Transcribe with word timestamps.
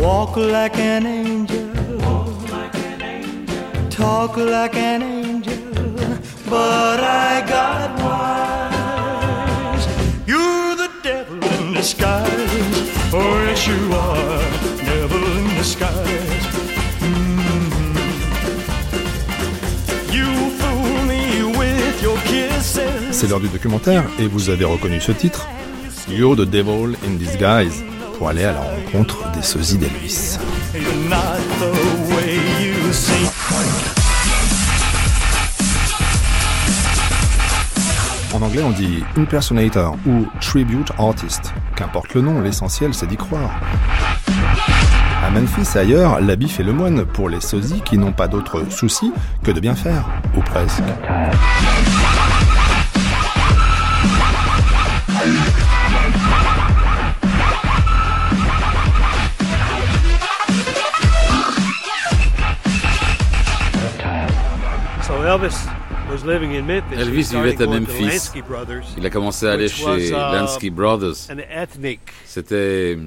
Walk 0.00 0.36
like 0.36 0.76
an 0.78 1.04
angel. 1.06 1.68
Talk 3.90 4.36
like 4.36 4.74
an 4.76 5.02
angel. 5.02 5.58
But 6.48 7.00
I 7.00 7.44
got 7.46 7.90
wise. 8.00 9.86
You're 10.26 10.74
the 10.76 10.90
devil 11.02 11.38
in 11.44 11.74
disguise. 11.74 12.30
Oh, 13.12 13.44
yes, 13.46 13.66
you 13.66 13.92
are. 13.92 14.42
Devil 14.84 15.22
in 15.36 15.48
disguise. 15.58 16.46
Mhm. 17.00 17.96
Kisses. 22.24 23.12
C'est 23.12 23.28
l'heure 23.28 23.40
du 23.40 23.48
documentaire 23.48 24.04
et 24.18 24.26
vous 24.26 24.50
avez 24.50 24.64
reconnu 24.64 25.00
ce 25.00 25.12
titre 25.12 25.46
You're 26.08 26.36
the 26.36 26.44
Devil 26.48 26.96
in 27.06 27.16
Disguise 27.18 27.82
pour 28.20 28.28
aller 28.28 28.44
à 28.44 28.52
la 28.52 28.60
rencontre 28.60 29.32
des 29.32 29.40
sosies 29.40 29.78
d'Elvis. 29.78 30.36
En 38.34 38.42
anglais, 38.42 38.62
on 38.62 38.72
dit 38.72 39.02
impersonator 39.16 39.96
ou 40.06 40.26
tribute 40.38 40.92
artist. 40.98 41.54
Qu'importe 41.74 42.12
le 42.12 42.20
nom, 42.20 42.42
l'essentiel 42.42 42.92
c'est 42.92 43.06
d'y 43.06 43.16
croire. 43.16 43.58
À 45.24 45.30
Memphis 45.30 45.78
ailleurs, 45.78 46.20
l'habit 46.20 46.50
fait 46.50 46.62
le 46.62 46.74
moine 46.74 47.06
pour 47.06 47.30
les 47.30 47.40
sosies 47.40 47.80
qui 47.80 47.96
n'ont 47.96 48.12
pas 48.12 48.28
d'autre 48.28 48.70
souci 48.70 49.14
que 49.42 49.50
de 49.50 49.60
bien 49.60 49.74
faire, 49.74 50.04
ou 50.36 50.42
presque. 50.42 50.82
Elvis 66.92 67.30
vivait 67.30 67.62
à 67.62 67.66
Memphis. 67.66 68.30
Il 68.98 69.06
a 69.06 69.10
commencé 69.10 69.46
à 69.46 69.52
aller 69.52 69.68
chez 69.68 70.08
uh, 70.08 70.12
Lansky 70.12 70.70
Brothers. 70.70 71.14
C'était 72.24 72.98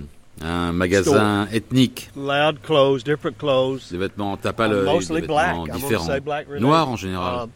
un 0.41 0.71
magasin 0.71 1.47
ethnique. 1.51 2.09
Des 2.15 3.97
vêtements 3.97 4.37
tape 4.37 4.59
à 4.59 4.67
Uh, 4.67 4.71
l'œil, 4.71 5.05
des 5.05 5.21
vêtements 5.21 5.67
différents. 5.67 6.07
Noirs 6.59 6.89
en 6.89 6.95
général. 6.95 7.43
Um, 7.43 7.49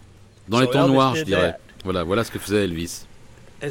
Dans 0.49 0.59
les 0.59 0.67
tons 0.67 0.87
noirs, 0.87 1.15
je 1.15 1.23
dirais. 1.23 1.55
Voilà, 1.83 2.03
voilà 2.03 2.23
ce 2.23 2.29
que 2.31 2.37
faisait 2.39 2.63
Elvis. 2.65 3.05
Et 3.61 3.67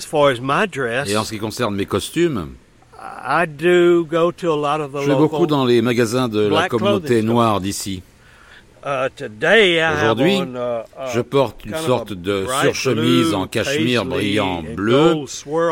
en 1.16 1.24
ce 1.24 1.30
qui 1.30 1.38
concerne 1.38 1.74
mes 1.76 1.86
costumes, 1.86 2.48
je 2.98 5.06
vais 5.06 5.14
beaucoup 5.14 5.46
dans 5.46 5.64
les 5.64 5.80
magasins 5.82 6.28
de 6.28 6.48
la 6.48 6.68
communauté 6.68 7.22
noire 7.22 7.60
d'ici. 7.60 7.98
Uh, 7.98 7.98
today 7.98 8.02
I 8.02 8.04
have 8.72 8.75
Aujourd'hui, 8.86 10.36
on, 10.36 10.54
uh, 10.54 10.84
uh, 10.86 11.12
Je 11.12 11.20
porte 11.20 11.64
une 11.64 11.74
sorte 11.74 12.12
de 12.12 12.46
surchemise 12.62 13.34
en 13.34 13.48
cachemire 13.48 14.04
brillant 14.04 14.62
bleu 14.62 15.24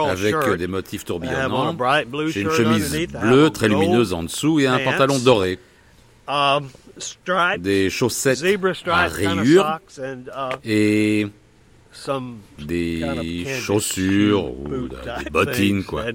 avec 0.09 0.35
shirt. 0.35 0.57
des 0.59 0.67
motifs 0.67 1.05
tourbillonnants. 1.05 1.75
bright 1.75 2.11
blue 2.11 2.33
J'ai 2.33 2.41
une 2.41 2.51
chemise 2.51 3.07
bleue 3.09 3.51
très 3.51 3.69
lumineuse 3.69 4.13
en 4.13 4.25
dessous 4.25 4.59
et 4.59 4.67
un 4.67 4.79
pantalon 4.81 5.19
doré. 5.21 5.61
um, 6.27 6.69
Des 7.59 7.89
chaussettes 7.91 8.43
à 8.87 9.07
rayures 9.07 9.79
uh, 9.99 10.57
et 10.65 11.29
des 12.59 13.47
chaussures 13.61 14.47
ou 14.47 14.89
des 14.89 15.31
bottines 15.31 15.85
quoi. 15.85 16.07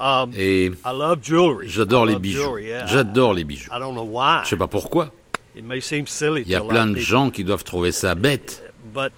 Um, 0.00 0.32
Et 0.36 0.66
I 0.84 0.92
love 0.92 1.18
jewelry. 1.22 1.68
j'adore 1.68 2.06
I 2.08 2.12
les 2.12 2.18
bijoux. 2.18 2.56
J'adore 2.86 3.34
les 3.34 3.44
bijoux. 3.44 3.70
I 3.72 3.78
don't 3.78 3.94
know 3.94 4.04
why. 4.04 4.42
Je 4.44 4.50
sais 4.50 4.56
pas 4.56 4.68
pourquoi. 4.68 5.12
It 5.58 5.64
may 5.64 5.80
seem 5.80 6.06
silly 6.06 6.42
Il 6.42 6.52
y 6.52 6.54
a 6.54 6.60
plein 6.60 6.82
of 6.84 6.90
de 6.90 6.94
people, 6.94 7.02
gens 7.02 7.30
qui 7.30 7.42
doivent 7.42 7.64
trouver 7.64 7.90
ça 7.90 8.14
bête. 8.14 8.62
but 8.94 9.10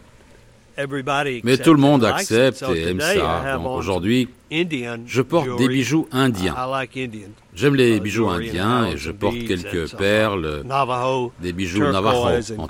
everybody 0.78 1.42
Mais 1.44 1.52
accepts 1.52 1.64
tout 1.66 1.74
le 1.74 1.80
monde 1.80 2.02
accepte 2.02 2.62
et 2.74 2.82
aime 2.88 2.96
today 2.98 3.16
I 3.16 3.18
ça. 3.18 3.40
have 3.44 3.62
Donc 3.62 3.66
on 3.66 3.74
aujourd'hui, 3.74 4.28
Indian 4.50 5.00
je 5.06 5.20
porte 5.20 5.44
des 5.44 5.50
jewelry. 5.64 5.68
bijoux 5.68 6.08
indiens. 6.12 6.54
I 6.56 6.70
like 6.70 6.96
Indian. 6.96 7.28
J'aime 7.54 7.74
les 7.74 7.96
uh, 7.96 8.00
bijoux 8.00 8.26
indiens 8.30 8.86
et 8.86 8.96
je 8.96 9.10
porte 9.10 9.36
quelques 9.46 9.94
perles, 9.96 10.62
Navajo, 10.64 11.30
des 11.42 11.52
bijoux 11.52 11.80
turquoise 11.80 11.92
Navajo 11.92 12.54
and 12.58 12.62
en 12.62 12.66
coral, 12.66 12.68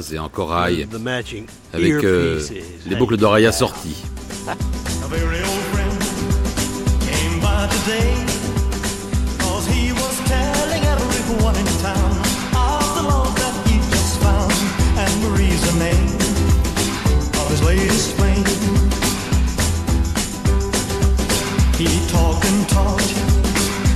turquoise 0.00 0.14
et 0.14 0.18
en 0.18 0.28
corail 0.30 0.86
the 0.90 0.98
matching 0.98 1.44
avec 1.74 1.92
euh, 2.04 2.40
les 2.86 2.96
boucles 2.96 3.18
d'oreilles 3.18 3.44
assorties. 3.46 4.02
The 15.62 15.78
name 15.78 16.14
of 17.40 17.46
his 17.50 17.62
latest. 17.62 18.10
He 21.78 21.88
talked 22.08 22.44
and 22.44 22.68
talked, 22.68 23.12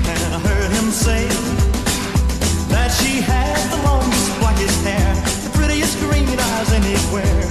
and 0.08 0.34
I 0.34 0.38
heard 0.40 0.70
him 0.72 0.90
say 0.90 1.28
that 2.72 2.90
she 3.00 3.20
had 3.20 3.56
the 3.70 3.76
longest, 3.84 4.40
blackest 4.40 4.82
hair, 4.82 5.14
the 5.44 5.50
prettiest 5.56 5.98
green 6.00 6.38
eyes 6.38 6.72
anywhere. 6.72 7.42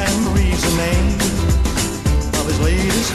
And 0.00 0.24
Marie's 0.24 0.62
the 0.62 0.74
name 0.76 1.14
of 2.40 2.46
his 2.46 2.60
latest. 2.60 3.12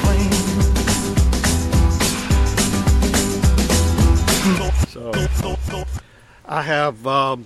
So 4.90 5.86
I 6.46 6.62
have 6.62 7.08
um, 7.08 7.46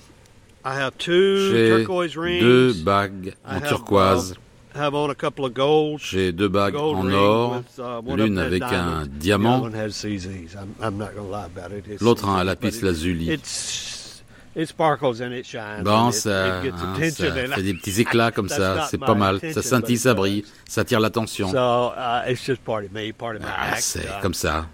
J'ai 0.65 1.69
turquoise 1.77 2.17
rings. 2.17 2.39
deux 2.41 2.73
bagues 2.83 3.33
I 3.45 3.57
en 3.57 3.61
have, 3.61 3.67
turquoise. 3.69 4.33
have 4.75 4.93
on 4.95 5.09
a 5.09 5.15
couple 5.15 5.45
of 5.45 5.53
gold. 5.53 5.99
J'ai 5.99 6.31
deux 6.31 6.47
bagues 6.47 6.73
gold 6.73 6.97
en 6.97 7.01
rings 7.03 7.15
or, 7.15 7.57
with, 7.57 7.79
uh, 7.79 8.01
one 8.11 8.17
l'une 8.19 8.37
avec 8.37 8.63
un 8.63 9.05
diamant, 9.07 9.55
other 9.57 9.63
one 9.63 9.73
has 9.75 9.89
CZs. 9.93 10.55
I'm, 10.55 10.73
I'm 10.81 10.97
not 10.97 11.13
going 11.13 11.25
to 11.27 11.31
lie 11.31 11.45
about 11.45 11.71
it. 11.73 11.85
It's 11.87 12.01
l'autre 12.01 12.27
un 12.29 12.43
lapis 12.43 12.81
lazuli. 12.81 13.29
It's 13.29 14.23
it 14.55 14.67
sparkles 14.69 15.19
and 15.19 15.33
it 15.33 15.45
shines. 15.45 15.83
Bon, 15.83 16.11
ça, 16.11 16.59
hein, 16.61 17.09
ça 17.11 17.31
fait 17.55 17.63
des 17.63 17.73
petits 17.73 17.99
éclats 18.01 18.31
comme 18.35 18.47
ça, 18.49 18.75
not 18.75 18.81
c'est 18.89 18.99
my 18.99 19.05
pas 19.05 19.15
mal. 19.15 19.39
Ça 19.53 19.61
scintille, 19.61 19.97
ça 19.97 20.13
brille, 20.13 20.45
ça 20.67 20.81
attire 20.81 20.99
l'attention. 20.99 21.51
So 21.51 21.91
uh, 21.97 22.29
it's 22.31 22.45
just 22.45 22.63
part 22.63 22.85
of 22.85 22.91
me, 22.93 23.11
part 23.11 23.35
of 23.35 23.41
my 23.41 23.47
Ah, 23.49 23.71
act. 23.73 23.81
c'est 23.81 24.05
uh, 24.05 24.21
comme 24.21 24.33
ça. 24.33 24.67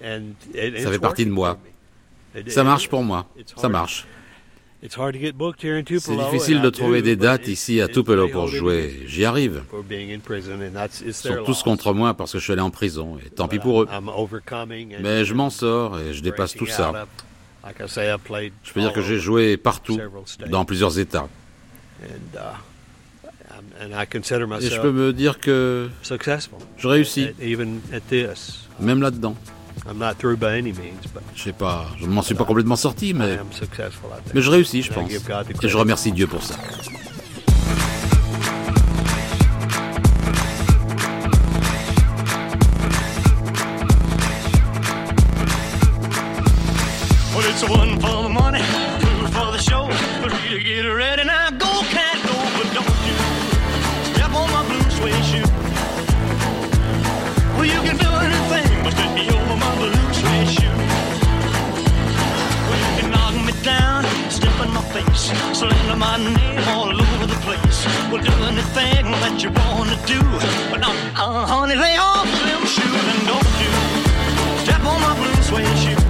Ça 0.00 0.06
it's 0.54 0.88
fait 0.88 0.98
partie 0.98 1.26
de 1.26 1.30
moi. 1.32 1.58
Ça 2.46 2.64
marche 2.64 2.88
pour 2.88 3.02
moi. 3.02 3.26
it's 3.38 3.52
Ça 3.54 3.62
hard. 3.64 3.72
marche. 3.72 4.06
C'est 4.80 6.16
difficile 6.30 6.60
de 6.60 6.70
trouver 6.70 7.02
des 7.02 7.16
dates 7.16 7.48
ici 7.48 7.80
à 7.80 7.88
Tupelo 7.88 8.28
pour 8.28 8.46
jouer. 8.46 9.02
J'y 9.06 9.24
arrive. 9.24 9.64
Ils 11.04 11.14
sont 11.14 11.44
tous 11.44 11.62
contre 11.62 11.92
moi 11.92 12.14
parce 12.14 12.32
que 12.32 12.38
je 12.38 12.44
suis 12.44 12.52
allé 12.52 12.62
en 12.62 12.70
prison. 12.70 13.18
Et 13.24 13.30
tant 13.30 13.48
pis 13.48 13.58
pour 13.58 13.82
eux. 13.82 13.88
Mais 15.00 15.24
je 15.24 15.34
m'en 15.34 15.50
sors 15.50 15.98
et 15.98 16.14
je 16.14 16.22
dépasse 16.22 16.54
tout 16.54 16.66
ça. 16.66 17.06
Je 17.66 18.72
peux 18.72 18.80
dire 18.80 18.92
que 18.92 19.02
j'ai 19.02 19.18
joué 19.18 19.56
partout, 19.56 19.98
dans 20.48 20.64
plusieurs 20.64 20.98
États. 20.98 21.28
And, 22.00 22.38
uh, 23.90 24.04
Et 24.60 24.70
je 24.70 24.80
peux 24.80 24.92
me 24.92 25.12
dire 25.12 25.40
que 25.40 25.88
successful. 26.02 26.58
je 26.76 26.86
réussis, 26.86 27.28
même 28.80 29.02
là-dedans. 29.02 29.36
I'm 29.88 29.98
not 29.98 30.18
through 30.18 30.36
by 30.36 30.58
any 30.58 30.72
means, 30.72 31.06
but 31.14 31.22
Je 31.34 31.44
sais 31.44 31.52
pas, 31.52 31.86
je 31.98 32.04
ne 32.04 32.10
m'en 32.12 32.20
suis 32.20 32.34
pas 32.34 32.44
complètement 32.44 32.76
sorti, 32.76 33.08
I 33.08 33.14
mais, 33.14 33.38
mais 34.34 34.42
je 34.42 34.50
réussis, 34.50 34.82
je 34.82 34.92
pense. 34.92 35.08
give 35.08 35.26
God 35.26 35.46
the 35.46 35.64
Et 35.64 35.68
je 35.68 35.76
remercie 35.78 36.12
Dieu 36.12 36.26
pour 36.26 36.42
ça. 36.42 36.56
Face, 65.28 65.58
slander 65.58 65.96
my 65.96 66.16
name 66.16 66.68
all 66.68 66.90
over 66.90 67.26
the 67.26 67.38
place. 67.46 67.86
Well, 68.10 68.22
do 68.22 68.32
anything 68.44 69.04
that 69.22 69.42
you 69.42 69.50
wanna 69.50 69.96
do, 70.06 70.20
but 70.70 70.80
now, 70.80 70.92
uh, 71.16 71.46
honey, 71.46 71.74
lay 71.74 71.96
off 71.96 72.28
them 72.46 72.62
shoes 72.66 73.04
and 73.12 73.22
don't 73.26 73.52
you 73.62 73.72
step 74.64 74.82
on 74.84 75.00
my 75.00 75.14
blue 75.20 75.42
suede 75.42 75.78
shoe. 75.82 76.00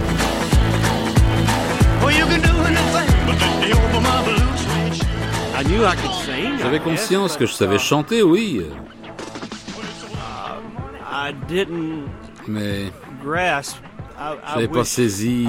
Well, 2.03 2.15
you 2.19 2.26
can 2.31 2.41
do 2.41 2.55
anything, 2.70 3.11
but 3.26 3.37
lay 3.62 3.73
over 3.73 4.00
my 4.00 4.19
blue 4.26 4.50
suede 4.62 4.94
shoe. 4.99 5.59
I 5.59 5.62
knew 5.65 5.85
I 5.85 5.97
could 5.97 6.15
sing. 6.25 6.59
J'avais 6.59 6.81
I 6.81 6.85
conscience 6.85 7.37
que 7.37 7.47
je 7.47 7.53
savais 7.53 7.79
chanter, 7.79 8.23
oui, 8.23 8.67
I 11.11 11.32
didn't 11.49 12.09
mais 12.47 12.93
je 14.19 14.55
n'avais 14.55 14.69
pas 14.69 14.85
saisi. 14.85 15.47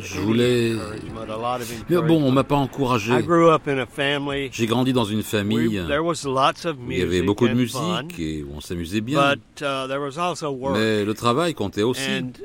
Je 0.00 0.20
voulais. 0.20 0.74
of 0.74 1.84
Mais 1.88 1.96
bon, 1.96 2.22
on 2.22 2.30
m'a 2.30 2.42
encouragement. 2.42 2.44
pas 2.44 2.56
encouragé. 2.56 4.50
J'ai 4.52 4.66
grandi 4.66 4.92
dans 4.92 5.04
une 5.04 5.22
famille 5.22 5.78
où 5.78 6.12
il 6.90 6.98
y 6.98 7.02
avait 7.02 7.22
beaucoup 7.22 7.48
de 7.48 7.54
musique 7.54 8.18
et 8.18 8.42
où 8.42 8.54
on 8.56 8.60
s'amusait 8.60 9.00
bien. 9.00 9.34
uh. 9.60 10.72
Mais 10.72 11.04
le 11.04 11.14
travail 11.14 11.54
comptait 11.54 11.82
aussi. 11.82 12.02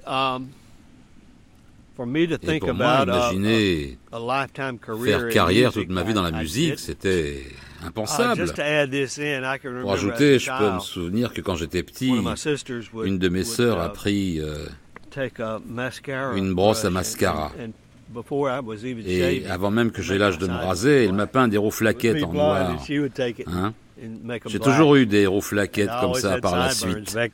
Um, 0.08 0.48
for 1.96 2.06
me 2.06 2.25
to 2.25 2.36
Et 2.36 2.38
think 2.38 2.62
pour 2.62 2.74
moi, 2.74 3.00
about 3.00 3.12
a, 3.12 3.34
imaginer 3.34 3.98
faire 5.04 5.30
carrière 5.30 5.72
toute 5.74 5.90
ma 5.90 6.04
vie 6.04 6.13
dans 6.13 6.24
la 6.24 6.31
musique, 6.31 6.80
c'était 6.80 7.44
Uh, 7.81 7.88
impensable. 7.88 8.46
Pour 9.81 9.92
ajouter, 9.92 10.40
je 10.40 10.52
peux 10.58 10.72
me 10.72 10.80
souvenir 10.80 11.34
que 11.34 11.42
quand 11.42 11.56
j'étais 11.56 11.81
petit, 11.84 12.13
une 13.04 13.18
de 13.18 13.30
mes 13.30 13.44
sœurs 13.44 13.78
uh, 13.78 13.81
a 13.81 13.90
pris 13.90 14.40
euh, 14.40 14.68
une 16.36 16.54
brosse 16.54 16.86
à 16.86 16.90
mascara. 16.90 17.52
et 19.06 19.46
avant 19.48 19.72
même 19.72 19.92
que 19.92 20.02
j'ai 20.02 20.18
l'âge 20.18 20.38
de 20.38 20.48
me 20.48 20.54
raser, 20.54 21.06
elle 21.06 21.13
m'a 21.13 21.28
peint 21.28 21.48
des 21.48 21.58
roues 21.58 21.68
With 21.68 21.75
flaquettes 21.75 22.18
me 22.18 22.25
en 22.25 22.34
noir. 22.34 22.78
Hein? 23.48 23.74
J'ai 24.46 24.60
toujours 24.60 24.96
eu 24.96 25.06
des 25.06 25.28
roues 25.28 25.42
flaquettes 25.42 25.90
And 25.90 25.98
I 25.98 26.02
comme 26.02 26.13
ça 26.16 26.40
par 26.40 26.58
la 26.58 26.72
suite. 26.72 27.16
Mais 27.16 27.30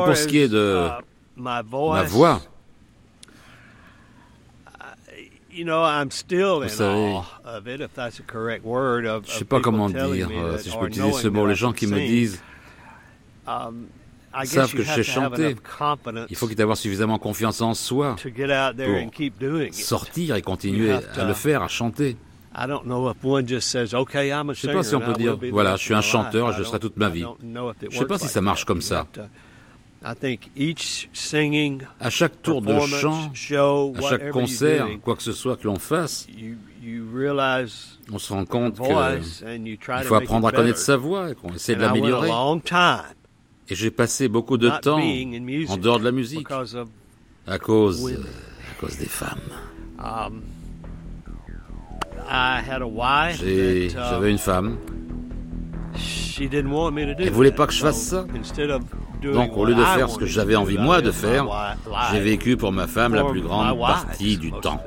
pour 0.00 0.16
ce 0.16 0.26
qui 0.26 0.38
est 0.38 0.48
de 0.48 0.88
uh, 0.88 1.02
Ma 1.36 1.62
voix, 1.62 2.40
in 5.56 5.68
savez, 6.68 7.20
je 9.24 9.32
sais 9.32 9.44
of 9.44 9.44
pas 9.44 9.60
comment 9.60 9.88
dire, 9.88 10.28
euh, 10.30 10.58
si 10.58 10.70
je 10.70 10.78
peux 10.78 10.86
utiliser 10.86 11.12
ce 11.12 11.28
mot, 11.28 11.46
les 11.46 11.54
gens 11.54 11.72
qui 11.72 11.86
me 11.86 11.98
disent 11.98 12.40
Um, 13.46 13.88
savent 14.44 14.72
que 14.72 14.82
je 14.82 14.92
sais 14.92 15.02
chanter. 15.02 15.56
il 16.28 16.36
faut 16.36 16.46
qu'il 16.46 16.60
avoir 16.60 16.76
suffisamment 16.76 17.18
confiance 17.18 17.60
en 17.60 17.74
soi 17.74 18.16
pour 18.16 19.74
sortir 19.74 20.36
et 20.36 20.42
continuer 20.42 20.92
à 20.92 21.24
le 21.24 21.34
faire, 21.34 21.62
à 21.62 21.68
chanter. 21.68 22.16
I 22.56 22.68
don't 22.68 22.84
know 22.84 23.10
if 23.10 23.16
one 23.24 23.48
just 23.48 23.68
says, 23.68 23.94
"Okay, 23.94 24.28
I'm 24.28 24.50
a 24.50 24.54
Je 24.54 24.60
sais 24.60 24.66
singer." 24.68 24.74
pas 24.74 24.82
si 24.84 24.94
on 24.94 25.00
peut 25.00 25.14
dire, 25.14 25.36
voilà, 25.50 25.74
je 25.74 25.82
suis 25.82 25.94
un 25.94 26.00
chanteur 26.00 26.50
et 26.50 26.54
je 26.56 26.62
serai 26.62 26.78
toute 26.78 26.96
ma 26.96 27.08
vie. 27.08 27.24
Je 27.90 27.98
sais 27.98 28.06
pas 28.06 28.18
si 28.18 28.28
ça 28.28 28.40
marche 28.40 28.64
comme 28.64 28.80
ça. 28.80 29.06
À 30.04 30.14
chaque 32.10 32.42
tour 32.42 32.62
de 32.62 32.78
chant, 32.80 33.32
à 33.32 34.08
chaque 34.08 34.30
concert, 34.30 34.86
quoi 35.02 35.16
que 35.16 35.22
ce 35.22 35.32
soit 35.32 35.56
que 35.56 35.66
l'on 35.66 35.78
fasse, 35.78 36.26
on 38.12 38.18
se 38.18 38.32
rend 38.32 38.44
compte 38.44 38.74
qu'il 38.74 38.92
voice 38.92 39.42
and 39.46 39.64
you 39.64 39.76
try 39.76 40.02
to 40.02 40.08
faut 40.08 40.14
apprendre 40.14 40.48
à 40.48 40.52
connaître 40.52 40.78
sa 40.78 40.96
voix 40.96 41.30
et 41.30 41.34
qu'on 41.34 41.54
essaie 41.54 41.74
de 41.74 41.80
l'améliorer. 41.80 42.30
Et 43.68 43.74
j'ai 43.74 43.90
passé 43.90 44.28
beaucoup 44.28 44.58
de 44.58 44.68
temps 44.68 44.98
en 44.98 45.76
dehors 45.76 45.98
de 45.98 46.04
la 46.04 46.12
musique 46.12 46.48
à 47.46 47.58
cause, 47.58 48.04
euh, 48.06 48.16
à 48.70 48.80
cause 48.80 48.98
des 48.98 49.06
femmes. 49.06 49.38
um, 49.98 50.42
uh, 52.26 53.88
J'avais 53.88 54.30
une 54.30 54.38
femme, 54.38 54.76
Elle 56.38 57.30
voulait 57.30 57.50
that. 57.50 57.56
pas 57.56 57.66
que 57.66 57.72
je 57.72 57.80
fasse 57.80 58.02
ça. 58.02 58.26
donc 59.22 59.56
au 59.56 59.64
lieu 59.64 59.74
de 59.74 59.84
faire 59.84 60.10
ce 60.10 60.18
que 60.18 60.26
j'avais 60.26 60.56
envie 60.56 60.78
moi 60.78 61.00
de 61.00 61.10
faire, 61.10 61.46
j'ai 62.12 62.20
vécu 62.20 62.56
pour 62.56 62.72
ma 62.72 62.86
femme 62.86 63.14
la 63.14 63.24
plus 63.24 63.40
grande 63.40 63.78
partie 63.78 64.36
du 64.36 64.52
temps. 64.52 64.82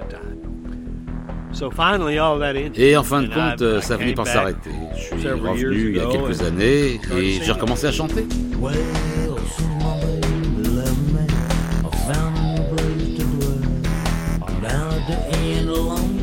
Et 2.75 2.97
en 2.97 3.03
fin 3.03 3.21
de 3.21 3.27
compte, 3.27 3.61
euh, 3.61 3.81
ça 3.81 3.97
came 3.97 4.13
par 4.13 4.27
s'arrêter. 4.27 4.69
Je 4.95 5.17
suis 5.17 5.29
revenu 5.29 5.89
il 5.89 5.97
y 5.97 5.99
a 5.99 6.03
ago 6.03 6.11
quelques 6.11 6.41
and 6.41 6.45
années 6.45 6.99
et 7.17 7.41
j'ai 7.43 7.51
recommencé 7.51 7.87
à 7.87 7.91
chanter. 7.91 8.25
Well, 8.59 8.75
somebody 9.57 10.69
left 10.69 10.97
me. 11.13 11.25
I 11.83 11.89
found 12.05 12.59
a 12.59 12.75
place 12.75 13.17
to 13.17 13.23
dwell. 13.23 13.61
Down 14.61 14.93
at 14.93 15.07
the 15.07 15.17
end 15.37 15.69
along 15.69 16.16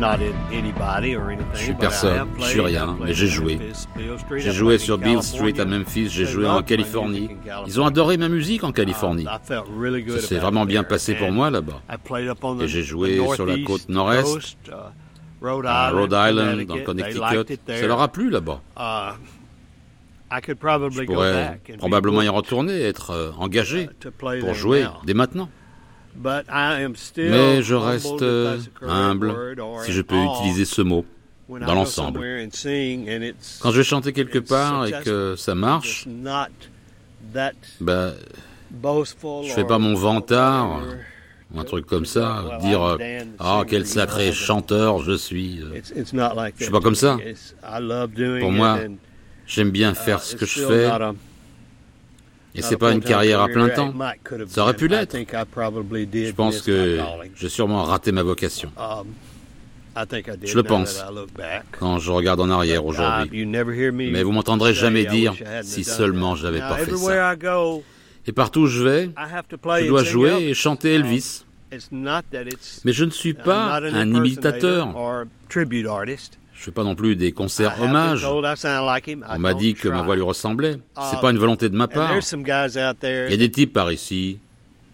Je 0.00 1.58
suis 1.58 1.74
personne, 1.74 2.28
je 2.38 2.44
suis 2.44 2.60
rien, 2.60 2.96
mais 3.00 3.12
j'ai 3.12 3.26
in 3.26 3.30
joué. 3.30 3.60
J'ai 4.36 4.50
I 4.50 4.52
joué 4.52 4.76
played 4.76 4.80
sur 4.80 4.98
Beale 4.98 5.22
Street 5.22 5.60
à. 5.60 5.64
Memphis, 5.64 6.08
j'ai 6.08 6.24
joué 6.24 6.48
en 6.48 6.62
Californie. 6.62 7.28
Ils 7.66 7.80
ont 7.80 7.86
adoré 7.86 8.16
ma 8.16 8.28
musique 8.28 8.64
en 8.64 8.72
Californie. 8.72 9.24
Good 9.24 10.20
Ça 10.20 10.26
s'est 10.26 10.38
vraiment 10.38 10.64
bien 10.64 10.84
passé 10.84 11.14
pour 11.14 11.30
moi 11.32 11.50
là-bas. 11.50 11.82
Et 12.60 12.68
j'ai 12.68 12.82
joué 12.82 13.20
sur 13.34 13.44
la 13.46 13.58
côte 13.58 13.88
nord-est, 13.88 14.22
coast, 14.22 14.58
uh, 14.68 15.44
Rhode 15.44 15.66
À 15.66 15.88
Island, 15.90 16.00
Rhode 16.00 16.12
Island, 16.12 16.66
dans 16.66 16.76
le 16.76 16.82
Connecticut. 16.82 17.60
Ça 17.66 17.86
leur 17.86 18.00
a 18.00 18.08
plu 18.08 18.30
là-bas. 18.30 18.60
Uh, 18.78 19.16
I 20.32 20.40
could 20.40 20.58
Je 20.58 20.66
probably 20.66 21.06
go 21.06 21.14
pourrais 21.14 21.32
back 21.32 21.70
and 21.70 21.74
be 21.74 21.78
probablement 21.78 22.22
y 22.22 22.28
retourner, 22.28 22.80
être 22.80 23.10
euh, 23.10 23.32
engagé 23.36 23.88
uh, 24.04 24.40
pour 24.40 24.54
jouer 24.54 24.86
dès 25.04 25.14
maintenant. 25.14 25.48
Mais 26.16 27.62
je 27.62 27.74
reste 27.74 28.22
euh, 28.22 28.58
humble, 28.82 29.34
si 29.84 29.92
je 29.92 30.02
peux 30.02 30.22
utiliser 30.22 30.64
ce 30.64 30.82
mot, 30.82 31.04
dans 31.48 31.74
l'ensemble. 31.74 32.20
Quand 33.60 33.70
je 33.70 33.76
vais 33.76 33.84
chanter 33.84 34.12
quelque 34.12 34.38
part 34.38 34.86
et 34.86 34.92
que 35.04 35.34
ça 35.36 35.54
marche, 35.54 36.06
boastful 38.70 39.46
je 39.46 39.52
fais 39.52 39.64
pas 39.64 39.78
mon 39.78 39.94
vantard, 39.94 40.82
ou 41.52 41.58
un 41.58 41.64
truc 41.64 41.86
comme 41.86 42.06
ça, 42.06 42.58
dire 42.60 42.98
ah 43.38 43.62
quel 43.66 43.86
sacré 43.86 44.32
chanteur 44.32 45.02
je 45.02 45.16
suis. 45.16 45.60
euh. 45.60 45.80
Je 45.84 46.62
suis 46.62 46.72
pas 46.72 46.80
comme 46.80 46.94
ça. 46.94 47.18
Pour 48.40 48.52
moi, 48.52 48.78
J'aime 49.50 49.70
bien 49.70 49.92
uh, 49.92 49.96
faire 49.96 50.22
ce 50.22 50.36
que 50.36 50.46
je 50.46 50.60
fais 50.60 50.88
et 52.54 52.62
c'est 52.62 52.76
pas 52.76 52.92
une 52.92 53.00
carrière 53.00 53.40
à 53.40 53.48
plein 53.48 53.68
temps. 53.68 53.94
Ça 54.48 54.62
aurait 54.62 54.76
pu 54.76 54.88
l'être. 54.88 55.16
Je 55.16 56.32
pense 56.32 56.62
que 56.62 56.98
j'ai 57.36 57.48
sûrement 57.48 57.84
raté 57.84 58.12
ma 58.12 58.22
vocation 58.22 58.72
Um, 58.76 59.06
Je 60.44 60.54
le 60.56 60.62
pense. 60.62 61.04
quand 61.78 61.98
je 61.98 62.10
regarde 62.10 62.40
en 62.40 62.50
arrière 62.50 62.84
Uh, 62.84 62.88
aujourd'hui. 62.88 63.46
Mais 63.92 64.22
vous 64.22 64.32
m'entendrez 64.32 64.72
jamais 64.72 65.04
dire 65.04 65.34
si 65.62 65.84
seulement 65.84 66.34
Now, 66.36 66.52
pas 66.58 66.76
fait 66.78 66.96
ça. 66.96 67.36
Et 68.26 68.32
partout 68.32 68.60
où 68.60 68.66
je 68.66 68.84
vais, 68.84 69.10
je 69.80 69.88
dois 69.88 70.04
jouer 70.04 70.48
et 70.48 70.54
chanter 70.54 70.94
Elvis. 70.94 71.44
It's 71.72 71.88
not 71.92 72.22
that 72.32 72.42
it's 72.42 72.80
Mais 72.84 72.92
je 72.92 73.04
ne 73.04 73.10
suis 73.10 73.34
pas 73.34 73.76
un 73.76 74.12
imitateur. 74.12 74.94
Je 76.60 76.66
fais 76.66 76.72
pas 76.72 76.84
non 76.84 76.94
plus 76.94 77.16
des 77.16 77.32
concerts 77.32 77.80
hommages. 77.80 78.22
On 78.22 79.38
m'a 79.38 79.54
dit 79.54 79.72
que 79.72 79.88
ma 79.88 80.02
voix 80.02 80.14
lui 80.14 80.22
ressemblait. 80.22 80.76
C'est 81.10 81.16
Uh, 81.16 81.20
pas 81.22 81.30
une 81.30 81.38
volonté 81.38 81.70
de 81.70 81.74
ma 81.74 81.88
part. 81.88 82.12
Il 82.12 83.30
y 83.30 83.32
a 83.32 83.36
des 83.38 83.50
types 83.50 83.72
par 83.72 83.90
ici, 83.90 84.38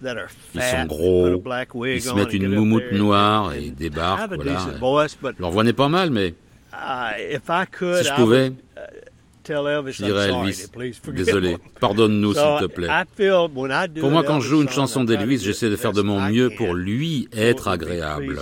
ils 0.01 0.63
sont 0.63 0.85
gros, 0.87 1.43
ils 1.85 2.01
se 2.01 2.15
mettent 2.15 2.35
une 2.35 2.55
moumoute 2.55 2.93
noire 2.93 3.53
et 3.55 3.71
débarquent, 3.71 4.33
voilà. 4.37 4.61
Leur 5.41 5.51
voix 5.51 5.65
n'est 5.65 5.73
pas 5.73 5.89
mal, 5.89 6.11
mais 6.11 6.35
Si 6.71 8.05
je 8.05 8.15
pouvais, 8.15 8.49
uh, 8.49 8.53
je 9.49 10.05
dirais 10.05 10.31
à 10.31 10.39
Elvis, 10.39 10.67
désolé, 11.09 11.57
pardonne-nous 11.81 12.33
s'il 12.33 12.61
te 12.61 12.67
plaît. 12.67 12.89
Pour 13.99 14.11
moi, 14.13 14.21
an 14.21 14.25
quand 14.25 14.39
je 14.39 14.49
joue 14.49 14.63
une 14.63 14.69
chanson 14.69 15.03
d'Elvis, 15.03 15.39
j'essaie 15.43 15.71
de 15.71 15.77
faire 15.77 15.93
de 15.93 16.03
mon 16.03 16.21
mieux 16.21 16.51
pour 16.51 16.75
lui 16.75 17.29
être 17.33 17.67
agréable. 17.67 18.41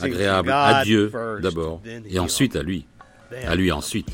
Agréable 0.00 0.50
à 0.50 0.82
Dieu 0.84 1.08
first, 1.10 1.42
d'abord, 1.42 1.80
then 1.84 2.02
et 2.08 2.14
him. 2.16 2.22
ensuite 2.22 2.56
à 2.56 2.62
lui. 2.62 2.86
Then- 3.30 3.48
À 3.48 3.54
lui 3.54 3.70
ensuite, 3.72 4.08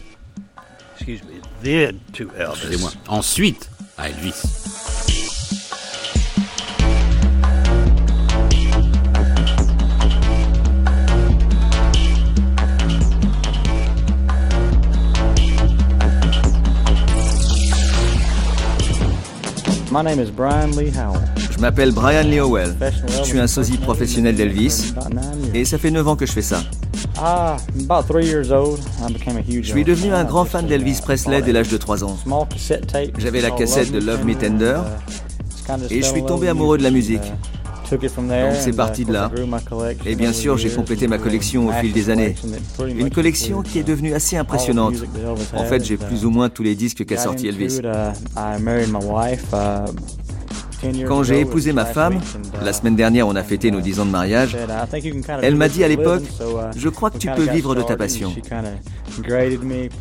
excusez-moi. 0.98 2.90
Ensuite, 3.08 3.70
à 3.98 4.08
Elvis. 4.08 4.32
My 19.90 20.00
name 20.00 20.20
is 20.20 20.30
Brian 20.30 20.70
Lee 20.72 20.88
Howell. 20.90 21.20
Je 21.52 21.58
m'appelle 21.60 21.92
Brian 21.92 22.22
Lee 22.22 22.40
Howell. 22.40 22.74
Je 23.06 23.22
suis 23.22 23.38
un 23.38 23.46
sosie 23.46 23.76
professionnel 23.76 24.34
d'Elvis 24.34 24.94
et 25.54 25.64
ça 25.64 25.78
fait 25.78 25.90
9 25.90 26.08
ans 26.08 26.16
que 26.16 26.26
je 26.26 26.32
fais 26.32 26.42
ça. 26.42 26.62
Ah. 27.18 27.56
Je 29.48 29.62
suis 29.62 29.84
devenu 29.84 30.12
un 30.12 30.24
grand 30.24 30.44
fan 30.44 30.66
d'Elvis 30.66 31.00
Presley 31.02 31.42
dès 31.42 31.52
l'âge 31.52 31.68
de 31.68 31.76
3 31.76 32.04
ans. 32.04 32.18
J'avais 33.18 33.40
la 33.40 33.50
cassette 33.50 33.92
de 33.92 33.98
Love 33.98 34.24
Me 34.24 34.34
Tender, 34.34 34.78
uh, 35.68 35.72
et 35.90 36.02
je 36.02 36.06
suis 36.06 36.24
tombé 36.24 36.48
amoureux 36.48 36.78
de 36.78 36.82
la 36.82 36.90
musique. 36.90 37.22
uh, 37.22 37.98
Donc 37.98 38.00
c'est 38.10 38.18
and, 38.18 38.72
uh, 38.72 38.76
parti 38.76 39.04
de 39.04 39.12
là. 39.12 39.30
Et 40.06 40.14
bien 40.14 40.32
sûr, 40.32 40.56
j'ai 40.56 40.68
years, 40.68 40.76
complété 40.76 41.06
ma 41.08 41.18
collection 41.18 41.68
au 41.68 41.72
fil 41.72 41.92
des 41.92 42.08
années. 42.08 42.34
Une 42.88 43.10
collection 43.10 43.62
qui 43.62 43.78
est 43.78 43.82
devenue 43.82 44.14
assez 44.14 44.36
impressionnante. 44.36 44.94
En 45.54 45.64
fait, 45.64 45.84
j'ai 45.84 45.98
plus 45.98 46.24
ou 46.24 46.30
moins 46.30 46.48
tous 46.48 46.62
les 46.62 46.74
disques 46.74 47.04
qu'a 47.04 47.18
sorti 47.18 47.48
Elvis. 47.48 47.80
Quand 51.06 51.22
j'ai 51.22 51.40
épousé 51.40 51.72
ma 51.72 51.84
femme, 51.84 52.20
la 52.62 52.72
semaine 52.72 52.96
dernière 52.96 53.28
on 53.28 53.36
a 53.36 53.42
fêté 53.42 53.70
nos 53.70 53.80
10 53.80 54.00
ans 54.00 54.06
de 54.06 54.10
mariage, 54.10 54.56
Elle 55.42 55.56
m'a 55.56 55.68
dit 55.68 55.84
à 55.84 55.88
l'époque, 55.88 56.22
uh, 56.22 56.44
je 56.76 56.88
crois 56.88 57.10
que 57.10 57.18
tu 57.18 57.28
peux 57.30 57.48
vivre 57.48 57.74
de 57.74 57.82
ta 57.82 57.96
passion. 57.96 58.32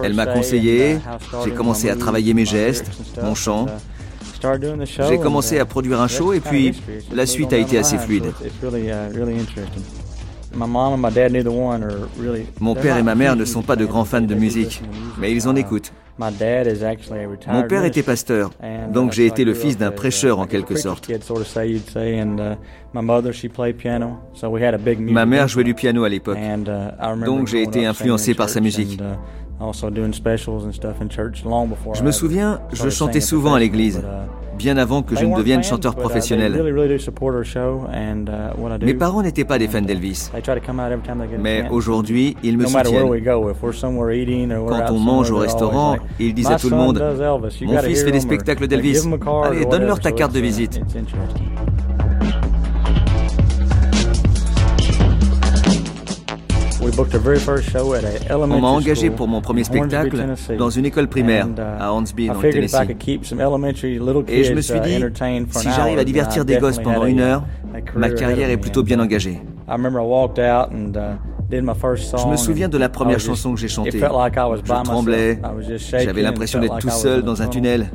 Elle 0.03 0.13
m'a 0.13 0.25
conseillé, 0.25 0.93
uh, 0.93 0.97
started 0.99 1.45
j'ai 1.45 1.51
commencé 1.51 1.89
à 1.89 1.95
travailler 1.95 2.33
mes 2.33 2.45
gestes, 2.45 2.89
mon 3.21 3.35
chant. 3.35 3.67
uh, 3.67 4.47
J'ai 5.07 5.19
commencé 5.19 5.59
à 5.59 5.65
produire 5.65 6.01
un 6.01 6.07
show 6.07 6.33
et 6.33 6.39
puis 6.39 6.81
la 7.13 7.25
suite 7.25 7.53
a 7.53 7.57
été 7.57 7.77
assez 7.77 7.97
fluide. 7.97 8.31
Mon 12.59 12.75
père 12.75 12.97
et 12.97 13.03
ma 13.03 13.15
mère 13.15 13.35
ne 13.35 13.45
sont 13.45 13.61
pas 13.61 13.75
de 13.75 13.85
grands 13.85 14.05
fans 14.05 14.21
de 14.21 14.35
musique, 14.35 14.81
mais 15.19 15.31
ils 15.31 15.47
en 15.47 15.55
écoutent. 15.55 15.93
My 16.21 16.29
dad 16.31 16.67
is 16.67 16.83
actually 16.83 17.23
a 17.23 17.27
retired 17.27 17.55
Mon 17.55 17.67
père 17.67 17.83
était 17.83 18.03
pasteur, 18.03 18.51
And, 18.61 18.91
donc 18.93 19.11
uh, 19.11 19.15
j'ai 19.15 19.25
été 19.25 19.43
le 19.43 19.55
fils 19.55 19.77
d'un 19.77 19.89
uh, 19.89 19.95
prêcheur 19.95 20.39
en 20.39 20.45
quelque 20.45 20.75
sorte. 20.75 21.07
kid, 21.07 21.23
sort 21.23 21.39
of 21.39 21.47
say, 21.47 21.67
you'd 21.67 21.89
say, 21.89 22.19
and, 22.21 22.37
uh, 22.39 22.55
my 22.93 23.01
mother, 23.01 23.33
she 23.33 23.49
played 23.49 23.77
piano, 23.77 24.19
so 24.33 24.49
we 24.49 24.61
had 24.61 24.75
a 24.75 24.77
big 24.77 24.99
music 24.99 25.15
Ma 25.15 25.25
mère 25.25 25.47
jouait 25.47 25.63
du 25.63 25.73
piano 25.73 26.03
à 26.03 26.09
l'époque. 26.09 26.37
Uh, 26.37 27.25
Donc, 27.25 27.47
j'ai 27.47 27.63
été 27.63 27.85
influencé 27.85 28.35
par 28.35 28.49
sa 28.49 28.61
musique. 28.61 28.99
And, 29.61 29.67
also 29.67 29.89
doing 29.89 30.13
specials 30.13 30.65
and 30.65 30.73
stuff 30.73 31.01
in 31.01 31.09
church 31.09 31.43
long 31.45 31.67
before 31.67 31.95
Je 31.95 32.03
me 32.03 32.11
souviens, 32.11 32.59
je 32.73 32.89
chantais 32.89 33.21
souvent 33.21 33.53
à 33.53 33.59
l'église, 33.59 33.97
uh, 33.97 34.57
bien 34.57 34.77
avant 34.77 35.03
que 35.03 35.15
je 35.15 35.25
ne 35.25 35.35
devienne 35.35 35.63
chanteur 35.63 35.95
professionnel. 35.95 36.53
really, 36.53 36.71
really 36.71 36.87
do 36.89 36.97
support 36.97 37.35
our 37.35 37.43
show 37.43 37.87
and, 37.93 38.25
what 38.57 38.73
I 38.73 38.77
do. 38.79 38.85
Mes 38.85 38.93
parents 38.93 39.21
n'étaient 39.21 39.45
pas 39.45 39.57
des 39.57 39.67
fans 39.67 39.81
d'Elvis, 39.81 40.29
they 40.31 40.41
try 40.41 40.55
to 40.55 40.65
come 40.65 40.79
out 40.79 40.91
every 40.91 41.03
time 41.03 41.19
they 41.19 41.27
get 41.27 41.35
a 41.35 41.41
mais 41.41 41.69
aujourd'hui, 41.69 42.35
ils 42.43 42.57
me 42.57 42.63
no 42.63 42.69
matter 42.69 42.91
where 42.91 43.05
we 43.05 43.19
soutiennent. 43.19 43.41
go, 43.41 43.49
if 43.49 43.61
we're 43.61 43.73
somewhere 43.75 44.11
eating 44.13 44.51
or 44.51 44.63
we're 44.63 44.69
Quand 44.69 44.93
on 44.93 44.99
mange 44.99 45.31
au 45.31 45.37
restaurant, 45.37 45.97
ils 46.19 46.33
disent 46.33 46.49
"My 46.49 46.55
à 46.55 46.59
tout 46.59 46.69
le 46.69 46.77
monde, 46.77 46.97
does 46.97 47.21
Elvis. 47.21 47.57
You 47.61 47.67
Mon 47.67 47.77
fils 47.79 48.03
fait 48.03 48.11
des 48.11 48.17
him," 48.19 48.23
or 48.25 48.31
spectacles 48.31 48.67
d'Elvis. 48.67 49.07
Allez, 49.43 49.65
donne-leur 49.65 49.99
ta 49.99 50.11
carte 50.11 50.33
de 50.33 50.39
uh, 50.39 50.43
visite. 50.43 50.81
On 56.97 58.59
m'a 58.59 58.67
engagé 58.67 59.09
pour 59.09 59.27
mon 59.27 59.41
premier 59.41 59.63
spectacle 59.63 60.25
dans 60.57 60.69
une 60.69 60.85
école 60.85 61.07
primaire 61.07 61.47
uh, 61.47 61.61
à 61.79 61.91
Hornsby, 61.91 62.25
I 62.25 62.27
dans 62.27 62.33
le 62.33 62.39
figured 62.39 62.63
if 62.63 62.71
I 62.71 62.73
Tennessee. 62.73 62.87
could 62.87 62.99
keep 62.99 63.25
some 63.25 63.39
elementary 63.39 63.99
little 63.99 64.23
Et 64.27 64.43
je 64.43 64.51
me 64.51 64.57
kids, 64.57 64.63
suis 64.63 64.77
uh, 64.77 64.81
dit, 64.81 65.05
si 65.51 65.69
j'arrive 65.69 65.99
à 65.99 66.03
divertir 66.03 66.45
des 66.45 66.57
gosses 66.57 66.79
pendant 66.79 67.05
une 67.05 67.19
heure, 67.19 67.43
ma 67.95 68.09
carrière 68.09 68.49
est 68.49 68.57
plutôt 68.57 68.83
bien 68.83 68.99
engagée. 68.99 69.41
I 69.67 69.73
remember 69.73 69.99
I 69.99 70.05
walked 70.05 70.39
out 70.39 70.71
and 70.71 70.97
uh, 70.97 71.17
did 71.49 71.63
my 71.63 71.73
first 71.73 72.09
song. 72.09 72.19
Je 72.25 72.27
me 72.31 72.37
souviens 72.37 72.67
de 72.67 72.77
la 72.77 72.89
première 72.89 73.19
chanson 73.19 73.53
que 73.53 73.59
j'ai 73.59 73.67
chantée. 73.69 73.99
Je 73.99 74.83
tremblais, 74.83 75.39
j'avais 76.03 76.21
l'impression 76.21 76.59
d'être 76.59 76.79
tout 76.79 76.89
seul 76.89 77.23
dans 77.23 77.41
un 77.41 77.47
tunnel. 77.47 77.89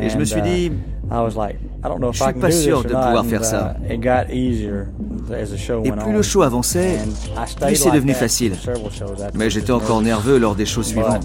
Et 0.00 0.08
je 0.08 0.16
me 0.16 0.24
suis 0.24 0.42
dit, 0.42 0.72
je 1.10 1.16
I 1.16 2.12
suis 2.12 2.40
pas 2.40 2.50
sûr 2.50 2.82
de 2.82 2.88
pouvoir 2.88 3.24
faire 3.24 3.44
ça. 3.44 3.76
Et 5.84 5.92
plus 5.92 6.12
le 6.12 6.22
show 6.22 6.42
avançait, 6.42 6.98
plus 7.60 7.76
c'est 7.76 7.90
devenu 7.90 8.14
facile. 8.14 8.54
Mais 9.34 9.50
j'étais 9.50 9.72
encore 9.72 10.02
nerveux 10.02 10.38
lors 10.38 10.54
des 10.54 10.66
shows 10.66 10.82
suivants. 10.82 11.20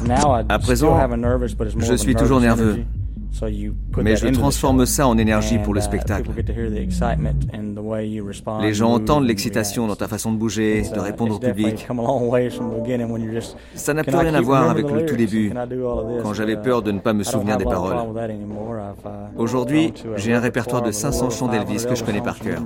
But 0.00 0.08
now 0.08 0.40
I 0.40 0.44
À 0.48 0.58
présent, 0.58 0.98
je 1.78 1.94
suis 1.94 2.14
toujours 2.14 2.40
nerveux. 2.40 2.84
Mais 4.02 4.14
that 4.14 4.26
je 4.26 4.28
transforme 4.28 4.86
ça 4.86 5.06
en 5.06 5.18
énergie 5.18 5.58
pour 5.58 5.74
le 5.74 5.80
uh, 5.80 5.82
spectacle. 5.82 6.30
Les 8.60 8.74
gens 8.74 8.92
entendent 8.92 9.26
l'excitation 9.26 9.86
dans 9.86 9.96
ta 9.96 10.06
façon 10.06 10.32
de 10.32 10.36
bouger, 10.36 10.82
de 10.82 10.98
uh, 10.98 11.00
répondre 11.00 11.36
au 11.36 11.38
public. 11.38 11.86
Ça 13.74 13.94
n'a 13.94 14.04
"Can 14.04 14.10
plus 14.10 14.20
rien 14.20 14.34
à 14.34 14.40
voir 14.40 14.70
avec 14.70 14.88
le 14.90 15.06
tout 15.06 15.16
début, 15.16 15.50
Can 15.50 15.64
I 15.64 15.68
do 15.68 15.88
all 15.88 15.98
of 15.98 16.08
this?" 16.08 16.22
quand 16.22 16.34
j'avais 16.34 16.54
But, 16.54 16.60
uh, 16.60 16.62
peur 16.62 16.82
de 16.82 16.92
ne 16.92 17.00
pas 17.00 17.12
me 17.12 17.24
souvenir 17.24 17.56
des 17.56 17.64
paroles. 17.64 17.96
Aujourd'hui, 19.36 19.92
j'ai 20.16 20.34
un 20.34 20.40
répertoire 20.40 20.82
de 20.82 20.92
repertoire 20.92 20.92
of 20.92 20.92
500 20.92 21.26
over 21.26 21.34
chants 21.34 21.48
d'Elvis 21.48 21.78
500 21.80 21.88
que 21.88 21.94
je 21.96 22.04
connais 22.04 22.22
par 22.22 22.38
cœur. 22.38 22.62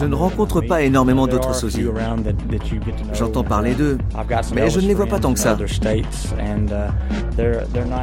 Je 0.00 0.04
ne 0.06 0.14
rencontre 0.14 0.62
I 0.62 0.66
pas 0.68 0.82
énormément 0.82 1.26
d'autres 1.26 1.54
sosies. 1.54 1.86
J'entends 3.12 3.44
parler 3.44 3.74
d'eux, 3.74 3.98
mais 4.54 4.70
je 4.70 4.80
ne 4.80 4.86
les 4.86 4.94
vois 4.94 5.06
pas 5.06 5.18
tant 5.18 5.32
que 5.32 5.40
ça. 5.40 5.56
uh, 5.58 5.66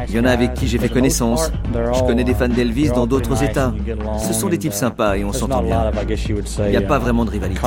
Il 0.07 0.15
y 0.15 0.19
en 0.19 0.25
a 0.25 0.31
avec 0.31 0.53
qui 0.55 0.67
j'ai 0.67 0.77
fait 0.77 0.89
connaissance. 0.89 1.51
Je 1.73 2.03
connais 2.05 2.23
des 2.23 2.31
uh, 2.31 2.35
fans 2.35 2.49
d'Elvis 2.49 2.87
they're 2.87 2.95
dans 2.95 3.07
d'autres 3.07 3.43
États. 3.43 3.73
Ce 4.19 4.33
sont 4.33 4.49
des 4.49 4.57
types 4.57 4.73
uh, 4.73 4.75
sympas 4.75 5.15
et 5.17 5.23
on 5.23 5.33
s'entend 5.33 5.61
bien. 5.61 5.91
Il 6.59 6.69
n'y 6.71 6.77
a 6.77 6.81
pas 6.81 6.97
uh, 6.97 7.01
vraiment 7.01 7.25
de 7.25 7.31
rivalité. 7.31 7.61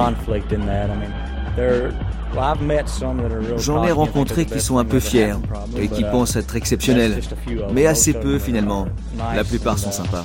J'en 3.59 3.85
ai 3.85 3.93
rencontré 3.93 4.45
qui 4.45 4.61
sont 4.61 4.79
un 4.79 4.85
peu 4.85 5.01
fiers 5.01 5.35
et 5.79 5.89
qui 5.89 6.03
uh, 6.03 6.11
pensent 6.11 6.37
être 6.37 6.57
exceptionnels. 6.57 7.21
Mais 7.73 7.87
assez 7.87 8.13
peu 8.13 8.39
finalement. 8.39 8.87
La 9.35 9.45
plupart 9.45 9.79
sont 9.79 9.91
uh, 9.91 9.93
sympas. 9.93 10.25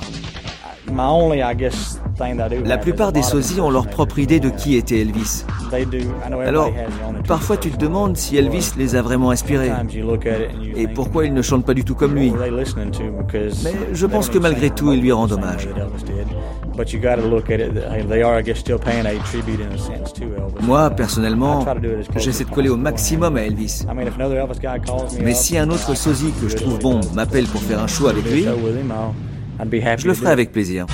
La 2.64 2.78
plupart 2.78 3.12
des 3.12 3.22
sosies 3.22 3.60
ont 3.60 3.70
leur 3.70 3.86
propre 3.86 4.18
idée 4.18 4.40
de 4.40 4.50
qui 4.50 4.76
était 4.76 5.00
Elvis. 5.00 5.44
Alors, 6.44 6.72
parfois 7.26 7.56
tu 7.56 7.70
te 7.70 7.76
demandes 7.76 8.16
si 8.16 8.36
Elvis 8.36 8.72
les 8.76 8.96
a 8.96 9.02
vraiment 9.02 9.30
inspirés 9.30 9.70
et 10.76 10.88
pourquoi 10.88 11.26
il 11.26 11.34
ne 11.34 11.42
chante 11.42 11.64
pas 11.64 11.74
du 11.74 11.84
tout 11.84 11.94
comme 11.94 12.14
lui? 12.14 12.32
Mais 13.64 13.72
je 13.92 14.06
pense 14.06 14.28
que 14.28 14.38
malgré 14.38 14.70
tout, 14.70 14.92
il 14.92 15.00
lui 15.00 15.12
rend 15.12 15.26
the 15.26 15.30
same 15.30 15.38
hommage. 15.38 15.68
Moi, 20.62 20.90
personnellement, 20.90 21.66
j'essaie 22.16 22.44
de 22.44 22.50
coller 22.50 22.68
au 22.68 22.76
maximum 22.76 23.36
à 23.36 23.42
Elvis. 23.42 23.84
Mais 25.22 25.34
si 25.34 25.58
un 25.58 25.70
autre 25.70 25.94
sosie 25.94 26.32
que 26.40 26.48
je 26.48 26.56
trouve 26.56 26.78
bon 26.78 27.00
m'appelle 27.14 27.46
pour 27.46 27.62
faire 27.62 27.82
un 27.82 27.86
show 27.86 28.08
avec 28.08 28.30
lui, 28.30 28.46
je 29.98 30.06
le 30.06 30.14
ferai 30.14 30.30
avec 30.30 30.52
plaisir. 30.52 30.86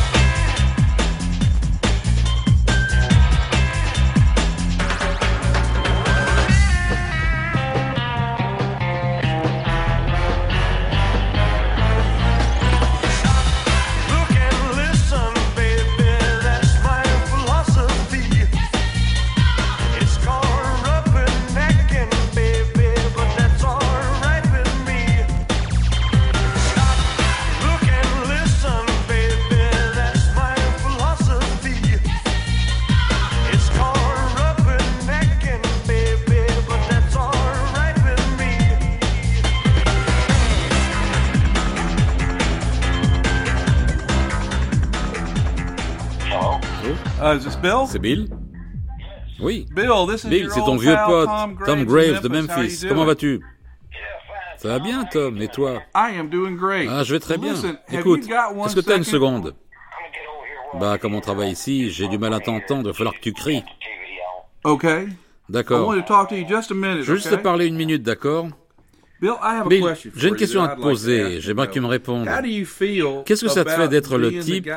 Bill? 47.64 47.86
C'est 47.88 47.98
Bill 47.98 48.28
Oui. 49.40 49.66
Bill, 49.74 49.90
this 50.06 50.24
is 50.24 50.28
Bill, 50.28 50.50
c'est 50.50 50.60
ton 50.60 50.76
vieux 50.76 50.96
pote, 51.06 51.26
Tom 51.26 51.56
Tom 51.64 51.84
Graves 51.84 52.20
de 52.20 52.28
Memphis. 52.28 52.84
Comment 52.86 53.06
vas-tu? 53.06 53.40
Ça 54.58 54.68
va 54.68 54.78
bien, 54.78 55.04
Tom, 55.04 55.40
et 55.40 55.48
toi? 55.48 55.80
I 55.94 56.18
am 56.18 56.28
doing 56.28 56.56
great. 56.56 56.88
Ah, 56.90 57.04
je 57.04 57.14
vais 57.14 57.20
très 57.20 57.38
bien. 57.38 57.54
Écoute, 57.90 58.24
est-ce 58.28 58.74
que 58.74 58.80
t'as 58.80 58.98
une 58.98 59.04
second? 59.04 59.38
seconde? 59.38 59.54
Bah, 60.78 60.98
comme 60.98 61.14
on 61.14 61.20
travaille 61.20 61.52
ici, 61.52 61.90
j'ai 61.90 62.06
du 62.08 62.18
mal 62.18 62.34
à 62.34 62.40
t'entendre, 62.40 62.82
il 62.82 62.86
va 62.88 62.92
falloir 62.92 63.14
que 63.14 63.20
tu 63.20 63.32
cries. 63.32 63.64
Okay. 64.64 65.06
I 65.06 65.16
D'accord. 65.48 65.94
Je 65.94 67.02
veux 67.02 67.16
juste 67.16 67.30
te 67.30 67.36
parler 67.36 67.66
une 67.66 67.76
minute, 67.76 68.02
d'accord? 68.02 68.48
J'ai 70.16 70.28
une 70.28 70.36
question 70.36 70.62
à 70.62 70.68
te 70.76 70.80
poser. 70.80 71.36
ask 71.36 71.40
J'aimerais 71.46 71.66
you, 71.66 71.68
que 71.70 71.74
tu 71.74 71.80
me 71.80 71.84
Bill. 71.86 71.92
répondes. 71.92 73.24
Qu'est-ce 73.24 73.44
que 73.44 73.50
ça 73.50 73.64
te 73.64 73.70
fait 73.70 73.88
d'être 73.88 74.18
le 74.18 74.38
type 74.38 74.68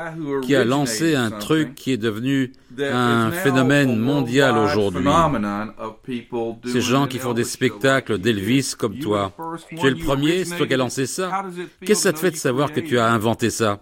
qui 0.43 0.55
a 0.55 0.63
lancé 0.63 1.15
un 1.15 1.31
truc 1.31 1.75
qui 1.75 1.91
est 1.93 1.97
devenu 1.97 2.53
that 2.77 2.95
un 2.95 3.31
phénomène 3.31 3.91
a 3.91 3.95
mondial 3.95 4.57
aujourd'hui? 4.57 5.03
phenomenon 5.03 5.73
of 5.79 5.95
people 6.03 6.55
doing 6.61 6.71
Ces 6.73 6.81
gens 6.81 7.07
qui 7.07 7.19
font 7.19 7.33
des 7.33 7.43
spectacles 7.43 8.13
like 8.13 8.25
you 8.25 8.33
d'Elvis 8.33 8.75
comme 8.77 8.93
You 8.95 9.03
toi. 9.03 9.33
were 9.37 9.57
the 9.57 9.61
first 9.61 9.81
Tu 9.81 9.87
es 9.87 9.89
le 9.89 9.97
premier, 9.97 10.45
c'est 10.45 10.55
toi 10.57 10.67
qui 10.67 10.73
as 10.73 10.77
lancé 10.77 11.05
ça 11.07 11.43
Qu'est-ce 11.81 12.03
que 12.03 12.03
ça 12.03 12.11
to 12.11 12.17
te 12.17 12.17
know 12.17 12.21
fait 12.21 12.31
de 12.31 12.35
you 12.35 12.41
savoir 12.41 12.71
que 12.71 12.79
tu 12.79 12.99
as 12.99 13.07
it? 13.09 13.13
inventé 13.15 13.49
ça? 13.49 13.79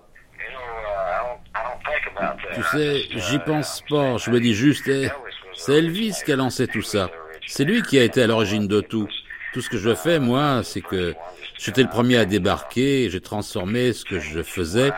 Tu 2.55 2.61
sais, 2.71 3.01
j'y 3.11 3.39
pense 3.39 3.81
pas, 3.89 4.17
je 4.17 4.31
me 4.31 4.39
dis 4.39 4.53
juste, 4.53 4.87
eh, 4.87 5.09
c'est 5.53 5.73
Elvis 5.73 6.15
qui 6.25 6.31
a 6.31 6.35
lancé 6.37 6.67
tout 6.67 6.81
ça. 6.81 7.09
C'est 7.45 7.65
lui 7.65 7.81
qui 7.83 7.99
a 7.99 8.03
été 8.03 8.21
à 8.23 8.27
l'origine 8.27 8.67
de 8.67 8.79
tout. 8.81 9.07
Tout 9.55 9.61
ce 9.61 9.69
que 9.69 9.77
je 9.77 9.95
fais, 9.95 10.19
moi, 10.19 10.63
c'est 10.65 10.81
que 10.81 11.15
j'étais 11.57 11.81
le 11.81 11.87
premier 11.87 12.17
à 12.17 12.25
débarquer, 12.25 13.05
et 13.05 13.09
j'ai 13.09 13.21
transformé 13.21 13.93
ce 13.93 14.03
que 14.03 14.19
je 14.19 14.43
faisais 14.43 14.91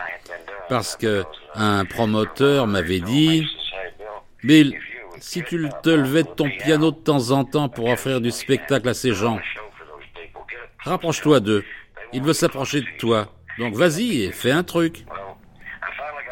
parce 0.68 0.96
que 0.96 1.22
un 1.54 1.84
promoteur 1.84 2.66
m'avait 2.66 2.98
dit, 2.98 3.46
Bill, 4.42 4.76
si 5.20 5.44
tu 5.44 5.68
te 5.84 5.90
levais 5.90 6.24
de 6.24 6.28
ton 6.28 6.50
piano 6.50 6.90
de 6.90 6.96
temps 6.96 7.30
en 7.30 7.44
temps 7.44 7.68
pour 7.68 7.88
offrir 7.88 8.20
du 8.20 8.32
spectacle 8.32 8.88
à 8.88 8.94
ces 8.94 9.12
gens, 9.12 9.38
rapproche-toi 10.80 11.38
d'eux. 11.38 11.64
Il 12.12 12.24
veut 12.24 12.32
s'approcher 12.32 12.80
de 12.80 12.86
toi. 12.98 13.32
Donc 13.60 13.74
vas-y 13.76 14.24
et 14.24 14.32
fais 14.32 14.50
un 14.50 14.64
truc. 14.64 15.04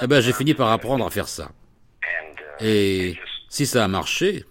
Eh 0.00 0.08
ben, 0.08 0.20
j'ai 0.20 0.32
fini 0.32 0.52
par 0.52 0.72
apprendre 0.72 1.06
à 1.06 1.10
faire 1.10 1.28
ça. 1.28 1.52
Et 2.58 3.20
si 3.48 3.66
ça 3.66 3.84
a 3.84 3.88
marché, 3.88 4.44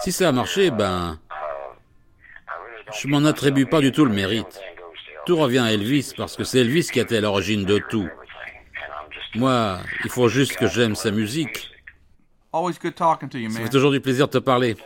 si 0.00 0.10
ça 0.10 0.28
a 0.28 0.32
marché, 0.32 0.72
ben, 0.72 1.20
je 2.94 3.08
m'en 3.08 3.24
attribue 3.24 3.66
pas 3.66 3.80
du 3.80 3.92
tout 3.92 4.04
le 4.04 4.12
mérite. 4.12 4.60
Tout 5.26 5.36
revient 5.36 5.58
à 5.58 5.72
Elvis 5.72 6.12
parce 6.16 6.36
que 6.36 6.44
c'est 6.44 6.60
Elvis 6.60 6.88
qui 6.92 7.00
a 7.00 7.02
été 7.02 7.18
à 7.18 7.20
l'origine 7.20 7.64
de 7.64 7.78
tout. 7.90 8.08
Moi, 9.34 9.78
il 10.04 10.10
faut 10.10 10.28
juste 10.28 10.56
que 10.56 10.66
j'aime 10.66 10.94
sa 10.94 11.10
musique. 11.10 11.70
Ça 12.52 13.60
fait 13.60 13.68
toujours 13.70 13.92
du 13.92 14.00
plaisir 14.00 14.26
de 14.26 14.32
te 14.32 14.38
parler. 14.38 14.76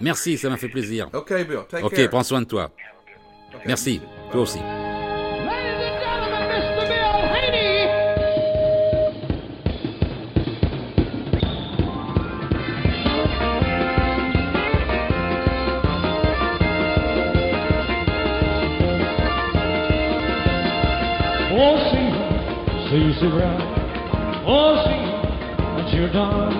Merci, 0.00 0.38
ça 0.38 0.48
m'a 0.48 0.56
fait 0.56 0.68
plaisir. 0.68 1.08
Ok, 1.12 2.08
prends 2.08 2.22
soin 2.22 2.40
de 2.40 2.46
toi. 2.46 2.70
Merci, 3.66 4.00
toi 4.30 4.40
aussi. 4.40 4.58
See, 22.92 23.08
see, 23.20 23.32
right. 23.32 24.44
Oh, 24.44 24.84
see, 24.84 25.00
what 25.72 25.88
you 25.96 26.12
done. 26.12 26.52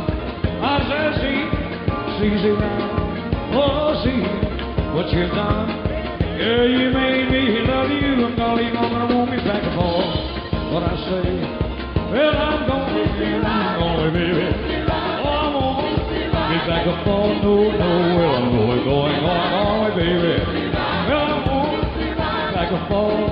I 0.65 0.81
said, 0.89 1.21
see, 1.21 1.45
see, 2.17 2.33
see, 2.41 2.57
right. 2.57 3.53
Oh, 3.53 3.93
see, 4.01 4.25
what 4.97 5.13
you 5.13 5.29
done. 5.29 5.69
Girl, 6.41 6.69
you 6.73 6.89
made 6.89 7.29
me 7.29 7.61
love 7.69 7.91
you. 7.93 8.25
I'm 8.25 8.57
leave 8.57 8.73
on, 8.73 8.89
gonna 8.89 9.15
want 9.15 9.31
me 9.31 9.37
back 9.45 9.61
and 9.61 9.77
forth. 9.77 10.73
What 10.73 10.83
I 10.89 10.97
say, 11.05 11.37
well, 12.09 12.33
I'm 12.33 12.67
gonna 12.67 12.97
be, 12.97 13.29
I'm 13.29 13.79
gonna 13.79 14.09
be, 14.09 14.25
baby. 14.33 14.89
Oh, 14.89 15.37
I'm 15.37 15.53
gonna 15.53 16.49
be 16.49 16.59
back 16.65 16.87
and 16.89 17.05
forth. 17.05 17.45
No, 17.45 17.77
no, 17.77 17.91
well, 18.17 18.37
I'm 18.41 18.49
going, 18.57 18.85
going, 18.89 19.21
going, 19.21 19.53
going, 19.53 19.95
baby. 20.01 20.41
Well, 20.49 21.29
I'm 21.29 21.45
be 22.01 22.09
back 22.17 22.73
and 22.73 22.89
forth. 22.89 23.32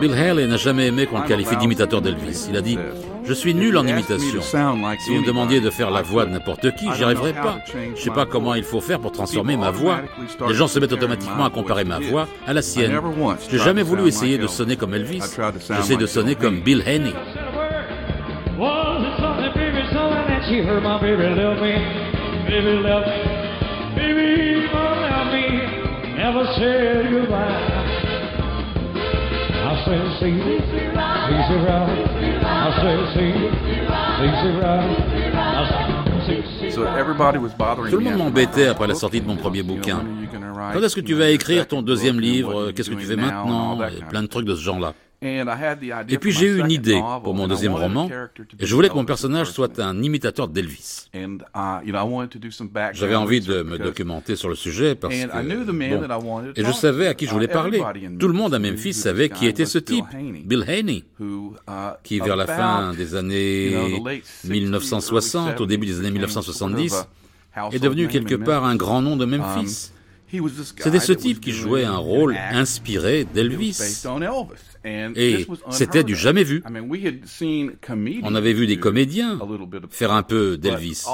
Bill 0.00 0.12
Haley 0.12 0.46
n'a 0.46 0.56
jamais 0.58 0.88
aimé 0.88 1.06
qu'on 1.06 1.22
le 1.22 1.26
qualifie 1.26 1.56
d'imitateur 1.56 2.02
d'Elvis. 2.02 2.46
Il 2.50 2.56
a 2.56 2.60
dit 2.60 2.78
Je 3.24 3.32
suis 3.32 3.54
nul 3.54 3.76
en 3.78 3.86
imitation. 3.86 4.42
Si 4.42 4.56
vous 5.10 5.22
me 5.22 5.26
demandiez 5.26 5.60
de 5.60 5.70
faire 5.70 5.90
la 5.90 6.02
voix 6.02 6.26
de 6.26 6.30
n'importe 6.30 6.74
qui, 6.74 6.86
j'y 6.94 7.04
arriverai 7.04 7.32
pas. 7.32 7.58
Je 7.96 8.02
sais 8.02 8.10
pas 8.10 8.26
comment 8.26 8.54
il 8.54 8.64
faut 8.64 8.82
faire 8.82 9.00
pour 9.00 9.12
transformer 9.12 9.56
ma 9.56 9.70
voix. 9.70 10.00
Les 10.46 10.54
gens 10.54 10.68
se 10.68 10.78
mettent 10.78 10.92
automatiquement 10.92 11.44
à 11.44 11.50
comparer 11.50 11.84
ma 11.84 12.00
voix 12.00 12.28
à 12.46 12.52
la 12.52 12.60
sienne. 12.62 13.00
J'ai 13.50 13.58
jamais 13.58 13.82
voulu 13.82 14.06
essayer 14.06 14.36
de 14.36 14.46
sonner 14.46 14.76
comme 14.76 14.94
Elvis. 14.94 15.22
J'essaie 15.76 15.96
de 15.96 16.06
sonner 16.06 16.34
comme 16.34 16.60
Bill 16.60 16.82
Haney. 16.86 17.14
Never 26.30 26.46
said 26.54 27.10
goodbye. 27.10 27.58
I 29.66 29.82
said, 29.84 30.06
see, 30.20 30.38
see, 30.38 30.86
see, 31.48 31.58
right. 31.66 31.90
I 32.44 32.70
said, 32.78 33.00
see, 33.14 33.34
see, 34.14 34.30
see, 34.38 34.54
right. 34.62 34.86
I 35.34 36.22
said, 36.24 36.44
see, 36.46 36.60
see, 36.60 36.70
So 36.70 36.84
everybody 36.84 37.38
was 37.38 37.52
bothering 37.58 37.90
Tout 37.90 37.98
le 37.98 38.04
monde 38.04 38.18
m'embêtait 38.18 38.68
après 38.68 38.86
la 38.86 38.94
sortie 38.94 39.20
de 39.20 39.26
mon 39.26 39.34
premier 39.34 39.64
bouquin. 39.64 40.04
Quand 40.72 40.80
est-ce 40.80 40.94
que 40.94 41.00
tu 41.00 41.14
vas 41.14 41.30
écrire 41.30 41.66
ton 41.66 41.82
deuxième 41.82 42.20
livre? 42.20 42.70
Qu'est-ce 42.70 42.90
que 42.90 42.94
tu 42.94 43.06
fais 43.06 43.16
maintenant? 43.16 43.76
Et 43.88 44.04
plein 44.08 44.22
de 44.22 44.28
trucs 44.28 44.46
de 44.46 44.54
ce 44.54 44.62
genre-là. 44.62 44.94
And 45.22 45.48
I 45.48 45.62
had 45.62 45.80
the 45.80 45.92
idea 45.92 46.14
Et 46.14 46.18
puis 46.18 46.32
j'ai 46.32 46.46
eu 46.46 46.60
une 46.60 46.70
idée 46.70 46.94
novel, 46.98 47.22
pour 47.22 47.34
mon 47.34 47.46
deuxième 47.46 47.74
roman, 47.74 48.08
character 48.08 48.42
to 48.44 48.56
et 48.58 48.64
je 48.66 48.74
voulais 48.74 48.88
que 48.88 48.94
mon 48.94 49.04
personnage 49.04 49.50
soit 49.50 49.78
un 49.78 50.02
imitateur 50.02 50.48
d'Elvis. 50.48 51.08
And, 51.14 51.38
uh, 51.54 51.84
you 51.84 51.92
know, 51.92 51.98
I 51.98 52.08
wanted 52.10 52.30
to 52.30 52.38
do 52.38 52.50
some 52.50 52.68
background 52.68 52.96
J'avais 52.96 53.16
envie 53.16 53.40
de 53.42 53.62
me 53.62 53.76
documenter 53.76 54.34
sur 54.34 54.48
le 54.48 54.54
sujet 54.54 54.94
parce 54.94 55.14
And 55.14 55.28
I 55.38 55.44
knew 55.44 55.62
the 55.64 55.66
que 55.66 55.72
man 55.72 56.00
bon, 56.00 56.08
that 56.08 56.18
I 56.18 56.24
wanted 56.24 56.54
to 56.54 56.60
et 56.62 56.64
je 56.64 56.72
savais 56.72 57.04
to. 57.04 57.10
à 57.10 57.14
qui 57.14 57.26
je 57.26 57.30
Uh, 57.32 57.34
voulais 57.34 57.48
parler. 57.48 57.78
everybody 57.80 58.06
in 58.06 58.16
Tout 58.18 58.28
le 58.28 58.32
monde 58.34 58.54
à 58.54 58.58
Memphis 58.58 58.94
savait 58.94 59.28
qui 59.28 59.46
était 59.46 59.64
was 59.64 59.66
ce 59.66 59.78
type, 59.78 60.06
Bill 60.46 60.64
Haney, 60.66 61.04
who, 61.20 61.54
uh, 61.68 61.72
qui 62.02 62.18
vers 62.20 62.36
la 62.36 62.46
fin 62.46 62.94
des 62.94 63.14
années 63.14 63.72
you 63.72 63.78
know, 63.78 63.98
the 63.98 64.06
late 64.06 64.24
60s, 64.24 64.48
1960, 64.50 65.60
au 65.60 65.66
début 65.66 65.84
des 65.86 65.98
années 65.98 66.08
early 66.08 66.12
1970, 66.20 66.86
70s, 66.86 66.88
sort 66.88 67.06
of 67.66 67.72
a 67.72 67.76
est 67.76 67.78
devenu 67.78 68.08
quelque 68.08 68.36
in 68.36 68.44
part 68.44 68.64
un 68.64 68.76
grand 68.76 69.02
nom 69.02 69.16
de 69.16 69.24
Um, 69.26 69.30
Memphis. 69.32 69.90
C'était 70.78 71.00
ce 71.00 71.12
type 71.12 71.40
qui 71.40 71.52
jouait 71.52 71.84
un 71.84 71.96
rôle 71.96 72.36
inspiré 72.52 73.24
d'Elvis. 73.24 73.78
Et 75.14 75.46
c'était 75.70 76.04
du 76.04 76.16
jamais 76.16 76.44
vu. 76.44 76.62
On 78.22 78.34
avait 78.34 78.52
vu 78.52 78.66
des 78.66 78.78
comédiens 78.78 79.38
faire 79.90 80.12
un 80.12 80.22
peu 80.22 80.56
d'Elvis. 80.56 81.04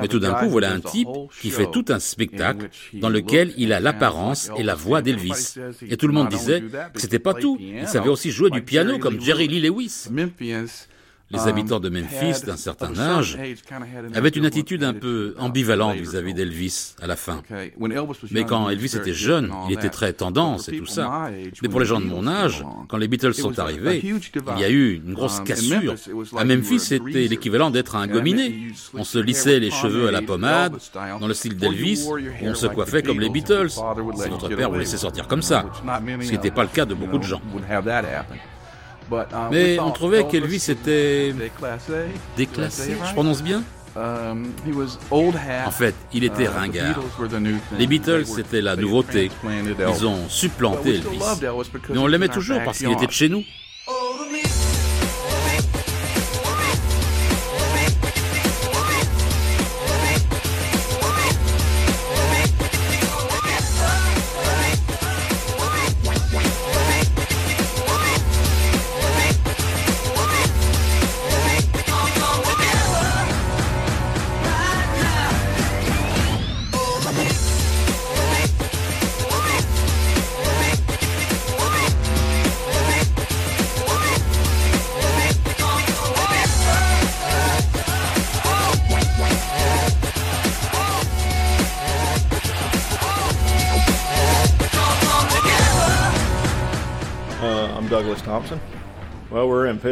Mais 0.00 0.08
tout 0.08 0.18
d'un 0.18 0.34
coup, 0.34 0.48
voilà 0.48 0.72
un 0.72 0.80
type 0.80 1.08
qui 1.40 1.50
fait 1.50 1.70
tout 1.70 1.84
un 1.88 1.98
spectacle 1.98 2.68
dans 2.94 3.08
lequel 3.08 3.52
il 3.56 3.72
a 3.72 3.80
l'apparence 3.80 4.50
et 4.56 4.62
la 4.62 4.74
voix 4.74 5.02
d'Elvis. 5.02 5.56
Et 5.88 5.96
tout 5.96 6.06
le 6.06 6.12
monde 6.12 6.28
disait 6.28 6.62
que 6.94 7.00
c'était 7.00 7.18
pas 7.18 7.34
tout. 7.34 7.58
Il 7.60 7.88
savait 7.88 8.08
aussi 8.08 8.30
jouer 8.30 8.50
du 8.50 8.62
piano 8.62 8.98
comme 8.98 9.20
Jerry. 9.20 9.48
Lee 9.48 9.60
Lewis. 9.60 10.08
Les 11.32 11.40
um, 11.40 11.48
habitants 11.48 11.80
de 11.80 11.88
Memphis 11.88 12.44
d'un 12.44 12.56
certain 12.56 12.98
âge 12.98 13.38
avaient 14.14 14.28
une 14.30 14.46
attitude 14.46 14.82
un 14.84 14.94
peu 14.94 15.34
ambivalente 15.38 15.96
vis-à-vis 15.96 16.34
d'Elvis 16.34 16.94
à 17.00 17.06
la 17.06 17.16
fin. 17.16 17.42
Mais 18.30 18.44
quand 18.44 18.68
Elvis 18.68 18.96
était 18.96 19.14
jeune, 19.14 19.52
il 19.68 19.74
était 19.74 19.90
très 19.90 20.12
tendance 20.12 20.68
et 20.68 20.78
tout 20.78 20.86
ça. 20.86 21.30
Mais 21.62 21.68
pour 21.68 21.80
les 21.80 21.86
gens 21.86 22.00
de 22.00 22.06
mon 22.06 22.26
âge, 22.26 22.64
quand 22.88 22.96
les 22.96 23.08
Beatles 23.08 23.34
sont 23.34 23.58
arrivés, 23.58 24.02
il 24.04 24.60
y 24.60 24.64
a 24.64 24.70
eu 24.70 25.00
une 25.04 25.14
grosse 25.14 25.40
Um, 25.40 25.44
cassure. 25.44 25.94
À 26.36 26.44
Memphis, 26.44 26.80
c'était 26.80 27.28
l'équivalent 27.28 27.70
d'être 27.70 27.96
un 27.96 28.06
gominé. 28.06 28.72
On 28.94 29.04
se 29.04 29.18
lissait 29.18 29.58
les 29.58 29.70
cheveux 29.70 30.08
à 30.08 30.10
la 30.10 30.22
pommade, 30.22 30.76
dans 31.20 31.26
le 31.26 31.34
style 31.34 31.56
d'Elvis, 31.56 32.06
on 32.42 32.54
se 32.54 32.66
coiffait 32.66 33.02
comme 33.02 33.20
les 33.20 33.30
Beatles, 33.30 33.70
Si 33.70 33.80
get 34.48 34.56
père 34.56 34.70
vous 34.70 34.78
laissait 34.78 34.96
sortir 34.96 35.28
comme 35.28 35.42
ça. 35.42 35.66
Ce 36.20 36.26
qui 36.26 36.32
n'était 36.32 36.50
pas 36.50 36.62
le 36.62 36.68
cas 36.68 36.84
de 36.84 36.94
beaucoup 36.94 37.18
de 37.18 37.24
gens. 37.24 37.40
Mais 39.50 39.78
on 39.78 39.90
trouvait 39.90 40.20
Elvis 40.20 40.30
qu'Elvis 40.30 40.70
était 40.70 41.34
déclassé. 42.36 42.96
Je 43.06 43.12
prononce 43.12 43.42
bien? 43.42 43.62
Um. 43.96 44.46
En 45.10 45.70
fait, 45.72 45.94
il 46.12 46.22
était 46.22 46.44
Uh, 46.44 46.48
ringard. 46.48 47.00
Les 47.76 47.86
Beatles, 47.88 48.24
c'était 48.24 48.60
la 48.60 48.76
nouveauté. 48.76 49.30
Ils 49.44 50.06
ont 50.06 50.28
supplanté 50.28 50.96
Elvis. 50.96 51.18
Mais 51.90 51.98
on 51.98 52.06
l'aimait 52.06 52.28
toujours 52.28 52.60
parce 52.64 52.78
qu'il 52.78 52.90
était 52.92 53.06
de 53.06 53.12
chez 53.12 53.28
nous. 53.28 53.42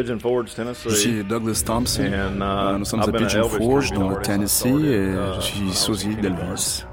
Pigeon 0.03 0.19
Forge, 0.19 0.55
Tennessee. 0.55 0.89
Je 0.89 0.95
suis 0.95 1.25
Douglas 1.25 1.63
Thompson. 1.65 2.03
And, 2.03 2.41
uh, 2.41 2.43
Euh, 2.43 2.79
Nous 2.79 2.85
sommes 2.85 3.01
à 3.01 3.13
Pigeon 3.13 3.49
Forge, 3.49 3.93
dans 3.93 4.11
le 4.11 4.17
Tennessee, 4.23 4.69
started, 4.69 4.85
et 4.85 5.09
uh, 5.09 5.35
je 5.37 5.41
suis 5.41 5.73
sosie 5.73 6.17
14. 6.17 6.21
d'Elvis. 6.23 6.85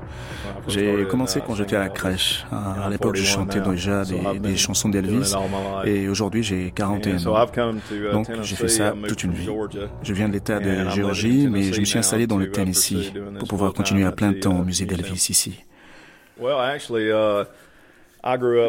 J'ai 0.67 1.05
commencé 1.05 1.39
uh, 1.39 1.41
quand 1.45 1.53
j'étais 1.53 1.75
à 1.75 1.79
la 1.79 1.89
crèche. 1.89 2.45
À, 2.51 2.89
l'époque, 2.89 3.15
je 3.15 3.23
41 3.23 3.35
chantais 3.35 3.69
déjà 3.69 4.03
des, 4.03 4.39
des 4.39 4.57
chansons 4.57 4.89
d'Elvis. 4.89 5.33
Et 5.85 6.09
aujourd'hui, 6.09 6.41
j'ai 6.41 6.71
41 6.71 7.15
And 7.15 7.19
so 7.19 7.35
ans. 7.35 7.45
Uh, 7.45 8.11
Donc, 8.11 8.27
j'ai 8.41 8.55
fait 8.55 8.67
ça 8.67 8.93
toute 9.07 9.23
une 9.23 9.33
vie. 9.33 9.45
Georgia. 9.45 9.81
Je 10.01 10.13
viens 10.13 10.27
de 10.27 10.33
l'État 10.33 10.59
de 10.59 10.89
Géorgie, 10.89 11.47
mais 11.47 11.71
je 11.71 11.79
me 11.79 11.85
suis 11.85 11.99
installé 11.99 12.25
dans 12.25 12.37
le 12.37 12.47
uh, 12.47 12.51
Tennessee 12.51 13.11
pour 13.39 13.47
pouvoir 13.47 13.73
continuer 13.73 14.05
à 14.05 14.11
plein 14.11 14.33
temps 14.33 14.57
uh, 14.57 14.61
au 14.61 14.63
musée 14.63 14.85
d'Elvis 14.85 15.27
ici. 15.29 15.63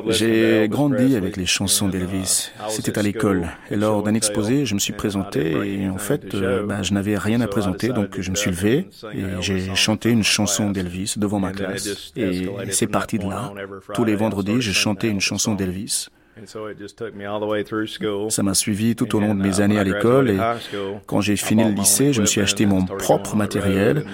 J'ai 0.09 0.69
grandi 0.69 1.16
avec 1.16 1.37
les 1.37 1.47
chansons 1.47 1.88
uh, 1.88 1.90
d'Elvis. 1.90 2.51
C'était 2.69 2.99
à 2.99 3.03
l'école. 3.03 3.49
Et 3.71 3.77
lors 3.77 4.03
d'un 4.03 4.14
exposé, 4.14 4.66
je 4.66 4.75
me 4.75 4.79
suis 4.79 4.92
présenté 4.92 5.81
et 5.81 5.88
en 5.88 5.99
fait, 5.99 6.35
euh, 6.35 6.64
bah, 6.66 6.83
je 6.83 6.92
n'avais 6.92 7.16
rien 7.16 7.40
à 7.40 7.47
présenter, 7.47 7.88
donc 7.88 8.21
je 8.21 8.31
me 8.31 8.37
suis 8.37 8.51
levé 8.51 8.88
et 9.14 9.23
Elvis 9.23 9.42
j'ai 9.42 9.75
chanté 9.75 10.11
une 10.11 10.25
chanson 10.25 10.71
d'Elvis 10.71 11.14
devant 11.16 11.40
ma 11.40 11.53
classe. 11.53 12.12
Et 12.16 12.49
c'est 12.71 12.87
parti 12.87 13.19
de 13.19 13.29
là. 13.29 13.53
Tous 13.95 14.05
les 14.05 14.14
vendredis, 14.14 14.61
je 14.61 14.73
chantais 14.73 15.09
une 15.09 15.21
chanson 15.21 15.55
d'Elvis. 15.55 16.09
And 16.38 16.46
so 16.46 16.66
it 16.68 16.79
just 16.79 16.99
took 16.99 17.14
me 17.14 17.25
all 17.25 17.40
the 17.40 17.46
way 17.46 17.64
through 17.64 17.87
school. 17.88 18.31
Ça 18.31 18.42
m'a 18.42 18.53
suivi 18.53 18.94
tout 18.94 19.16
au 19.16 19.20
long 19.20 19.35
de 19.35 19.40
mes 19.42 19.59
uh, 19.59 19.62
années 19.62 19.79
à 19.79 19.83
when 19.83 19.88
I 19.88 19.92
l'école 19.94 20.29
et 20.31 20.35
graduated 20.35 20.61
high 20.61 20.70
school, 20.70 21.01
quand 21.07 21.20
j'ai 21.22 21.33
I 21.33 21.37
fini 21.38 21.62
le 21.62 21.68
bought 21.70 21.77
my 21.77 21.79
own 21.79 21.85
lycée, 21.85 22.12
je 22.12 22.20
me 22.20 22.27
suis 22.27 22.42
equipment 22.42 22.77
acheté 22.77 22.92
mon 22.92 22.99
propre 22.99 23.37
matériel. 23.37 24.05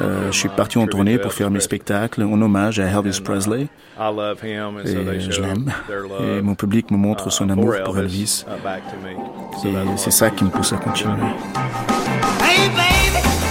Euh, 0.00 0.30
je 0.30 0.38
suis 0.38 0.48
my 0.48 0.54
parti 0.54 0.78
en 0.78 0.86
tournée 0.86 1.16
to 1.16 1.22
pour 1.22 1.32
Elvis 1.32 1.38
faire 1.38 1.50
mes 1.50 1.58
Presley. 1.58 1.64
spectacles 1.64 2.22
en 2.22 2.40
hommage 2.40 2.78
à 2.78 2.84
Elvis 2.86 3.18
uh, 3.18 3.22
Presley. 3.22 3.62
I 3.98 4.10
love 4.14 4.40
him, 4.42 4.76
and 4.78 4.86
so 4.86 5.12
Et 5.12 5.20
je 5.20 5.42
l'aime. 5.42 5.72
their 5.88 6.04
Et 6.24 6.40
mon 6.40 6.54
public 6.54 6.90
me 6.92 6.96
montre 6.96 7.26
uh, 7.26 7.30
son 7.32 7.48
for 7.48 7.52
amour 7.52 7.74
pour 7.84 7.98
Elvis, 7.98 8.44
Et 8.46 9.72
that's 9.72 9.96
c'est 9.96 10.06
what 10.06 10.10
ça 10.12 10.30
qui 10.30 10.44
me 10.44 10.50
pousse 10.50 10.72
à 10.72 10.76
continuer. 10.76 11.14
Hey 12.40 12.68
baby, 12.68 13.41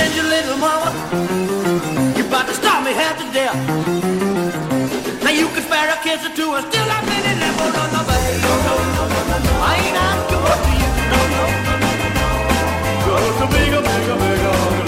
Don't 0.00 0.12
be 0.12 0.18
a 0.18 0.22
stingy 0.22 0.28
little 0.28 0.56
mama. 0.56 0.90
You 2.16 2.24
about 2.26 2.46
to 2.48 2.54
stop 2.54 2.84
me 2.84 2.92
half 2.92 3.18
to 3.18 3.24
death. 3.32 3.56
Now 5.22 5.30
you 5.30 5.46
can 5.48 5.62
spare 5.62 5.90
a 5.92 5.96
kiss 6.02 6.24
or 6.24 6.34
two 6.34 6.52
and 6.54 6.66
still 6.72 6.88
I'm 6.90 7.04
in 7.04 7.24
it. 7.30 7.36
No, 7.38 7.50
no, 7.68 7.82
no, 7.92 8.00
baby. 8.08 8.40
No, 8.40 8.52
no, 8.66 8.74
no, 8.96 9.02
no, 9.08 9.20
no, 9.28 9.38
no. 9.44 9.52
I 9.60 9.76
ain't 9.76 9.96
asking 9.96 10.42
what 10.46 10.58
you 10.68 10.88
No, 11.12 11.20
no, 11.34 11.42
no, 11.66 11.74
no, 11.84 11.98
no, 14.74 14.79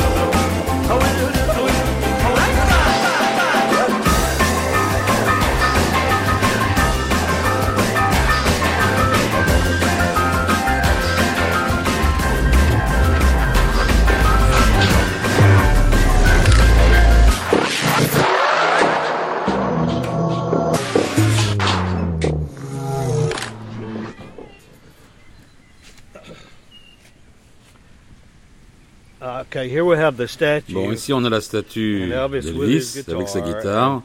Bon, 30.70 30.92
ici 30.92 31.12
on 31.12 31.24
a 31.24 31.30
la 31.30 31.40
statue 31.40 32.08
d'Elvis 32.08 33.04
avec 33.08 33.28
sa 33.28 33.40
guitar, 33.40 33.58
guitare. 33.60 34.02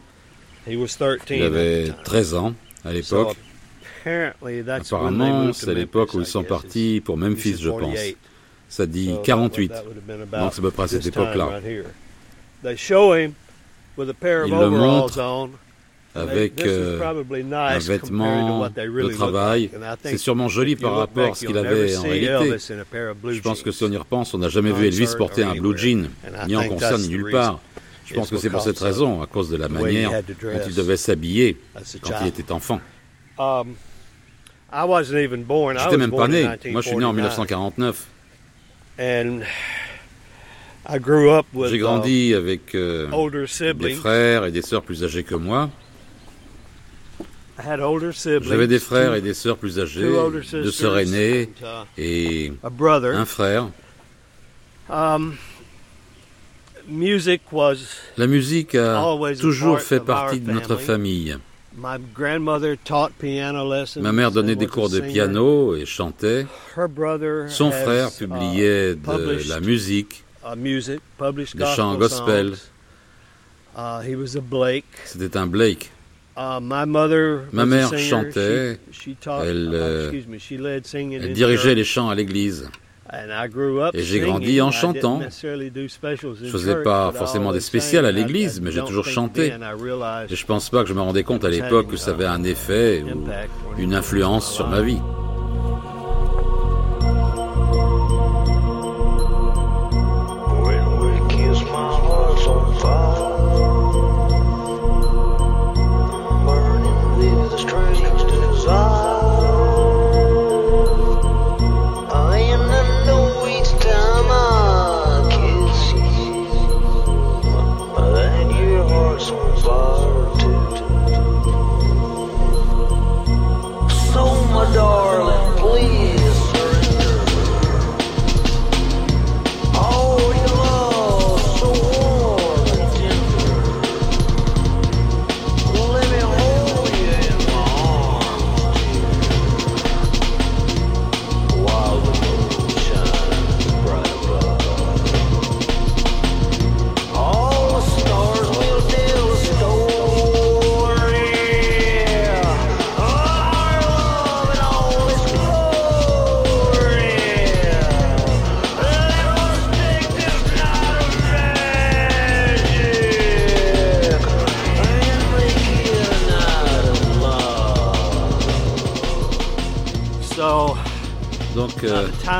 He 0.70 0.76
was 0.76 0.96
13 0.98 1.20
Il 1.30 1.44
avait 1.44 1.84
at 1.90 1.94
the 1.94 1.96
time. 1.96 2.04
13 2.04 2.34
ans 2.36 2.54
à 2.84 2.92
l'époque. 2.92 3.36
Apparemment, 4.06 5.54
c'est 5.54 5.70
à 5.70 5.74
l'époque 5.74 6.14
où 6.14 6.20
ils 6.20 6.26
sont 6.26 6.44
partis 6.44 7.02
pour 7.04 7.18
Memphis, 7.18 7.52
is 7.52 7.62
je 7.62 7.70
pense. 7.70 7.82
48. 7.94 8.18
Ça 8.70 8.86
dit 8.86 9.06
So 9.06 9.12
that 9.12 9.18
would- 9.18 9.26
48. 9.26 9.68
that 9.70 9.84
would 9.86 9.96
have 9.98 10.06
been 10.06 10.22
about 10.22 10.38
Donc 10.44 10.54
c'est 10.54 10.60
à 10.60 10.62
peu 10.64 10.72
près 10.72 10.84
à 10.84 10.88
cette 10.88 11.06
époque-là. 11.06 11.46
right 11.46 11.64
here. 11.66 11.86
They 12.64 12.76
show 12.76 13.14
him 13.16 13.34
with 13.98 14.10
a 14.10 14.14
pair 14.14 14.44
of 14.44 14.48
Il 14.50 14.54
le 14.56 14.58
overalls 14.66 14.80
montre 15.02 15.20
avec 16.18 16.66
euh, 16.66 17.00
un 17.52 17.80
vêtement 17.80 18.68
de 18.70 19.14
travail. 19.14 19.70
C'est 20.04 20.18
sûrement 20.18 20.48
joli 20.48 20.76
par 20.76 20.96
rapport 20.96 21.32
à 21.32 21.36
ce 21.36 21.46
qu'il 21.46 21.58
avait 21.58 21.96
en 21.96 22.04
réalité. 22.04 22.58
Je 22.58 23.42
pense 23.42 23.62
que 23.62 23.72
si 23.72 23.84
on 23.84 23.92
y 23.92 23.98
repense, 23.98 24.34
on 24.34 24.40
n'a 24.40 24.50
jamais 24.50 24.72
vu 24.72 24.88
Elvis 24.88 25.14
porter 25.18 25.44
or 25.44 25.52
un 25.52 25.56
blue 25.56 25.78
jean, 25.78 26.10
ni 26.48 26.56
en 26.56 26.68
concert 26.68 26.98
ni 26.98 27.10
nulle 27.10 27.32
part. 27.32 27.60
Je 28.06 28.14
pense 28.14 28.30
que 28.30 28.38
c'est 28.38 28.50
pour 28.50 28.62
cette 28.62 28.80
raison, 28.80 29.22
à 29.22 29.28
cause 29.28 29.50
de 29.50 29.58
la 29.58 29.70
manière 29.70 30.12
dont 30.24 30.62
il 30.68 30.76
devait 30.76 30.98
s'habiller 30.98 31.58
quand 32.02 32.14
il 32.22 32.28
était 32.28 32.52
enfant. 32.52 32.80
Um, 33.40 33.76
I 34.72 34.84
wasn't 34.84 35.20
even 35.20 35.44
born. 35.44 35.78
I 35.78 35.84
J'étais 35.84 35.92
was 35.92 35.98
même 35.98 36.12
pas 36.12 36.28
né. 36.28 36.44
Moi, 36.72 36.82
je 36.82 36.88
suis 36.88 36.98
né 36.98 37.06
en 37.06 37.14
1949. 37.14 38.08
1949. 38.98 38.98
And 39.00 39.44
I 40.90 40.98
grew 41.00 41.30
up 41.32 41.46
with 41.54 41.70
J'ai 41.70 41.78
grandi 41.78 42.34
avec 42.34 42.74
euh, 42.74 43.10
uh, 43.10 43.14
older 43.14 43.46
des 43.76 43.94
frères 43.94 44.46
et 44.46 44.52
des 44.52 44.62
sœurs 44.62 44.84
plus 44.84 45.04
âgés 45.04 45.24
que 45.24 45.36
moi. 45.36 45.70
J'avais 47.60 48.68
des 48.68 48.80
frères 48.80 49.16
et 49.16 49.22
des 49.22 49.34
sœurs 49.34 49.58
plus 49.58 49.80
âgés, 49.80 50.02
deux 50.02 50.44
sœurs 50.44 50.64
sisters 50.66 50.98
aînées 50.98 51.50
and, 51.62 51.66
uh, 51.66 52.02
et 52.02 52.54
a 52.64 52.70
brother. 52.70 53.16
un 53.16 53.26
frère. 53.26 53.70
Um, 54.90 55.36
La 58.18 58.28
musique 58.28 58.76
a 58.76 59.04
toujours 59.40 59.80
fait 59.82 60.00
partie 60.00 60.40
de 60.40 60.52
notre 60.52 60.76
famille. 60.78 61.38
my 61.78 61.98
grandmother 62.14 62.76
taught 62.76 63.12
piano 63.20 63.64
lessons. 63.64 64.02
Ma 64.02 64.12
mère 64.12 64.32
donnait 64.32 64.56
des 64.56 64.68
cours 64.68 64.90
de 64.90 65.00
piano 65.00 65.76
et 65.76 65.86
chantait. 65.86 66.48
Her 66.76 66.88
brother 66.88 67.50
Son 67.50 67.72
frère 67.72 68.10
uh, 68.10 68.18
publiait 68.18 68.96
de 68.96 69.00
published, 69.02 69.50
la 69.50 69.60
musique, 69.60 70.24
uh, 70.44 70.56
music, 70.56 71.00
published 71.18 71.56
des 71.56 71.66
chants 71.76 71.96
gospel. 71.96 72.56
C'était 75.06 75.38
un 75.38 75.46
Blake. 75.46 75.92
Uh, 76.38 76.60
my 76.62 76.86
mother 76.86 77.46
Ma 77.52 77.66
mère 77.66 77.98
chantait, 77.98 78.78
She, 78.92 79.02
she 79.12 79.16
taught, 79.20 79.44
elle, 79.44 79.70
uh, 79.72 79.76
euh, 79.76 80.04
excuse 80.12 80.28
me, 80.28 80.38
she 80.38 80.52
led 80.52 80.86
singing 80.86 81.14
Elle 81.24 81.32
in 81.32 81.34
dirigeait 81.34 81.70
church. 81.70 81.76
les 81.76 81.84
chants 81.84 82.10
à 82.10 82.16
l'église. 82.16 82.70
And 83.12 83.30
I 83.32 83.48
grew 83.50 83.80
up 83.82 83.96
Et 83.96 84.04
j'ai 84.04 84.20
singing. 84.20 84.26
grandi 84.26 84.62
en 84.62 84.70
chantant. 84.70 85.22
Je 85.22 86.50
faisais 86.52 86.74
church, 86.74 86.84
pas 86.84 87.12
forcément 87.14 87.54
des 87.54 87.60
spéciales 87.62 88.06
à 88.06 88.12
l'église, 88.12 88.62
mais 88.62 88.72
j'ai 88.72 88.82
toujours 88.82 89.06
chanté. 89.08 89.48
Et 90.30 90.36
je 90.36 90.46
pense 90.46 90.70
pas 90.70 90.84
que 90.84 90.90
je 90.90 90.94
me 90.94 91.02
rendais 91.02 91.24
compte 91.24 91.44
à 91.44 91.50
l'époque 91.50 91.88
que 91.88 91.98
ça 91.98 92.12
avait 92.12 92.26
un 92.26 92.44
effet 92.44 93.04
ou 93.04 93.82
une 93.82 93.96
influence 93.96 94.54
sur 94.54 94.68
ma 94.68 94.82
vie. 94.82 95.00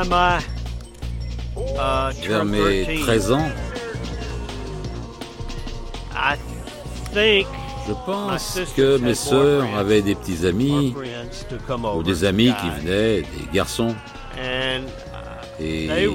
Vers 0.04 0.42
turned 2.22 2.50
mes 2.50 2.84
13, 2.84 3.00
13 3.00 3.32
ans, 3.32 3.48
I 6.14 6.36
think 7.12 7.46
je 7.88 7.94
pense 8.04 8.60
que 8.76 8.98
mes 8.98 9.14
sœurs 9.14 9.64
avaient 9.76 10.02
des 10.02 10.14
petits 10.14 10.46
amis 10.46 10.94
ou 11.94 12.02
des 12.02 12.24
amis 12.24 12.52
qui 12.60 12.68
venaient, 12.80 13.22
des 13.22 13.48
garçons. 13.52 13.94
Uh, 14.36 14.82
Et 15.60 16.06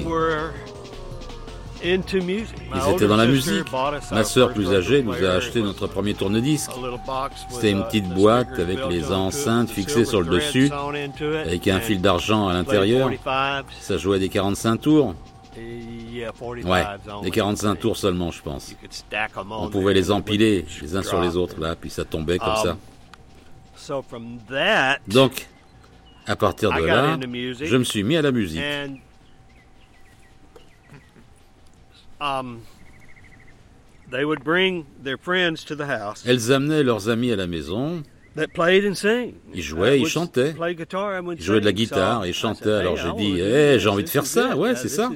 ils 1.84 2.94
étaient 2.94 3.06
dans 3.06 3.16
la 3.16 3.26
musique. 3.26 3.64
Ma 4.10 4.24
sœur 4.24 4.52
plus 4.52 4.72
âgée 4.72 5.02
nous 5.02 5.12
a 5.12 5.30
acheté 5.30 5.62
notre 5.62 5.86
premier 5.86 6.14
tourne-disque. 6.14 6.70
C'était 7.50 7.70
une 7.70 7.84
petite 7.84 8.08
the 8.08 8.14
boîte 8.14 8.58
avec 8.58 8.78
les 8.88 9.12
enceintes 9.12 9.70
fixées 9.70 10.04
sur 10.04 10.22
le 10.22 10.28
dessus, 10.28 10.70
avec 11.44 11.68
un 11.68 11.80
fil 11.80 12.00
d'argent 12.00 12.48
à 12.48 12.54
l'intérieur. 12.54 13.10
45s. 13.10 13.64
Ça 13.80 13.96
jouait 13.98 14.18
des 14.18 14.28
45 14.28 14.80
tours. 14.80 15.14
45s 15.56 16.66
Ouais, 16.66 16.84
des 17.22 17.30
45 17.30 17.78
tours 17.78 17.96
seulement, 17.96 18.30
je 18.30 18.42
pense. 18.42 18.74
On 19.50 19.68
pouvait 19.68 19.94
les 19.94 20.10
empiler 20.10 20.64
les 20.82 20.96
uns 20.96 21.02
sur 21.02 21.20
les 21.20 21.36
autres, 21.36 21.60
là, 21.60 21.76
puis 21.76 21.90
ça 21.90 22.04
tombait 22.04 22.38
comme 22.38 22.54
Um, 22.54 22.62
ça. 22.62 22.76
So 23.76 24.02
from 24.02 24.38
that, 24.48 24.98
Donc, 25.06 25.46
à 26.26 26.36
partir 26.36 26.72
de 26.72 26.80
là, 26.84 27.18
je 27.60 27.76
me 27.76 27.84
suis 27.84 28.02
mis 28.02 28.16
à 28.16 28.22
la 28.22 28.32
musique. 28.32 28.62
and 28.62 28.98
um, 32.24 32.60
they 34.10 34.24
would 34.24 34.42
bring 34.42 34.86
their 35.02 35.18
friends 35.18 35.64
to 35.64 35.74
the 35.76 35.86
house 35.86 36.24
Elles 36.26 36.50
amenaient 36.52 36.82
leurs 36.82 37.08
amis 37.08 37.32
à 37.32 37.36
la 37.36 37.46
maison, 37.46 38.02
that 38.36 38.48
played 38.54 38.84
and 38.84 38.94
sang. 38.94 39.32
ils 39.52 39.62
jouaient, 39.62 39.98
I 39.98 40.02
ils 40.02 40.08
chantaient. 40.08 40.54
Ils 40.58 41.42
jouaient 41.42 41.60
de 41.60 41.64
la 41.64 41.72
guitare 41.72 42.22
So 42.22 42.24
et 42.24 42.30
I 42.30 42.32
chantaient. 42.32 42.72
Alors 42.72 42.98
"Hey, 42.98 43.04
j'ai 43.04 43.12
dit, 43.12 43.32
this. 43.34 43.82
j'ai 43.82 43.88
envie 43.88 44.04
de 44.04 44.08
faire 44.08 44.26
ça. 44.26 44.56
Ouais, 44.56 44.72
Uh, 44.72 44.76
c'est 44.76 44.88
ça. 44.88 45.10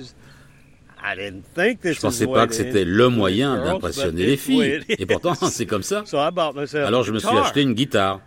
Je 1.01 2.01
pensais 2.01 2.27
was 2.27 2.33
the 2.33 2.35
pas 2.35 2.47
que 2.49 2.55
c'était 2.55 2.85
le 2.85 3.09
moyen 3.09 3.57
d'impressionner 3.65 4.27
les 4.27 4.37
filles. 4.37 4.81
Et 4.89 5.07
pourtant, 5.07 5.35
c'est 5.51 5.67
comme 5.67 5.83
ça. 5.85 6.03
So 6.07 6.19
I 6.19 6.31
bought 6.33 6.55
myself 6.57 6.87
Alors 6.87 7.03
a 7.03 7.05
je 7.05 7.13
me 7.13 7.19
suis 7.19 7.29
acheté 7.29 7.63
une 7.63 7.75
guitare. 7.75 8.21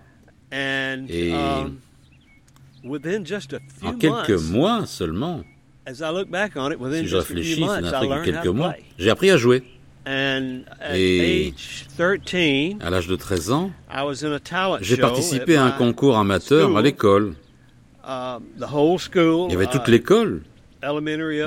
And 0.54 1.06
Et 1.08 1.32
um, 1.34 1.78
En 3.84 3.94
quelques 3.94 4.42
mois 4.42 4.86
seulement, 4.86 5.44
as 5.86 6.02
I 6.02 6.12
look 6.12 6.30
back 6.30 6.56
on 6.56 6.72
it, 6.72 6.80
within 6.80 7.04
si 7.04 7.08
je 7.08 7.18
réfléchis, 7.18 7.56
de 7.62 7.66
learned 7.66 7.86
how 7.86 8.24
quelques 8.24 8.48
mois, 8.48 8.76
j'ai 8.98 9.10
appris 9.10 9.32
à 9.32 9.38
jouer. 9.38 9.64
Et- 10.08 11.54
age 11.60 11.86
13, 12.24 12.76
À 12.82 12.90
l'âge 12.90 13.08
de 13.08 13.16
13 13.16 13.52
ans, 13.52 13.72
I 13.94 14.02
was 14.04 14.26
in 14.26 14.32
a 14.32 14.40
talent 14.40 14.80
j'ai 14.82 14.98
participé 14.98 15.56
à 15.56 15.64
un 15.64 15.72
concours 15.72 16.18
amateur 16.18 16.76
à 16.76 16.82
l'école. 16.82 17.36
Uh, 18.04 18.40
the 18.60 18.66
whole 18.72 18.98
school, 18.98 19.48
Il 19.50 19.54
y 19.54 19.56
avait 19.56 19.68
toute 19.68 19.88
uh, 19.88 19.92
l'école, 19.92 20.42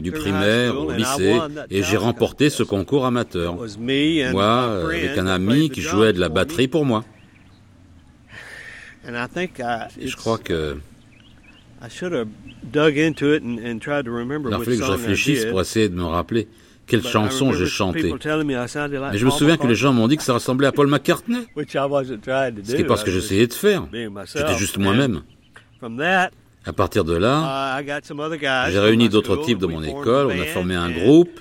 du 0.01 0.13
primaire 0.13 0.73
school, 0.73 0.87
au 0.87 0.93
lycée, 0.93 1.37
et 1.69 1.83
j'ai 1.83 1.97
remporté 1.97 2.49
ce 2.49 2.63
concours 2.63 3.07
amateur. 3.07 3.57
Moi, 3.57 3.67
my 3.81 4.23
avec 4.23 5.19
un 5.19 5.27
ami 5.27 5.69
qui 5.71 5.81
jouait 5.81 6.13
de 6.13 6.21
la 6.21 6.29
batterie 6.29 6.69
pour 6.69 6.85
moi. 6.85 7.05
I, 9.07 9.49
Et 10.01 10.07
je 10.07 10.17
crois 10.17 10.39
que 10.39 10.79
il 11.83 11.89
a 11.89 11.91
fallu 14.59 14.79
que 14.79 14.85
je 14.85 14.91
réfléchisse 14.91 15.45
pour 15.47 15.61
essayer 15.61 15.89
de 15.89 15.95
me 15.95 16.05
rappeler 16.05 16.49
quelle 16.87 17.03
chanson 17.03 17.47
remember 17.47 17.65
je 17.65 17.67
chantais. 17.67 18.03
Mais 18.03 19.19
je 19.19 19.25
me 19.25 19.31
souviens 19.31 19.57
que 19.57 19.67
les 19.67 19.75
gens 19.75 19.93
m'ont 19.93 20.09
dit 20.09 20.17
que 20.17 20.23
ça 20.23 20.35
ressemblait 20.35 20.67
à 20.67 20.73
Paul 20.73 20.89
McCartney. 20.89 21.47
which 21.57 21.75
I 21.75 21.87
wasn't 21.89 22.21
trying 22.23 22.55
to 22.55 22.63
do. 22.63 22.71
Ce 22.71 22.73
qui 22.73 22.83
n'est 22.83 22.89
pas 22.89 22.97
ce 22.97 23.05
que 23.05 23.11
j'essayais 23.11 23.47
de 23.47 23.53
faire. 23.53 23.87
J'étais 23.93 24.55
juste 24.57 24.79
moi-même. 24.79 25.23
From 25.79 25.99
that, 25.99 26.31
À 26.67 26.73
partir 26.73 27.05
de 27.05 27.15
là, 27.15 27.79
I 27.79 27.85
got 27.85 28.05
some 28.05 28.21
other 28.21 28.39
guys 28.39 28.73
j'ai 28.73 28.79
réuni 28.79 29.11
d'autres 29.11 29.37
types 29.37 29.59
de 29.59 29.67
mon 29.67 29.83
école, 29.83 30.29
on 30.29 30.41
a 30.41 30.47
formé 30.47 30.75
un 30.75 30.91
groupe, 30.91 31.41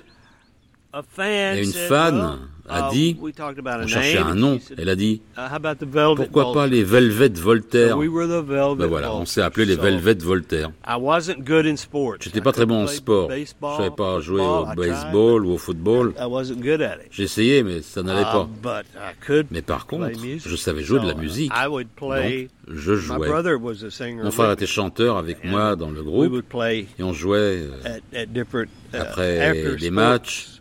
et 0.94 1.64
une 1.64 1.72
said, 1.72 1.88
fan 1.88 2.40
a 2.70 2.90
uh, 2.90 2.94
dit, 2.94 3.18
on 3.22 3.88
cherchait 3.88 4.18
un 4.18 4.36
nom, 4.36 4.60
elle 4.78 4.90
a 4.90 4.96
dit, 4.96 5.22
uh, 5.38 6.16
pourquoi 6.16 6.54
pas 6.54 6.68
les 6.68 6.84
Velvet 6.84 7.34
Voltaire 7.36 7.98
Ben 7.98 8.88
voilà, 8.88 9.14
on 9.14 9.26
s'est 9.26 9.42
appelé 9.42 9.66
les 9.66 9.76
Velvet 9.76 10.16
Voltaire. 10.16 10.72
I 10.88 10.96
wasn't 10.98 11.44
good 11.44 11.66
in 11.66 11.76
sports. 11.76 12.18
J'étais 12.22 12.40
I 12.40 12.42
pas 12.42 12.52
très 12.54 12.66
bon 12.66 12.84
en 12.84 12.88
sport. 12.88 13.30
Je 13.32 13.78
savais 13.78 13.90
pas 13.92 14.20
jouer 14.22 14.42
au 14.42 14.66
baseball 14.76 15.46
ou 15.46 15.52
au 15.52 15.58
football. 15.58 16.14
but 16.14 16.20
I 16.20 16.26
wasn't 16.26 16.62
good 16.62 16.82
at 16.82 16.96
it. 16.96 17.12
J'essayais, 17.12 17.64
mais 17.64 17.82
ça 17.82 18.02
n'allait 18.02 18.22
Uh, 18.22 18.32
pas. 18.32 18.50
but 18.62 18.86
I 18.96 19.14
could 19.26 19.48
Mais 19.52 19.62
par 19.62 19.86
contre, 19.86 20.12
je 20.46 20.56
savais 20.56 20.84
jouer 20.84 21.00
de 21.00 21.08
la 21.08 21.16
musique. 21.16 21.52
Donc, 21.52 22.50
je 22.68 22.94
My 22.94 22.98
jouais. 22.98 23.28
brother 23.28 23.58
was 23.58 23.84
a 23.84 23.92
singer. 23.92 24.24
Mon 24.24 24.32
frère 24.32 24.52
était 24.52 24.66
chanteur 24.66 25.18
avec 25.18 25.44
moi 25.44 25.76
dans 25.76 25.90
le 25.90 26.02
groupe 26.02 26.32
would 26.32 26.46
play 26.46 26.88
et 26.98 27.04
on 27.04 27.12
jouait 27.14 27.68
euh, 27.84 28.00
uh, 28.14 28.98
Après 28.98 29.76
les 29.76 29.92
matchs, 29.92 30.60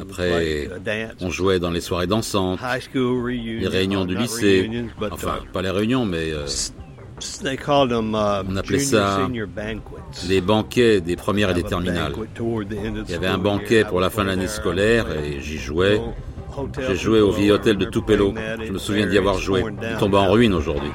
après 0.00 0.68
on 1.20 1.30
jouait 1.30 1.58
dans 1.58 1.70
les 1.70 1.80
soirées 1.80 2.06
dansantes, 2.06 2.60
les 2.94 3.68
réunions 3.68 4.04
du 4.04 4.16
lycée, 4.16 4.70
enfin 5.10 5.40
uh, 5.42 5.48
pas 5.52 5.62
les 5.62 5.70
réunions 5.70 6.04
mais 6.04 6.30
euh, 6.32 6.46
uh, 7.44 7.58
on 8.48 8.56
appelait 8.56 8.78
ça 8.78 9.28
les 10.28 10.40
banquets 10.40 11.00
des 11.00 11.16
premières 11.16 11.50
et 11.50 11.54
des 11.54 11.62
terminales. 11.62 12.12
Il 12.38 13.10
y 13.10 13.14
avait 13.14 13.26
un 13.26 13.38
banquet 13.38 13.84
pour 13.84 14.00
la 14.00 14.10
fin 14.10 14.24
de 14.24 14.28
l'année 14.28 14.48
scolaire 14.48 15.06
et 15.12 15.40
j'y 15.40 15.58
jouais. 15.58 16.00
J'ai 16.86 16.96
joué 16.96 17.20
au 17.20 17.32
vieil 17.32 17.50
hôtel 17.50 17.76
de 17.76 17.84
Tupelo. 17.84 18.32
Je 18.64 18.70
me 18.70 18.78
souviens 18.78 19.06
d'y 19.06 19.18
avoir 19.18 19.38
joué. 19.38 19.64
Il 19.90 19.96
tombe 19.98 20.14
en 20.14 20.30
ruine 20.30 20.54
aujourd'hui. 20.54 20.90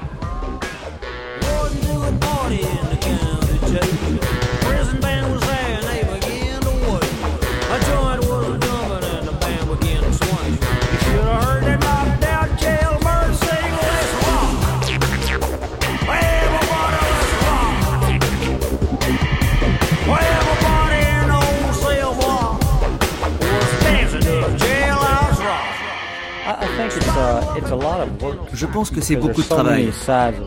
Je 28.53 28.65
pense 28.65 28.89
que 28.89 29.01
c'est 29.01 29.15
beaucoup 29.15 29.41
de 29.41 29.47
travail, 29.47 29.91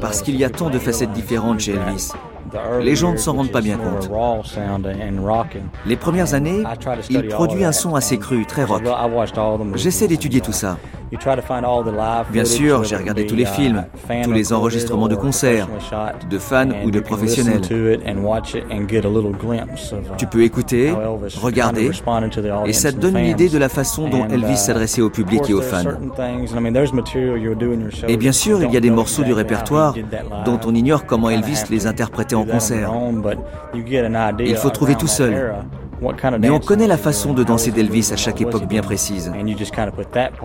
parce 0.01 0.23
qu'il 0.23 0.37
y 0.37 0.45
a 0.45 0.51
tant 0.51 0.71
de 0.71 0.79
facettes 0.79 1.13
différentes 1.13 1.61
chez 1.61 1.73
Elvis. 1.73 2.11
Les 2.81 2.97
gens 2.97 3.13
ne 3.13 3.17
s'en 3.17 3.35
rendent 3.35 3.51
pas 3.51 3.63
bien 3.63 3.79
compte. 3.79 4.11
Les 5.87 5.97
premières 5.97 6.35
années, 6.35 6.63
il 7.09 7.29
produit 7.29 7.65
un 7.65 7.73
son 7.73 7.95
assez 7.95 8.19
cru, 8.19 8.45
très 8.47 8.65
rock. 8.65 8.83
J'essaie 9.75 10.09
d'étudier 10.09 10.41
tout 10.41 10.53
ça. 10.53 10.77
Bien 12.31 12.45
sûr, 12.45 12.85
j'ai 12.85 12.97
regardé 12.97 13.27
tous 13.27 13.35
les 13.35 13.45
films, 13.45 13.85
tous 14.25 14.33
les 14.33 14.53
enregistrements 14.53 15.09
de 15.09 15.15
concerts, 15.15 15.69
de 16.31 16.39
fans 16.39 16.69
ou 16.85 16.91
de 16.91 17.01
professionnels. 17.01 17.61
Tu 20.17 20.27
peux 20.27 20.43
écouter, 20.43 20.93
regarder, 21.41 21.91
et 22.67 22.73
ça 22.73 22.93
te 22.93 22.97
donne 22.97 23.19
une 23.19 23.27
idée 23.27 23.49
de 23.49 23.59
la 23.59 23.69
façon 23.69 24.09
dont 24.09 24.27
Elvis 24.27 24.57
s'adressait 24.57 25.03
au 25.03 25.11
public 25.11 25.43
et 25.49 25.55
aux 25.55 25.61
fans. 25.61 25.85
Et 28.09 28.17
bien 28.17 28.33
sûr, 28.33 28.63
il 28.63 28.73
y 28.73 28.77
a 28.77 28.81
des 28.81 28.91
morceaux 28.91 29.23
du 29.23 29.33
répertoire 29.33 29.95
dont 30.45 30.61
on 30.65 30.75
ignore 30.75 31.05
comment 31.05 31.29
Elvis 31.29 31.65
les 31.71 31.87
interprétait 31.87 32.37
en 32.37 32.45
concert. 32.45 32.91
Il 33.75 34.57
faut 34.57 34.71
trouver 34.71 34.95
tout 34.95 35.07
seul. 35.07 35.55
Mais 36.39 36.51
on 36.51 36.61
connaît 36.61 36.87
la 36.87 36.97
façon 36.97 37.33
de 37.33 37.45
danser 37.45 37.71
d'Elvis 37.71 38.11
à 38.13 38.17
chaque 38.17 38.41
époque 38.41 38.67
bien 38.67 38.83
précise. 38.83 39.33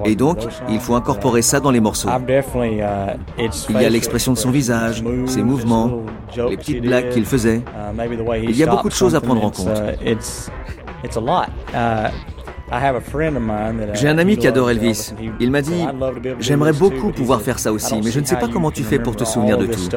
Et 0.05 0.15
donc, 0.15 0.39
il 0.69 0.79
faut 0.79 0.95
incorporer 0.95 1.41
ça 1.41 1.59
dans 1.59 1.71
les 1.71 1.79
morceaux. 1.79 2.09
Il 3.69 3.81
y 3.81 3.85
a 3.85 3.89
l'expression 3.89 4.33
de 4.33 4.37
son 4.37 4.51
visage, 4.51 5.03
ses 5.25 5.43
mouvements, 5.43 6.01
les 6.35 6.57
petites 6.57 6.81
blagues 6.81 7.09
qu'il 7.09 7.25
faisait. 7.25 7.61
Il 8.43 8.57
y 8.57 8.63
a 8.63 8.67
beaucoup 8.67 8.89
de 8.89 8.93
choses 8.93 9.15
à 9.15 9.21
prendre 9.21 9.43
en 9.43 9.51
compte. 9.51 9.81
J'ai 13.93 14.09
un 14.09 14.17
ami 14.17 14.37
qui 14.37 14.47
adore 14.47 14.69
Elvis. 14.69 15.13
Il 15.39 15.51
m'a 15.51 15.61
dit 15.61 15.85
J'aimerais 16.39 16.73
beaucoup 16.73 17.11
pouvoir 17.11 17.41
faire 17.41 17.59
ça 17.59 17.71
aussi, 17.71 18.01
mais 18.03 18.11
je 18.11 18.19
ne 18.19 18.25
sais 18.25 18.35
pas 18.35 18.47
comment 18.47 18.71
tu 18.71 18.83
fais 18.83 18.99
pour 18.99 19.15
te 19.15 19.23
souvenir 19.23 19.57
de 19.57 19.67
tout. 19.67 19.89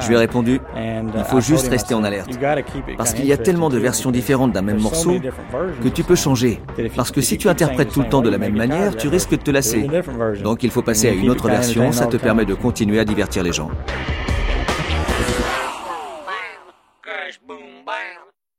Je 0.00 0.08
lui 0.08 0.14
ai 0.14 0.18
répondu 0.18 0.60
Il 0.76 1.24
faut 1.24 1.40
juste 1.40 1.68
rester 1.68 1.94
en 1.94 2.04
alerte. 2.04 2.30
Parce 2.96 3.12
qu'il 3.12 3.26
y 3.26 3.32
a 3.32 3.36
tellement 3.36 3.68
de 3.68 3.78
versions 3.78 4.10
différentes 4.10 4.52
d'un 4.52 4.62
même 4.62 4.80
morceau 4.80 5.16
que 5.82 5.88
tu 5.88 6.02
peux 6.02 6.14
changer. 6.14 6.60
Parce 6.96 7.10
que 7.10 7.20
si 7.20 7.36
tu 7.36 7.48
interprètes 7.48 7.90
tout 7.90 8.00
le 8.00 8.08
temps 8.08 8.22
de 8.22 8.30
la 8.30 8.38
même 8.38 8.56
manière, 8.56 8.96
tu 8.96 9.08
risques 9.08 9.32
de 9.32 9.36
te 9.36 9.50
lasser. 9.50 9.88
Donc 10.42 10.62
il 10.62 10.70
faut 10.70 10.82
passer 10.82 11.08
à 11.08 11.12
une 11.12 11.28
autre 11.30 11.48
version, 11.48 11.92
ça 11.92 12.06
te 12.06 12.16
permet 12.16 12.44
de 12.44 12.54
continuer 12.54 13.00
à 13.00 13.04
divertir 13.04 13.42
les 13.42 13.52
gens. 13.52 13.70
Crash 17.02 17.40
boom 17.46 17.58
bam, 17.86 17.96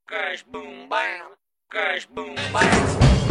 crash 0.08 0.46
boom 0.52 0.88
bam, 0.90 1.00
crash 1.70 2.08
boom 2.14 2.36
bam. 2.54 3.29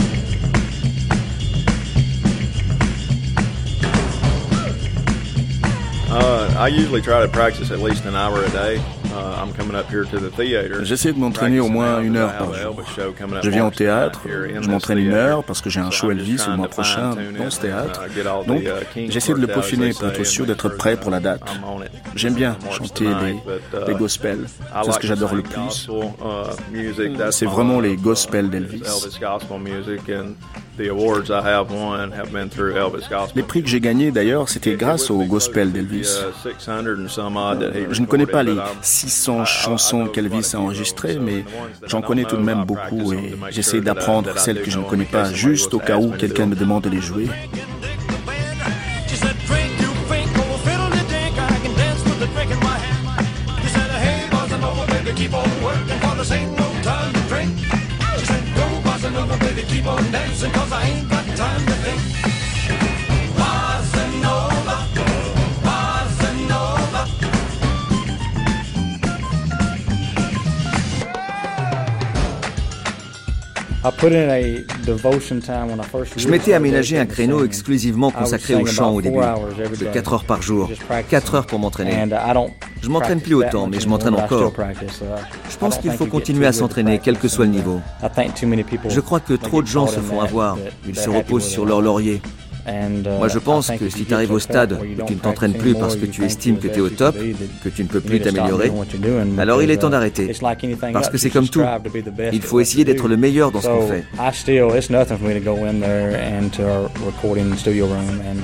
J'essaie 10.84 11.12
de 11.12 11.18
m'entraîner 11.18 11.60
au 11.60 11.68
moins 11.68 12.00
une 12.00 12.16
heure 12.16 12.32
par 12.38 12.54
jour. 12.54 12.76
Je 13.42 13.50
viens 13.50 13.66
au 13.66 13.70
théâtre, 13.70 14.20
je 14.62 14.68
m'entraîne 14.70 14.98
une 14.98 15.12
heure 15.12 15.44
parce 15.44 15.60
que 15.60 15.68
j'ai 15.70 15.80
un 15.80 15.90
show 15.90 16.10
Elvis 16.10 16.38
le 16.48 16.56
mois 16.56 16.68
prochain 16.68 17.10
dans 17.38 17.50
ce 17.50 17.60
théâtre. 17.60 18.02
Donc, 18.46 18.62
j'essaie 19.10 19.32
de 19.34 19.38
le 19.38 19.46
peaufiner 19.48 19.92
pour 19.92 20.08
être 20.08 20.24
sûr 20.24 20.46
d'être 20.46 20.68
prêt 20.70 20.96
pour 20.96 21.10
la 21.10 21.20
date. 21.20 21.42
J'aime 22.14 22.34
bien 22.34 22.56
chanter 22.70 23.04
les, 23.04 23.36
les 23.86 23.94
gospels. 23.94 24.46
C'est 24.84 24.92
ce 24.92 24.98
que 24.98 25.06
j'adore 25.06 25.34
le 25.34 25.42
plus. 25.42 25.88
C'est 27.30 27.46
vraiment 27.46 27.80
les 27.80 27.96
gospels 27.96 28.48
d'Elvis. 28.50 28.82
Les 33.34 33.42
prix 33.42 33.62
que 33.62 33.68
j'ai 33.68 33.80
gagnés 33.80 34.10
d'ailleurs, 34.10 34.48
c'était 34.48 34.74
grâce 34.74 35.10
au 35.10 35.18
gospel 35.24 35.72
d'Elvis. 35.72 36.18
Je 37.90 38.00
ne 38.00 38.06
connais 38.06 38.26
pas 38.26 38.42
les 38.42 38.56
600 38.82 39.44
chansons 39.44 40.06
qu'Elvis 40.06 40.52
a 40.54 40.58
enregistrées, 40.58 41.18
mais 41.18 41.44
j'en 41.86 42.00
connais 42.02 42.24
tout 42.24 42.36
de 42.36 42.42
même 42.42 42.64
beaucoup 42.64 43.12
et 43.12 43.34
j'essaie 43.50 43.80
d'apprendre 43.80 44.38
celles 44.38 44.62
que 44.62 44.70
je 44.70 44.78
ne 44.78 44.84
connais 44.84 45.04
pas, 45.04 45.32
juste 45.32 45.74
au 45.74 45.78
cas 45.78 45.98
où 45.98 46.10
quelqu'un 46.10 46.46
me 46.46 46.54
demande 46.54 46.84
de 46.84 46.90
les 46.90 47.00
jouer. 47.00 47.28
Je 76.16 76.28
m'étais 76.28 76.52
aménagé 76.52 76.98
un 76.98 77.06
créneau 77.06 77.44
exclusivement 77.44 78.10
consacré 78.10 78.54
au 78.54 78.66
chant 78.66 78.92
au 78.94 79.02
début, 79.02 79.18
de 79.18 79.84
4 79.84 80.12
heures 80.12 80.24
par 80.24 80.42
jour, 80.42 80.70
4 81.08 81.34
heures 81.34 81.46
pour 81.46 81.58
m'entraîner. 81.58 81.92
Je 82.82 82.88
m'entraîne 82.88 83.20
plus 83.20 83.34
autant, 83.34 83.66
mais 83.66 83.80
je 83.80 83.88
m'entraîne 83.88 84.14
encore. 84.14 84.52
Je 85.50 85.56
pense 85.56 85.78
qu'il 85.78 85.92
faut 85.92 86.06
continuer 86.06 86.46
à 86.46 86.52
s'entraîner, 86.52 87.00
quel 87.02 87.18
que 87.18 87.28
soit 87.28 87.44
le 87.44 87.52
niveau. 87.52 87.80
Je 88.88 89.00
crois 89.00 89.20
que 89.20 89.34
trop 89.34 89.62
de 89.62 89.66
gens 89.66 89.86
se 89.86 90.00
font 90.00 90.20
avoir, 90.20 90.56
ils 90.86 90.96
se 90.96 91.10
reposent 91.10 91.46
sur 91.46 91.64
leur 91.64 91.80
laurier. 91.80 92.20
Moi, 93.18 93.28
je 93.28 93.38
pense 93.38 93.70
que 93.70 93.88
si 93.88 94.04
tu 94.04 94.14
arrives 94.14 94.32
au 94.32 94.38
stade 94.38 94.72
où 94.72 95.04
tu 95.06 95.14
ne 95.14 95.18
t'entraînes 95.18 95.54
plus 95.54 95.74
parce 95.74 95.96
que 95.96 96.06
tu 96.06 96.24
estimes 96.24 96.58
que 96.58 96.68
tu 96.68 96.78
es 96.78 96.80
au 96.80 96.88
top, 96.90 97.16
que 97.64 97.68
tu 97.68 97.82
ne 97.82 97.88
peux 97.88 98.00
plus 98.00 98.20
t'améliorer, 98.20 98.72
alors 99.38 99.62
il 99.62 99.70
est 99.70 99.78
temps 99.78 99.90
d'arrêter. 99.90 100.32
Parce 100.92 101.08
que 101.08 101.18
c'est 101.18 101.30
comme 101.30 101.48
tout. 101.48 101.62
Il 102.32 102.42
faut 102.42 102.60
essayer 102.60 102.84
d'être 102.84 103.08
le 103.08 103.16
meilleur 103.16 103.50
dans 103.50 103.60
ce 103.60 103.68
qu'on 103.68 103.86
fait. 103.88 104.04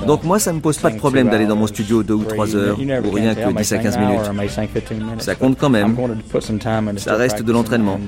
Donc 0.07 0.25
moi, 0.25 0.39
ça 0.39 0.51
ne 0.53 0.57
me 0.57 0.61
pose 0.63 0.79
pas 0.79 0.91
de 0.91 0.97
problème 0.97 1.29
d'aller 1.29 1.47
dans 1.47 1.57
mon 1.57 1.67
studio 1.67 2.03
deux 2.03 2.15
ou 2.15 2.25
trois 2.25 2.55
heures, 2.57 2.79
ou 2.79 3.11
rien 3.11 3.35
que 3.35 3.53
10 3.57 3.73
à 3.73 3.79
15 3.79 3.99
minutes. 3.99 4.21
Ça 5.19 5.35
compte 5.35 5.59
quand 5.59 5.71
même. 5.71 5.97
Ça 6.97 7.15
reste 7.17 7.43
de 7.43 7.53
l'entraînement. 7.53 7.99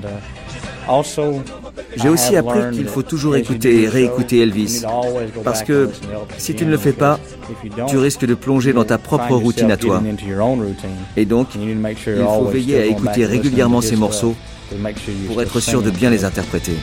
J'ai 1.95 2.09
aussi 2.09 2.35
appris 2.35 2.59
qu'il 2.71 2.87
faut 2.87 3.03
toujours 3.03 3.35
écouter 3.35 3.83
et 3.83 3.87
réécouter 3.87 4.39
Elvis. 4.39 4.83
Parce 5.43 5.63
que 5.63 5.89
si 6.37 6.55
tu 6.55 6.65
ne 6.65 6.71
le 6.71 6.77
fais 6.77 6.93
pas, 6.93 7.19
tu 7.87 7.97
risques 7.97 8.25
de 8.25 8.35
plonger 8.35 8.73
dans 8.73 8.85
ta 8.85 8.97
propre 8.97 9.35
routine 9.35 9.71
à 9.71 9.77
toi. 9.77 10.01
Et 11.15 11.25
donc, 11.25 11.47
il 11.55 11.77
faut 12.25 12.45
veiller 12.45 12.79
à 12.81 12.85
écouter 12.85 13.25
régulièrement 13.25 13.81
ces 13.81 13.95
morceaux 13.95 14.35
pour 15.27 15.41
être 15.41 15.59
sûr 15.59 15.81
de 15.81 15.89
bien 15.89 16.09
les 16.09 16.25
interpréter. 16.25 16.73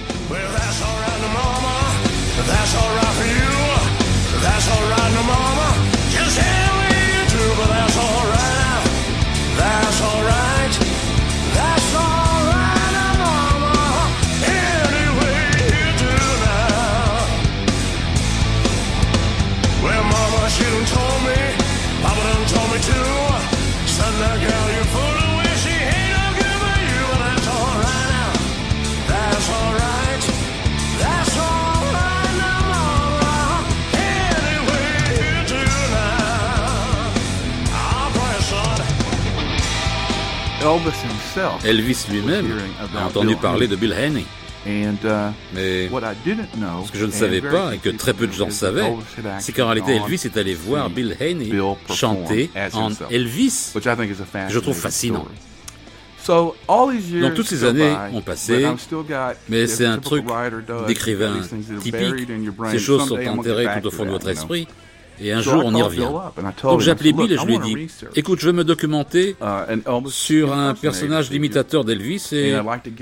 Elvis 41.65 42.07
lui-même 42.11 42.47
a 42.97 43.07
entendu 43.07 43.37
parler 43.37 43.69
de 43.69 43.77
Bill 43.77 43.93
Haney. 43.93 44.25
Mais 44.67 45.89
ce 45.89 46.93
que 46.93 46.99
je 46.99 47.05
ne 47.07 47.11
savais 47.11 47.41
pas 47.41 47.75
et 47.75 47.79
que 47.79 47.91
très 47.91 48.15
peu 48.15 48.27
de 48.27 48.33
gens 48.33 48.51
savaient, 48.51 48.93
c'est 49.39 49.53
qu'en 49.53 49.67
réalité 49.67 49.97
Elvis 49.97 50.23
est 50.25 50.37
allé 50.37 50.55
voir 50.55 50.91
Bill 50.91 51.17
Haney 51.21 51.51
chanter 51.93 52.51
en 52.73 52.91
Elvis, 53.11 53.73
que 53.75 53.81
je 54.53 54.59
trouve 54.59 54.77
fascinant. 54.77 55.27
Donc 56.27 57.35
toutes 57.35 57.47
ces 57.49 57.65
années 57.65 57.95
ont 58.13 58.23
passé, 58.23 58.67
mais 59.49 59.67
c'est 59.67 59.85
un 59.85 59.99
truc 59.99 60.25
d'écrivain 60.87 61.41
typique. 61.81 62.29
Ces 62.71 62.79
choses 62.79 63.09
sont 63.09 63.19
enterrées 63.27 63.69
tout 63.81 63.89
au 63.89 63.91
fond 63.91 64.07
de 64.07 64.11
votre 64.11 64.29
esprit. 64.29 64.67
Et 65.21 65.33
un 65.33 65.41
jour, 65.41 65.63
on 65.65 65.75
y 65.75 65.83
revient. 65.83 66.09
Donc 66.63 66.81
j'ai 66.81 66.91
appelé 66.91 67.13
Bill 67.13 67.33
et 67.33 67.37
je 67.37 67.47
lui 67.47 67.55
ai 67.55 67.59
dit, 67.59 67.77
écoute, 68.17 68.41
je 68.41 68.47
veux 68.47 68.53
me 68.53 68.65
documenter 68.65 69.37
sur 70.09 70.53
un 70.53 70.75
personnage 70.75 71.31
d'imitateur 71.31 71.85
d'Elvis 71.85 72.31
et 72.33 72.57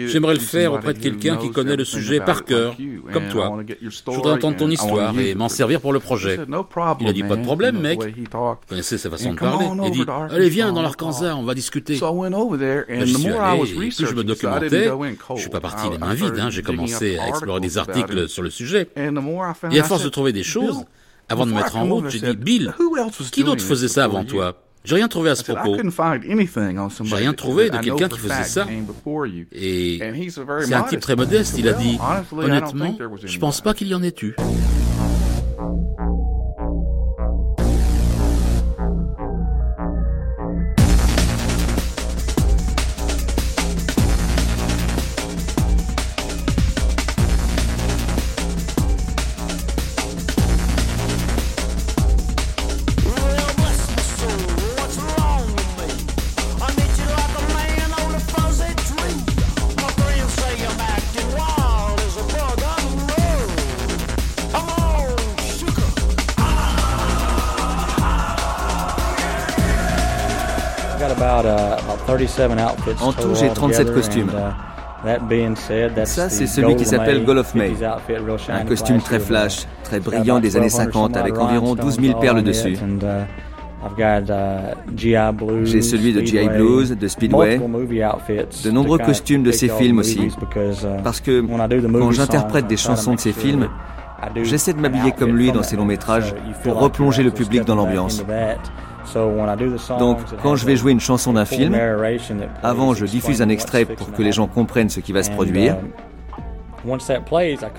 j'aimerais 0.07 0.35
le 0.35 0.41
faire 0.41 0.75
auprès 0.75 0.95
de 0.95 0.99
quelqu'un 0.99 1.37
qui 1.37 1.51
connaît 1.51 1.77
le 1.77 1.85
sujet 1.85 2.21
par 2.21 2.45
cœur, 2.45 2.77
comme 3.13 3.29
toi. 3.29 3.59
Je 3.81 4.11
voudrais 4.11 4.33
entendre 4.33 4.57
ton 4.57 4.71
histoire 4.71 5.19
et 5.19 5.35
m'en 5.35 5.49
servir 5.49 5.81
pour 5.81 5.93
le 5.93 6.01
projet. 6.01 6.39
Il 7.01 7.09
a 7.09 7.13
dit, 7.13 7.23
pas 7.23 7.37
de 7.37 7.45
problème, 7.45 7.81
mec. 7.81 8.01
Vous 8.03 8.57
connaissez 8.69 8.99
sa 8.99 9.11
façon 9.11 9.33
de 9.35 9.39
parler. 9.39 9.67
Il 9.85 9.91
dit, 9.91 10.05
allez, 10.31 10.49
viens 10.49 10.73
dans 10.73 10.83
l'Arkansas, 10.83 11.35
on 11.37 11.45
va 11.45 11.55
discuter. 11.55 11.99
Ben, 12.01 13.07
je 13.07 13.07
suis 13.07 13.29
allé, 13.29 13.71
et 13.71 13.75
plus 13.75 14.07
je 14.07 14.15
me 14.15 14.25
documentais, 14.25 14.91
je 15.35 15.41
suis 15.41 15.51
pas 15.51 15.61
parti 15.61 15.89
les 15.91 15.99
mains 15.99 16.15
vides, 16.15 16.39
hein, 16.39 16.51
j'ai 16.51 16.63
commencé 16.63 17.19
à 17.19 17.29
explorer 17.29 17.61
des 17.61 17.79
articles 17.79 18.29
sur 18.29 18.43
le 18.43 18.51
sujet. 18.51 18.89
Et 18.97 19.81
à 19.81 19.85
force 19.85 20.05
de 20.05 20.09
trouver 20.09 20.33
des 20.33 20.43
choses, 20.43 20.85
avant 21.29 21.47
de 21.47 21.51
me 21.53 21.57
mettre 21.57 21.77
en 21.77 21.85
route, 21.87 22.09
j'ai 22.11 22.21
dit 22.21 22.37
Bill, 22.37 22.75
qui 23.31 23.45
d'autre 23.45 23.63
faisait 23.65 23.89
ça 23.89 24.05
avant 24.05 24.25
toi? 24.25 24.57
J'ai 24.85 24.97
rien 24.97 25.07
trouvé 25.07 25.31
à 25.31 25.37
ce 25.37 25.45
propos. 25.45 25.77
J'ai 27.05 27.15
rien 27.15 27.33
trouvé 27.35 27.71
de 27.71 27.79
quelqu'un 27.79 28.09
qui 28.09 28.19
faisait 28.19 28.43
ça. 28.43 28.67
Et 29.53 30.01
c'est 30.65 30.75
un 30.75 30.83
type 30.83 31.01
très 31.01 31.15
modeste. 31.15 31.55
Il 31.57 31.69
a 31.69 31.73
dit 31.75 31.99
Honnêtement, 32.33 32.99
je 33.25 33.39
pense 33.39 33.61
pas 33.61 33.75
qu'il 33.75 33.89
y 33.89 33.95
en 33.95 34.03
ait 34.03 34.15
eu. 34.23 34.35
En 73.01 73.13
tout, 73.13 73.35
j'ai 73.35 73.49
37 73.49 73.93
costumes. 73.95 74.31
Ça, 76.05 76.29
c'est 76.29 76.47
celui 76.47 76.77
qui 76.77 76.85
s'appelle 76.85 77.25
Goal 77.25 77.39
of 77.39 77.55
May. 77.55 77.73
Un 78.49 78.65
costume 78.65 79.01
très 79.01 79.19
flash, 79.19 79.67
très 79.85 80.01
brillant 80.01 80.39
des 80.41 80.57
années 80.57 80.69
50 80.69 81.17
avec 81.17 81.39
environ 81.39 81.75
12 81.75 82.01
000 82.01 82.21
perles 82.21 82.43
dessus. 82.43 82.79
J'ai 85.65 85.83
celui 85.83 86.13
de 86.13 86.25
G.I. 86.25 86.49
Blues, 86.49 86.97
de 86.97 87.09
Speedway, 87.09 87.59
de 87.59 88.71
nombreux 88.71 88.99
costumes 88.99 89.43
de 89.43 89.51
ces 89.51 89.69
films 89.69 89.99
aussi. 89.99 90.29
Parce 91.03 91.21
que 91.21 91.41
quand 91.41 92.11
j'interprète 92.13 92.69
des 92.69 92.77
chansons 92.77 93.15
de 93.15 93.21
ces 93.21 93.33
films, 93.33 93.69
j'essaie 94.45 94.73
de 94.73 94.81
m'habiller 94.81 95.11
comme 95.13 95.37
lui 95.37 95.51
dans 95.51 95.65
ces 95.65 95.77
longs 95.77 95.85
métrages 95.85 96.33
pour 96.63 96.79
replonger 96.79 97.25
le 97.25 97.33
public 97.33 97.65
dans 97.65 97.75
l'ambiance. 97.75 98.25
Donc, 99.99 100.19
quand 100.43 100.57
je 100.57 100.67
vais 100.67 100.77
jouer 100.77 100.93
une 100.93 101.01
chanson 101.01 101.33
d'un 101.33 101.45
film, 101.45 101.77
avant 102.63 102.95
je 102.95 103.05
diffuse 103.07 103.43
un 103.43 103.49
extrait 103.49 103.85
pour 103.85 104.13
que 104.13 104.23
les 104.23 104.33
gens 104.33 104.47
comprennent 104.47 104.91
ce 104.91 105.01
qui 105.01 105.13
va 105.13 105.23
se 105.23 105.31
produire. 105.31 105.77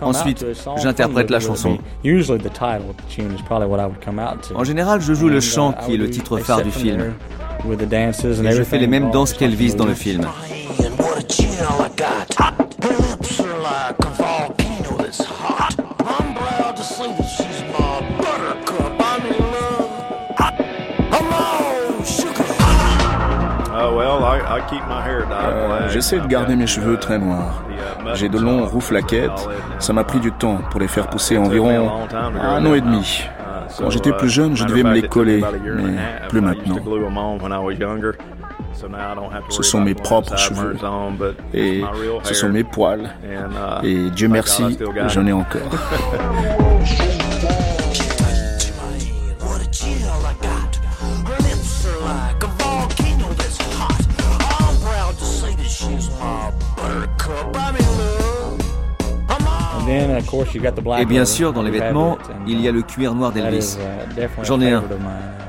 Ensuite, 0.02 0.46
j'interprète 0.78 1.30
la 1.30 1.40
chanson. 1.40 1.78
En 4.56 4.64
général, 4.64 5.02
je 5.02 5.14
joue 5.14 5.30
le 5.30 5.42
chant 5.42 5.74
qui 5.86 5.96
est 5.96 5.98
le 5.98 6.10
titre 6.10 6.38
phare 6.38 6.62
du 6.62 6.72
film. 6.72 7.14
Et 7.66 8.52
je 8.52 8.64
fais 8.64 8.78
les 8.78 8.88
mêmes 8.88 9.12
danses 9.12 9.34
qu'Elvis 9.34 9.76
dans 9.76 9.86
le 9.86 9.94
film. 9.94 10.26
Euh, 25.32 25.90
j'essaie 25.90 26.20
de 26.20 26.28
garder 26.28 26.56
mes 26.56 26.68
cheveux 26.68 26.98
très 26.98 27.18
noirs. 27.20 27.64
J'ai 28.16 28.30
de 28.30 28.40
longs 28.40 28.66
rouflaquettes. 28.66 29.48
Ça 29.80 29.94
m'a 29.94 30.04
pris 30.04 30.20
du 30.20 30.32
temps 30.32 30.60
pour 30.70 30.80
les 30.80 30.88
faire 30.88 31.08
pousser 31.08 31.38
environ 31.38 31.92
un 32.42 32.66
an 32.66 32.74
et 32.74 32.82
demi. 32.82 33.24
Quand 33.78 33.90
j'étais 33.90 34.12
plus 34.14 34.30
jeune, 34.30 34.56
je 34.56 34.66
devais 34.66 34.84
me 34.84 34.94
les 34.94 35.08
coller, 35.08 35.44
mais 35.76 36.28
plus 36.30 36.42
maintenant. 36.42 36.76
Ce 39.50 39.64
sont 39.64 39.82
mes 39.82 39.94
propres 39.96 40.38
cheveux 40.38 40.76
et 41.54 41.84
ce 42.24 42.34
sont 42.34 42.50
mes 42.50 42.64
poils. 42.64 43.10
Et 43.84 44.10
Dieu 44.12 44.28
merci, 44.28 44.78
j'en 45.08 45.26
ai 45.26 45.34
encore. 45.34 45.62
Et 61.00 61.06
bien 61.06 61.26
sûr, 61.26 61.54
dans 61.54 61.62
les 61.62 61.72
vêtements, 61.72 62.18
il 62.48 62.62
y 62.62 62.68
a 62.68 62.72
le 62.72 62.82
cuir 62.82 63.14
noir 63.16 63.32
d'Elvis. 63.32 63.78
Uh, 64.18 64.22
J'en 64.44 64.60
ai 64.62 64.72
un. 64.72 64.84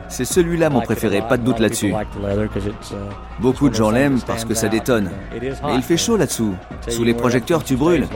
C'est 0.08 0.24
celui-là 0.24 0.70
mon 0.70 0.80
préféré, 0.80 1.22
pas 1.28 1.36
de 1.36 1.42
doute 1.44 1.58
là-dessus. 1.58 1.88
uh, 1.90 3.40
Beaucoup 3.40 3.68
de 3.68 3.74
gens 3.74 3.90
l'aiment 3.90 4.20
parce 4.26 4.44
que 4.44 4.54
ça 4.54 4.68
détonne. 4.68 5.10
Mais 5.32 5.74
il 5.74 5.82
fait 5.82 5.96
chaud 5.96 6.16
là-dessous. 6.16 6.54
Sous 6.88 7.04
les 7.04 7.14
projecteurs, 7.14 7.64
tu 7.64 7.76
brûles. 7.76 8.06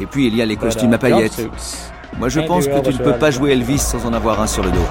Et 0.00 0.06
puis 0.06 0.26
il 0.26 0.36
y 0.36 0.42
a 0.42 0.46
les 0.46 0.56
costumes 0.56 0.92
à 0.92 0.98
paillettes. 0.98 1.48
Moi 2.18 2.28
je 2.28 2.40
pense 2.40 2.66
que 2.66 2.80
tu 2.80 2.92
ne 2.92 2.98
peux 2.98 3.14
pas 3.18 3.30
jouer 3.30 3.52
Elvis 3.52 3.78
sans 3.78 4.04
en 4.06 4.12
avoir 4.12 4.40
un 4.40 4.46
sur 4.46 4.62
le 4.62 4.70
dos. 4.70 4.86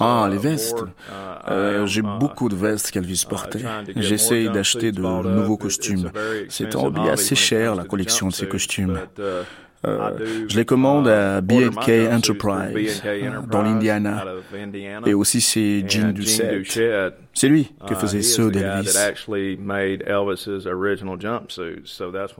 Ah, 0.00 0.28
les 0.30 0.38
vestes. 0.38 0.84
Euh, 1.48 1.86
J'ai 1.86 2.02
beaucoup 2.02 2.48
de 2.48 2.56
vestes 2.56 2.90
qu'Elvis 2.90 3.24
portait. 3.28 3.64
J'essaye 3.96 4.50
d'acheter 4.50 4.92
de 4.92 5.00
nouveaux 5.00 5.56
costumes. 5.56 6.10
C'est 6.48 6.74
un 6.76 6.80
hobby 6.80 7.08
assez 7.08 7.34
cher, 7.34 7.74
la 7.74 7.84
collection 7.84 8.28
de 8.28 8.32
ces 8.32 8.46
costumes. 8.48 8.98
Euh, 9.86 10.46
je 10.46 10.56
les 10.56 10.66
commande 10.66 11.08
à 11.08 11.40
B&K 11.40 12.12
Enterprise 12.12 13.02
dans 13.50 13.62
l'Indiana. 13.62 14.24
et 15.06 15.14
aussi 15.14 15.40
c'est 15.40 15.88
Gene 15.88 16.12
Doucette. 16.12 16.66
C'est 17.32 17.48
lui 17.48 17.72
qui 17.86 17.94
faisait 17.94 18.22
ceux 18.22 18.50
d'Elvis. 18.50 18.94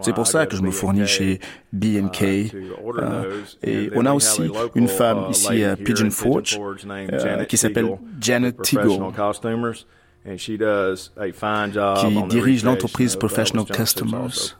C'est 0.02 0.14
pour 0.14 0.26
ça 0.26 0.46
que 0.46 0.56
je 0.56 0.62
me 0.62 0.70
fournis 0.70 1.06
chez 1.06 1.40
B&K 1.72 2.22
euh, 2.22 3.40
et 3.62 3.90
on 3.94 4.04
a 4.04 4.12
aussi 4.12 4.42
une 4.74 4.88
femme 4.88 5.30
ici 5.30 5.64
à 5.64 5.76
Pigeon 5.76 6.10
Forge 6.10 6.60
euh, 6.90 7.44
qui 7.44 7.56
s'appelle 7.56 7.88
Janet 8.20 8.60
Tigo 8.60 9.12
qui 11.96 12.22
dirige 12.28 12.64
l'entreprise 12.64 13.16
Professional 13.16 13.64
Customers. 13.64 14.58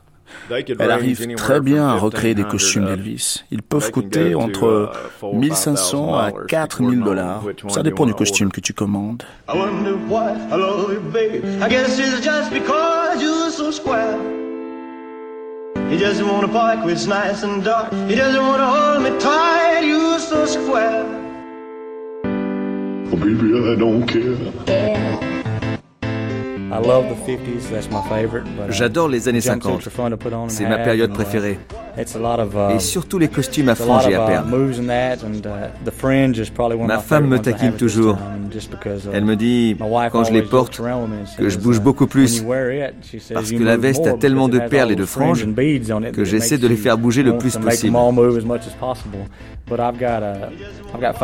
Elle 0.79 0.91
arrive 0.91 1.35
très 1.35 1.59
bien 1.59 1.87
à 1.87 1.95
recréer 1.95 2.35
des 2.35 2.43
costumes 2.43 2.85
d'Elvis. 2.85 3.43
Ils 3.51 3.61
peuvent 3.61 3.91
coûter 3.91 4.35
entre 4.35 4.91
1500 5.33 6.15
à 6.15 6.31
4000 6.47 7.01
dollars. 7.01 7.43
Ça 7.69 7.83
dépend 7.83 8.05
du 8.05 8.13
costume 8.13 8.51
que 8.51 8.61
tu 8.61 8.73
commandes. 8.73 9.23
He 15.91 15.97
doesn't 15.97 16.25
want 16.25 16.45
a 16.45 16.47
park 16.47 16.85
where 16.85 16.93
it's 16.93 17.05
nice 17.05 17.43
and 17.43 17.65
dark. 17.65 17.91
He 18.07 18.15
doesn't 18.15 18.41
want 18.41 18.59
to 18.59 18.65
hold 18.65 19.03
me 19.03 19.09
tight. 19.19 19.81
You're 19.83 20.19
so 20.19 20.45
square. 20.45 21.05
Baby, 23.11 23.53
I 23.53 23.75
don't 23.75 24.07
care. 24.07 25.30
J'adore 28.69 29.09
les 29.09 29.27
années 29.27 29.41
50. 29.41 29.89
C'est 30.47 30.67
ma 30.67 30.77
période 30.77 31.13
préférée. 31.13 31.59
Et 31.97 32.79
surtout 32.79 33.19
les 33.19 33.27
costumes 33.27 33.69
à 33.69 33.75
franges 33.75 34.07
et 34.07 34.15
à 34.15 34.25
perles. 34.25 34.45
Ma 36.87 36.99
femme 36.99 37.27
me 37.27 37.39
taquine 37.39 37.73
toujours. 37.73 38.17
Elle 39.13 39.25
me 39.25 39.35
dit, 39.35 39.75
quand 40.11 40.23
je 40.23 40.31
les 40.31 40.43
porte, 40.43 40.81
que 41.37 41.49
je 41.49 41.57
bouge 41.57 41.81
beaucoup 41.81 42.07
plus. 42.07 42.43
Parce 43.33 43.51
que 43.51 43.63
la 43.63 43.77
veste 43.77 44.07
a 44.07 44.13
tellement 44.13 44.47
de 44.47 44.59
perles 44.59 44.91
et 44.91 44.95
de 44.95 45.05
franges 45.05 45.45
que 46.13 46.23
j'essaie 46.23 46.57
de 46.57 46.67
les 46.67 46.77
faire 46.77 46.97
bouger 46.97 47.23
le 47.23 47.37
plus 47.37 47.57
possible. 47.57 47.97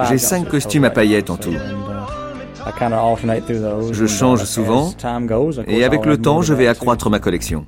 J'ai 0.09 0.17
cinq 0.17 0.47
costumes 0.47 0.85
à 0.85 0.89
paillettes 0.89 1.29
en 1.29 1.37
tout. 1.37 1.53
Je 3.91 4.05
change 4.05 4.43
souvent. 4.43 4.91
et 5.68 5.84
avec 5.84 6.05
le 6.05 6.18
temps, 6.18 6.41
je 6.41 6.53
vais 6.53 6.68
accroître 6.68 7.09
ma 7.09 7.20
collection. 7.20 7.65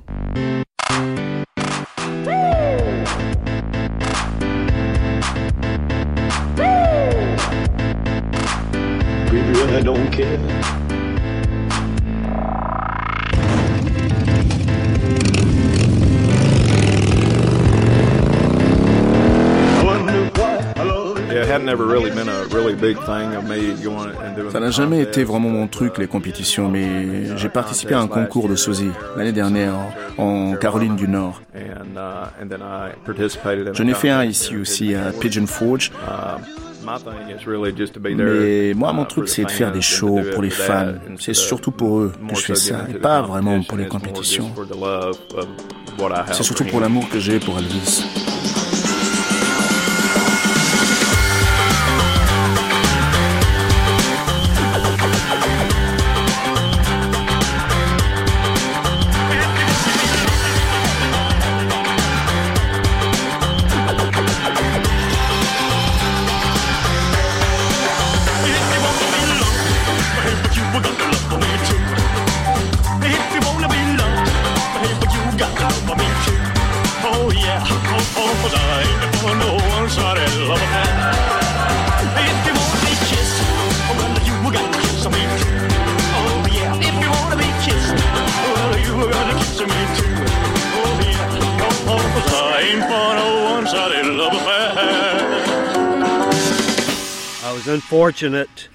Ça 24.50 24.60
n'a 24.60 24.70
jamais 24.70 25.00
été 25.00 25.24
vraiment 25.24 25.48
mon 25.48 25.66
truc, 25.66 25.98
les 25.98 26.06
compétitions, 26.06 26.68
mais 26.68 27.36
j'ai 27.36 27.48
participé 27.48 27.94
à 27.94 28.00
un 28.00 28.06
concours 28.06 28.48
de 28.48 28.56
sosie 28.56 28.90
l'année 29.16 29.32
dernière 29.32 29.74
en 30.18 30.54
Caroline 30.54 30.96
du 30.96 31.08
Nord. 31.08 31.40
J'en 33.72 33.86
ai 33.86 33.94
fait 33.94 34.10
un 34.10 34.24
ici 34.24 34.56
aussi 34.56 34.94
à 34.94 35.12
Pigeon 35.12 35.46
Forge. 35.46 35.92
Mais 38.16 38.72
moi, 38.74 38.92
mon 38.92 39.04
truc, 39.04 39.28
c'est 39.28 39.44
de 39.44 39.50
faire 39.50 39.70
des 39.70 39.82
shows 39.82 40.20
pour 40.32 40.42
les 40.42 40.50
fans. 40.50 40.94
C'est 41.18 41.34
surtout 41.34 41.70
pour 41.70 41.98
eux 41.98 42.12
que 42.28 42.34
je 42.34 42.40
fais 42.40 42.54
ça, 42.54 42.86
et 42.88 42.94
pas 42.94 43.22
vraiment 43.22 43.62
pour 43.62 43.76
les 43.76 43.86
compétitions. 43.86 44.50
C'est 46.32 46.42
surtout 46.42 46.64
pour 46.64 46.80
l'amour 46.80 47.08
que 47.10 47.18
j'ai 47.20 47.38
pour 47.38 47.58
Elvis. 47.58 48.04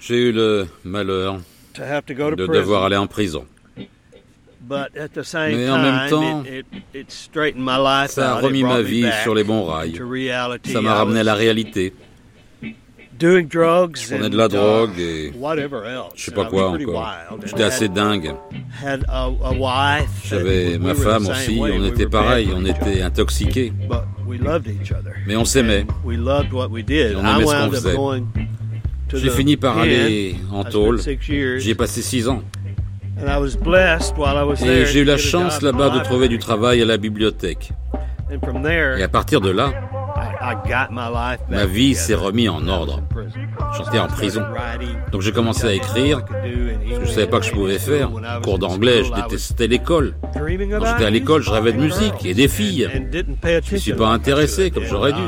J'ai 0.00 0.16
eu 0.16 0.32
le 0.32 0.66
malheur 0.84 1.40
to 1.74 1.82
have 1.82 2.04
to 2.06 2.14
go 2.14 2.30
to 2.30 2.36
de 2.36 2.46
prison. 2.46 2.60
devoir 2.60 2.84
aller 2.84 2.96
en 2.96 3.06
prison. 3.06 3.46
But 4.60 4.96
at 4.96 5.10
the 5.14 5.22
same 5.22 5.56
Mais 5.56 5.70
en 5.70 5.78
même 5.78 6.08
time, 6.08 6.10
temps, 6.10 6.44
it, 6.44 6.66
it, 6.72 6.82
it 6.92 7.12
straightened 7.12 7.64
my 7.64 7.76
life 7.78 8.10
Ça 8.10 8.32
a 8.32 8.40
remis 8.40 8.64
ma 8.64 8.82
vie 8.82 9.08
sur 9.22 9.34
les 9.34 9.44
bons 9.44 9.64
rails. 9.64 10.00
Ça 10.64 10.80
m'a 10.80 10.94
ramené 10.94 11.20
à 11.20 11.24
la 11.24 11.34
réalité. 11.34 11.92
doing 13.18 13.48
drugs 13.48 13.96
Je 13.96 14.14
prenais 14.14 14.28
de 14.28 14.36
la 14.36 14.46
uh, 14.46 14.48
drogue 14.48 14.98
et 14.98 15.32
je 16.14 16.24
sais 16.24 16.32
pas 16.32 16.46
quoi 16.46 16.70
encore. 16.70 17.12
J'étais 17.44 17.62
assez 17.62 17.88
dingue. 17.88 18.34
J'avais 20.24 20.78
ma 20.78 20.94
femme 20.94 21.28
aussi, 21.28 21.58
on 21.60 21.84
était 21.84 22.06
pareil, 22.06 22.50
on 22.54 22.64
était 22.64 23.02
intoxiqués. 23.02 23.72
But 23.88 24.02
we 24.26 24.38
loved 24.38 24.66
each 24.66 24.92
other. 24.92 25.14
Mais 25.26 25.36
on 25.36 25.44
s'aimait. 25.44 25.86
We 26.04 26.18
loved 26.18 26.52
what 26.52 26.68
we 26.68 26.84
did. 26.84 27.12
Et 27.12 27.16
on 27.16 27.20
aimait 27.20 27.46
ce 27.46 27.64
qu'on 27.64 27.72
faisait. 27.72 27.96
J'ai 29.12 29.30
fini 29.30 29.56
par 29.56 29.78
aller 29.78 30.36
en 30.52 30.64
tôle. 30.64 31.00
J'y 31.58 31.70
ai 31.70 31.74
passé 31.74 32.02
six 32.02 32.28
ans. 32.28 32.42
Et 33.18 34.84
j'ai 34.86 35.00
eu 35.00 35.04
la 35.04 35.16
chance 35.16 35.62
là-bas 35.62 35.90
de 35.90 36.00
trouver 36.00 36.28
du 36.28 36.38
travail 36.38 36.82
à 36.82 36.84
la 36.84 36.96
bibliothèque. 36.96 37.72
Et 38.30 39.02
à 39.02 39.08
partir 39.08 39.40
de 39.40 39.50
là, 39.50 39.72
ma 41.48 41.66
vie 41.66 41.94
s'est 41.94 42.14
remise 42.14 42.48
en 42.48 42.66
ordre. 42.66 43.02
J'étais 43.76 43.98
en 43.98 44.08
prison. 44.08 44.42
Donc 45.12 45.22
j'ai 45.22 45.32
commencé 45.32 45.66
à 45.66 45.72
écrire, 45.72 46.24
parce 46.24 46.42
que 47.00 47.06
je 47.06 47.10
savais 47.10 47.26
pas 47.26 47.40
que 47.40 47.46
je 47.46 47.52
pouvais 47.52 47.78
faire. 47.78 48.10
Cours 48.42 48.58
d'anglais, 48.58 49.04
je 49.04 49.12
détestais 49.12 49.66
l'école. 49.66 50.14
Quand 50.34 50.46
j'étais 50.46 51.04
à 51.04 51.10
l'école, 51.10 51.42
je 51.42 51.50
rêvais 51.50 51.72
de 51.72 51.80
musique 51.80 52.24
et 52.24 52.34
des 52.34 52.48
filles. 52.48 52.88
Je 53.64 53.72
me 53.72 53.78
suis 53.78 53.92
pas 53.94 54.08
intéressé 54.08 54.70
comme 54.70 54.84
j'aurais 54.84 55.12
dû. 55.12 55.22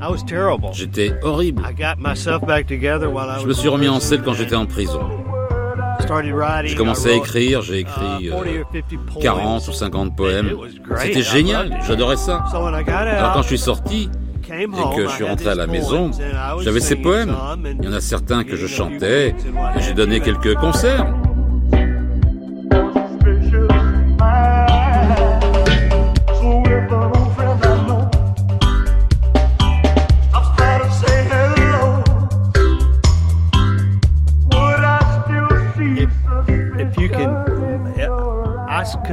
I 0.00 0.08
was 0.10 0.22
terrible. 0.26 0.72
J'étais 0.72 1.12
horrible. 1.22 1.62
I 1.64 1.72
got 1.72 1.98
myself 1.98 2.44
back 2.46 2.66
together 2.66 3.08
while 3.08 3.30
I 3.30 3.40
Je 3.40 3.44
me 3.44 3.48
was 3.48 3.54
suis 3.54 3.68
remis 3.68 3.88
en 3.88 4.00
selle 4.00 4.22
quand 4.22 4.32
and 4.32 4.34
j'étais 4.34 4.56
en 4.56 4.66
prison. 4.66 5.00
J'ai 6.64 6.74
commencé 6.74 7.10
à 7.10 7.14
écrire, 7.14 7.62
j'ai 7.62 7.78
uh, 7.78 7.80
écrit 7.80 8.30
40 9.20 9.62
euh, 9.62 9.68
or 9.68 9.74
50 9.74 9.80
40 9.80 10.08
ou 10.08 10.12
poems. 10.12 10.12
50 10.12 10.16
poèmes. 10.16 10.56
C'était 10.98 11.22
génial, 11.22 11.78
j'adorais 11.86 12.16
ça. 12.16 12.44
Alors 12.52 13.32
quand 13.32 13.42
je 13.42 13.48
suis 13.48 13.58
sorti 13.58 14.10
et 14.48 14.66
que 14.66 15.06
je 15.08 15.12
suis 15.14 15.24
rentré 15.24 15.48
à 15.48 15.54
la 15.54 15.66
maison, 15.66 16.10
j'avais 16.62 16.80
ces 16.80 16.96
poèmes. 16.96 17.34
Il 17.80 17.84
y 17.84 17.88
en 17.88 17.92
a 17.92 18.00
certains 18.00 18.44
que 18.44 18.56
je 18.56 18.66
chantais 18.66 19.30
et 19.30 19.80
j'ai 19.80 19.94
donné 19.94 20.20
quelques 20.20 20.54
concerts. 20.54 21.06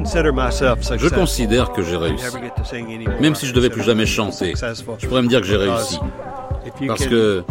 Je 0.05 1.09
considère 1.09 1.71
que 1.71 1.81
j'ai 1.81 1.97
réussi. 1.97 2.25
Même 3.19 3.35
si 3.35 3.45
je 3.45 3.53
devais 3.53 3.69
plus 3.69 3.83
jamais 3.83 4.05
chanter, 4.05 4.53
je 4.99 5.07
pourrais 5.07 5.21
me 5.21 5.27
dire 5.27 5.41
que 5.41 5.47
j'ai 5.47 5.57
réussi. 5.57 5.99
Parce 6.87 7.05
que 7.05 7.43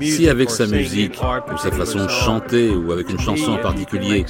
si 0.00 0.28
avec 0.28 0.50
sa 0.50 0.66
musique 0.66 1.20
ou 1.52 1.58
sa 1.58 1.70
façon 1.70 2.04
de 2.04 2.10
chanter 2.10 2.70
ou 2.70 2.92
avec 2.92 3.10
une 3.10 3.18
chanson 3.18 3.52
en 3.52 3.58
particulier, 3.58 4.24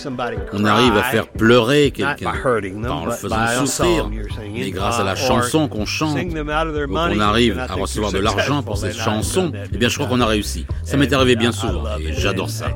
on 0.53 0.65
arrive 0.65 0.97
à 0.97 1.03
faire 1.05 1.29
pleurer 1.29 1.91
quelqu'un, 1.91 2.33
pas 2.33 2.93
en 2.93 3.07
le 3.07 3.13
faisant 3.13 3.47
souffrir, 3.67 4.11
mais 4.53 4.71
grâce 4.71 4.99
à 4.99 5.05
la 5.05 5.15
chanson 5.15 5.69
qu'on 5.69 5.87
chante, 5.87 6.19
ou 6.19 6.85
qu'on 6.85 7.21
arrive 7.21 7.59
à 7.59 7.75
recevoir 7.75 8.13
de 8.13 8.19
l'argent 8.19 8.63
pour 8.63 8.79
cette 8.79 8.97
chanson, 8.97 9.53
eh 9.73 9.79
bien 9.79 9.89
je 9.89 9.97
crois 9.97 10.09
qu'on 10.09 10.21
a 10.21 10.27
réussi. 10.27 10.67
Ça 10.85 10.97
m'est 10.97 11.13
arrivé 11.13 11.37
bien 11.37 11.53
souvent 11.53 11.85
et 11.99 12.13
j'adore 12.13 12.51
ça. 12.51 12.67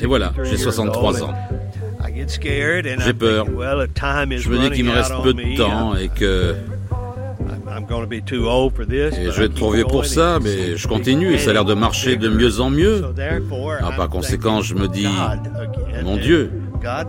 Et 0.00 0.06
voilà, 0.06 0.32
63 0.44 0.44
j'ai 0.44 0.50
years 0.50 0.62
63 0.62 1.14
old, 1.14 1.22
ans. 1.22 1.34
J'ai 3.04 3.12
peur. 3.14 3.46
Je 3.46 4.48
me 4.48 4.58
dis 4.58 4.70
qu'il 4.70 4.84
me 4.84 4.90
reste 4.92 5.14
peu 5.22 5.34
de 5.34 5.56
temps 5.56 5.94
et 5.96 6.08
que 6.08 6.54
et 7.80 9.30
je 9.30 9.38
vais 9.38 9.46
être 9.46 9.54
trop 9.54 9.70
vieux 9.72 9.84
pour 9.84 10.04
ça, 10.04 10.38
mais 10.42 10.76
je 10.76 10.88
continue 10.88 11.34
et 11.34 11.38
ça 11.38 11.50
a 11.50 11.52
l'air 11.52 11.64
de 11.64 11.74
marcher 11.74 12.16
de 12.16 12.28
mieux 12.28 12.60
en 12.60 12.70
mieux. 12.70 13.04
Alors, 13.78 13.96
par 13.96 14.08
conséquent, 14.08 14.60
je 14.62 14.74
me 14.74 14.88
dis, 14.88 15.06
mon 16.02 16.16
Dieu, 16.16 16.50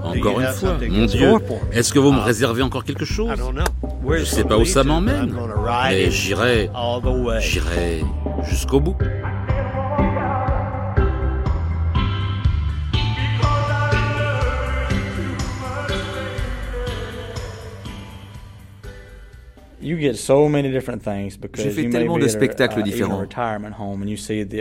encore 0.03 0.39
une 0.39 0.47
fois, 0.47 0.77
mon 0.89 1.05
Dieu, 1.05 1.33
est-ce 1.71 1.93
que 1.93 1.99
vous 1.99 2.11
me 2.11 2.19
Uh, 2.19 2.23
réservez 2.23 2.61
encore 2.61 2.83
quelque 2.83 3.05
chose? 3.05 3.29
Je 4.09 4.21
it's 4.21 4.29
sais 4.29 4.43
pas 4.43 4.57
où 4.57 4.65
ça 4.65 4.83
m'emmène, 4.83 5.33
mais 5.89 6.11
j'irai, 6.11 6.69
j'irai 7.39 8.03
jusqu'au 8.43 8.79
bout. 8.79 8.97
J'ai 19.81 21.69
fait 21.69 21.89
tellement 21.89 22.17
de 22.17 22.27
spectacles 22.27 22.79
uh, 22.79 22.83
différents. 22.83 23.23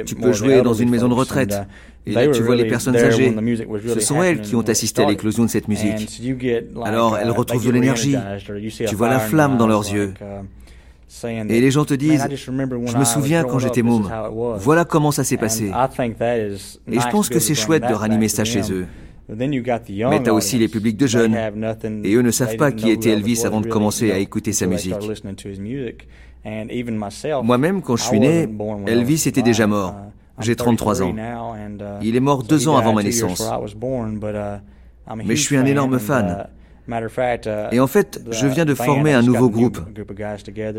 Tu 0.07 0.15
peux 0.15 0.33
jouer 0.33 0.63
dans 0.63 0.75
une 0.75 0.91
maison 0.91 1.09
de 1.09 1.15
retraite. 1.15 1.55
uh, 2.07 2.11
Et 2.11 2.13
là, 2.13 2.29
tu 2.29 2.43
vois 2.43 2.57
les 2.57 2.67
personnes 2.67 2.97
âgées. 2.97 3.35
Ce 3.95 4.01
sont 4.01 4.23
elles 4.23 4.41
qui 4.41 4.55
ont 4.55 4.63
assisté 4.63 5.03
à 5.03 5.07
l'éclosion 5.07 5.45
de 5.45 5.51
cette 5.51 5.69
musique. 5.69 6.21
Alors, 6.85 7.15
uh, 7.17 7.21
elles 7.23 7.31
retrouvent 7.31 7.63
they 7.63 7.69
de 7.69 7.75
l'énergie. 7.75 8.17
Tu 8.87 8.95
vois 8.95 9.09
la 9.09 9.19
flamme 9.21 9.57
dans 9.57 9.67
leurs 9.67 9.93
yeux. 9.93 10.15
Et 11.25 11.61
les 11.61 11.71
gens 11.71 11.87
te 11.87 11.95
"Man, 11.95 11.99
disent, 12.01 12.27
I 12.27 12.31
just 12.31 12.47
remember 12.47 12.77
when 12.77 12.89
je 12.89 12.99
me 12.99 13.05
souviens 13.05 13.43
quand 13.43 13.59
j'étais 13.59 13.83
môme. 13.83 14.05
how 14.05 14.27
it 14.27 14.33
was." 14.33 14.59
Voilà 14.59 14.85
comment 14.85 15.11
ça 15.11 15.25
s'est 15.25 15.39
passé. 15.39 15.73
Et 15.73 17.01
je 17.01 17.09
pense 17.11 17.29
que 17.31 17.39
c'est 17.39 17.55
chouette 17.55 17.89
de 17.89 17.95
ranimer 17.95 18.29
ça 18.29 18.45
chez 18.45 18.61
eux. 18.71 18.87
Mais 19.29 20.23
t'as 20.23 20.33
aussi 20.33 20.59
les 20.59 20.69
publics 20.69 20.97
de 20.97 21.07
jeunes. 21.07 21.37
Et 22.05 22.15
eux 22.15 22.23
ne 22.23 22.31
savent 22.31 22.57
pas 22.57 22.73
qui 22.73 22.91
était 22.91 23.11
Elvis 23.11 23.43
avant 23.45 23.61
de 23.61 23.69
commencer 23.69 24.11
à 24.11 24.19
écouter 24.19 24.53
sa 24.53 24.67
musique. 24.67 24.95
Moi-même, 27.43 27.83
quand 27.83 27.97
je 27.97 28.05
I 28.05 28.07
suis 28.07 28.21
né, 28.21 28.49
Elvis 28.87 29.25
était 29.27 29.43
déjà 29.43 29.67
mort. 29.67 29.95
Uh, 30.39 30.43
J'ai 30.45 30.53
I'm 30.53 30.57
33 30.57 31.03
ans. 31.03 31.13
33 31.13 31.15
now, 31.15 31.53
and, 31.53 31.79
uh, 31.81 32.07
Il 32.07 32.15
est 32.15 32.21
mort 32.21 32.45
deux 32.45 32.69
ans 32.69 32.77
avant 32.77 32.93
ma 32.95 33.03
naissance. 33.03 33.41
uh, 33.43 35.15
Mais 35.17 35.35
je 35.37 35.43
suis 35.43 35.57
un 35.57 35.65
énorme 35.67 35.99
fan. 35.99 36.47
Uh, 36.89 36.91
matter 36.91 37.07
of 37.07 37.13
fact, 37.13 37.47
uh, 37.47 37.75
Et 37.75 37.81
en 37.81 37.87
fait, 37.87 38.21
je 38.31 38.47
viens 38.47 38.65
de 38.65 38.75
band 38.75 38.85
former 38.85 39.13
un 39.13 39.23
nouveau 39.23 39.51
groupe. 39.51 39.79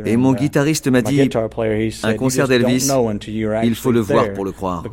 Et 0.05 0.15
and, 0.15 0.17
mon 0.17 0.33
uh, 0.33 0.37
guitariste 0.37 0.87
m'a 0.87 1.01
dit, 1.01 1.21
un 1.21 2.11
"You 2.11 2.17
concert 2.17 2.47
d'Elvis, 2.47 2.89
il 3.63 3.75
faut 3.75 3.91
le 3.91 3.99
voir 3.99 4.23
there." 4.25 4.33
pour 4.33 4.45
le 4.45 4.51
croire. 4.51 4.83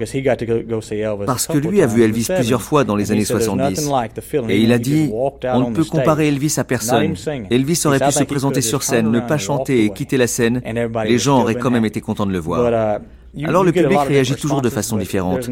Parce 1.27 1.47
que 1.47 1.59
lui 1.59 1.83
a 1.83 1.87
vu 1.87 2.03
Elvis 2.03 2.29
plusieurs 2.35 2.61
70s. 2.61 2.64
fois 2.64 2.85
dans 2.85 2.97
les 2.97 3.12
années 3.12 3.25
said, 3.25 3.39
"There's 3.39 3.47
70. 3.47 3.71
nothing 3.71 3.93
like 3.93 4.14
the 4.14 4.21
feeling 4.21 4.51
Et 4.51 4.59
il 4.61 4.73
a 4.73 4.79
dit, 4.79 5.11
on 5.12 5.71
ne 5.71 5.75
peut 5.75 5.85
comparer 5.85 6.29
Elvis 6.29 6.55
à 6.59 6.64
personne. 6.64 7.14
Elvis 7.51 7.83
aurait 7.87 7.99
pu 7.99 8.09
"I 8.09 8.12
se 8.12 8.25
présenter 8.25 8.61
sur 8.61 8.83
scène, 8.83 9.11
ne 9.11 9.21
pas 9.21 9.39
chanter 9.39 9.85
et 9.85 9.91
quitter 9.91 10.17
la 10.17 10.27
scène. 10.27 10.62
Les 11.05 11.19
gens 11.19 11.41
auraient 11.41 11.55
quand 11.57 11.71
même 11.71 11.85
été 11.85 12.01
contents 12.01 12.27
de 12.27 12.33
le 12.33 12.39
voir. 12.39 13.01
Alors 13.45 13.64
le 13.64 13.72
public 13.72 13.99
réagit 14.07 14.34
toujours 14.37 14.62
de 14.62 14.70
façon 14.70 14.97
différente. 14.97 15.51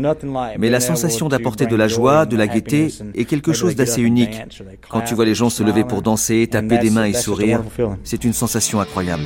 Mais 0.59 0.71
la 0.71 0.81
sensation 0.81 1.29
d'apporter 1.29 1.67
de 1.67 1.77
la 1.77 1.89
joie, 1.89 2.27
de 2.27 2.37
la 2.37 2.47
gaieté 2.47 2.89
est 3.15 3.25
quelque 3.25 3.53
chose 3.53 3.77
d'assez 3.77 4.03
unique. 4.03 4.43
Quand 4.89 5.03
tu 5.03 5.15
vois 5.15 5.25
les 5.25 5.35
gens 5.35 5.51
se 5.51 5.63
lever 5.63 5.85
pour 5.85 6.03
danser, 6.03 6.47
taper 6.51 6.79
des 6.79 6.91
mains 6.91 7.05
et 7.05 7.15
sourire, 7.15 7.63
c'est 8.03 8.25
une 8.25 8.33
sensation 8.33 8.81
incroyable. 8.81 9.25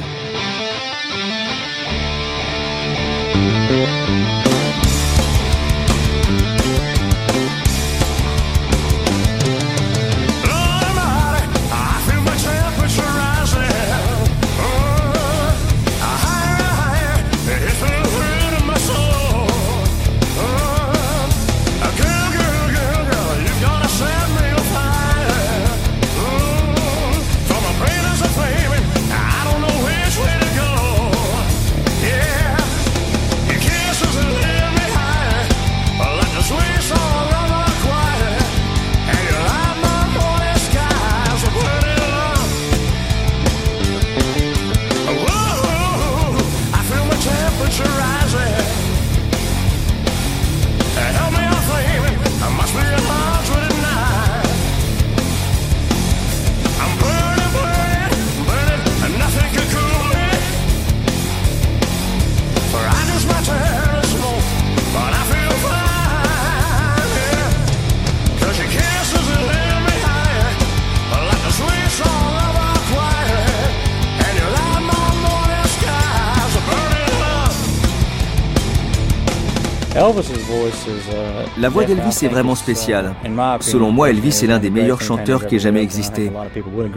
La 81.59 81.69
voix 81.69 81.85
d'Elvis 81.85 82.19
est 82.23 82.29
vraiment 82.29 82.55
spéciale. 82.55 83.15
Selon 83.61 83.91
moi, 83.91 84.11
Elvis 84.11 84.41
est 84.43 84.47
l'un 84.47 84.59
des 84.59 84.71
meilleurs 84.71 85.01
chanteurs 85.01 85.47
qui 85.47 85.57
ait 85.57 85.61
jamais 85.61 85.83
existé. 85.83 86.31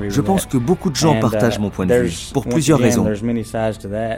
Je 0.10 0.22
pense 0.22 0.46
que 0.46 0.58
beaucoup 0.58 0.90
de 0.90 0.96
gens 0.96 1.20
partagent 1.20 1.60
mon 1.60 1.70
point 1.70 1.86
de 1.86 1.94
vue, 1.94 2.14
pour 2.34 2.46
plusieurs 2.48 2.80
raisons. 2.80 3.08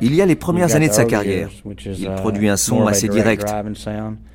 Il 0.02 0.16
y 0.16 0.22
a 0.22 0.26
les 0.26 0.36
premières 0.36 0.76
années 0.76 0.90
de 0.90 0.94
sa 0.94 1.06
carrière. 1.06 1.50
Il 1.86 2.10
produit 2.16 2.50
un 2.50 2.58
son 2.58 2.88
assez 2.88 3.08
direct. 3.08 3.54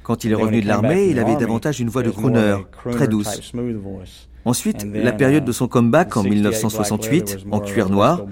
Quand 0.02 0.24
il 0.24 0.32
est 0.32 0.36
revenu 0.36 0.62
de 0.62 0.66
l'armée, 0.66 1.08
il 1.08 1.18
avait 1.18 1.36
davantage 1.36 1.80
une 1.80 1.88
voix 1.88 2.02
de 2.02 2.10
crooner, 2.10 2.56
très 2.92 3.08
douce. 3.08 3.52
Ensuite, 4.44 4.86
la 4.94 5.12
période 5.12 5.44
de 5.44 5.52
son 5.52 5.68
comeback 5.68 6.16
en 6.16 6.22
1968, 6.22 7.38
en 7.50 7.60
cuir 7.60 7.90
noir, 7.90 8.22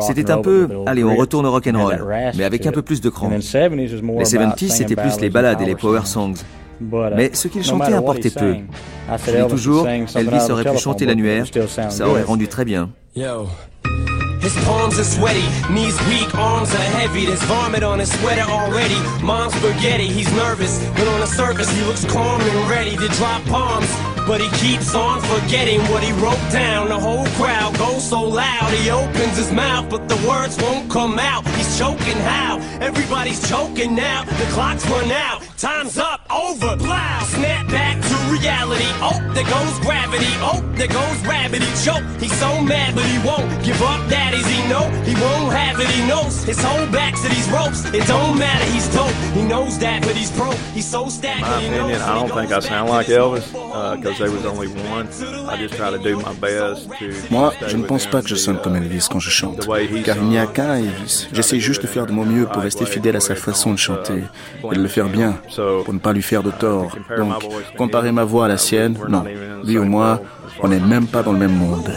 c'était 0.00 0.30
un 0.30 0.38
peu, 0.38 0.68
allez, 0.86 1.04
on 1.04 1.16
retourne 1.16 1.46
au 1.46 1.50
rock'n'roll, 1.50 2.04
mais 2.36 2.44
avec 2.44 2.66
un 2.66 2.72
peu 2.72 2.82
plus 2.82 3.00
de 3.00 3.08
cran. 3.08 3.30
Les 3.30 3.38
70s, 3.38 4.68
c'était 4.70 4.96
plus 4.96 5.20
les 5.20 5.30
ballades 5.30 5.60
et 5.60 5.66
les 5.66 5.74
power 5.74 6.04
songs. 6.04 6.34
Mais 7.16 7.30
ce 7.34 7.48
qu'il 7.48 7.64
chantait 7.64 7.92
importait 7.92 8.30
peu. 8.30 8.56
Je 9.26 9.42
dis 9.42 9.48
toujours, 9.48 9.86
Elvis 9.88 10.50
aurait 10.50 10.64
pu 10.70 10.78
chanter 10.78 11.06
l'annuaire, 11.06 11.46
ça 11.88 12.08
aurait 12.08 12.22
rendu 12.22 12.48
très 12.48 12.64
bien. 12.64 12.90
His 14.44 14.54
palms 14.66 14.98
are 14.98 15.04
sweaty, 15.04 15.42
knees 15.70 15.96
weak, 16.06 16.34
arms 16.34 16.68
are 16.74 17.00
heavy. 17.00 17.24
There's 17.24 17.42
vomit 17.44 17.82
on 17.82 17.98
his 17.98 18.10
sweater 18.12 18.42
already. 18.42 18.98
Mom's 19.22 19.54
spaghetti, 19.54 20.06
he's 20.06 20.30
nervous, 20.34 20.84
but 20.96 21.08
on 21.08 21.20
the 21.20 21.26
surface 21.26 21.70
he 21.70 21.82
looks 21.86 22.04
calm 22.04 22.42
and 22.42 22.68
ready 22.68 22.94
to 22.94 23.08
drop 23.16 23.42
bombs. 23.46 23.88
But 24.26 24.40
he 24.40 24.48
keeps 24.56 24.94
on 24.94 25.20
forgetting 25.20 25.80
what 25.90 26.02
he 26.02 26.12
wrote 26.12 26.40
down. 26.50 26.88
The 26.88 26.98
whole 26.98 27.26
crowd 27.36 27.76
goes 27.76 28.08
so 28.08 28.22
loud. 28.22 28.72
He 28.72 28.90
opens 28.90 29.36
his 29.36 29.52
mouth, 29.52 29.90
but 29.90 30.08
the 30.08 30.16
words 30.26 30.56
won't 30.62 30.90
come 30.90 31.18
out. 31.18 31.46
He's 31.56 31.78
choking 31.78 32.18
how? 32.32 32.58
Everybody's 32.80 33.46
choking 33.48 33.94
now. 33.94 34.24
The 34.24 34.46
clock's 34.54 34.86
run 34.88 35.10
out. 35.10 35.42
Time's 35.58 35.98
up. 35.98 36.22
Over. 36.30 36.78
Snap 36.78 37.68
back 37.68 38.00
to 38.00 38.23
reality. 38.30 38.88
Oh, 39.00 39.18
there 39.34 39.44
goes 39.44 39.78
gravity. 39.80 40.32
Oh, 40.40 40.62
there 40.74 40.88
goes 40.88 41.18
rabbit. 41.26 41.62
He 41.62 41.72
choke. 41.84 42.04
He's 42.20 42.34
so 42.34 42.60
mad, 42.60 42.94
but 42.94 43.04
he 43.04 43.18
won't 43.26 43.48
give 43.64 43.80
up. 43.82 44.00
Daddies, 44.08 44.46
he 44.46 44.60
know 44.68 44.88
he 45.04 45.14
won't 45.14 45.52
have 45.52 45.80
it. 45.80 45.88
He 45.88 46.06
knows 46.06 46.42
his 46.44 46.62
whole 46.62 46.86
back 46.92 47.14
to 47.14 47.28
these 47.28 47.48
ropes. 47.50 47.84
It 47.92 48.06
don't 48.06 48.38
matter. 48.38 48.64
He's 48.72 48.88
dope. 48.94 49.12
He 49.34 49.42
knows 49.42 49.78
that, 49.78 50.02
but 50.02 50.16
he's 50.16 50.30
broke. 50.30 50.58
He's 50.74 50.86
so 50.86 51.08
stagnant. 51.08 51.46
My 51.46 51.62
opinion, 51.62 52.02
I 52.02 52.14
don't 52.14 52.32
think 52.32 52.52
I 52.52 52.60
sound 52.60 52.90
like 52.90 53.08
Elvis 53.08 53.46
because 53.96 54.18
there 54.18 54.30
was 54.30 54.44
only 54.46 54.68
one. 54.90 55.08
I 55.48 55.56
just 55.56 55.74
try 55.74 55.90
to 55.90 55.98
do 55.98 56.16
my 56.16 56.32
best 56.34 56.88
to. 56.98 57.12
Moi, 57.30 57.52
je 57.66 57.76
ne 57.76 57.84
pense 57.84 58.06
pas 58.06 58.22
que 58.22 58.28
je 58.28 58.36
sonne 58.36 58.58
comme 58.58 58.76
Elvis 58.76 59.08
quand 59.10 59.20
je 59.20 59.30
chante, 59.30 59.66
car 60.04 60.16
il 60.16 60.24
n'y 60.24 60.38
a 60.38 60.46
qu'un 60.46 60.76
Elvis. 60.76 61.28
J'essaie 61.32 61.60
juste 61.60 61.82
de 61.82 61.86
faire 61.86 62.06
de 62.06 62.12
mon 62.12 62.24
mieux 62.24 62.46
pour 62.46 62.62
rester 62.62 62.86
fidèle 62.86 63.16
à 63.16 63.20
sa 63.20 63.34
façon 63.34 63.72
de 63.72 63.78
chanter 63.78 64.24
et 64.70 64.74
de 64.74 64.80
le 64.80 64.88
faire 64.88 65.08
bien, 65.08 65.38
pour 65.84 65.92
ne 65.92 65.98
pas 65.98 66.12
lui 66.12 66.22
faire 66.22 66.42
de 66.42 66.50
tort. 66.50 66.96
Donc, 67.16 67.32
comparer 67.76 68.12
ma 68.14 68.24
voix 68.24 68.46
à 68.46 68.48
la 68.48 68.56
sienne, 68.56 68.96
non. 69.08 69.24
Lui 69.64 69.78
ou 69.78 69.84
moi, 69.84 70.20
on 70.60 70.68
n'est 70.68 70.80
même 70.80 71.06
pas 71.06 71.22
dans 71.22 71.32
le 71.32 71.38
même 71.38 71.56
monde. 71.56 71.90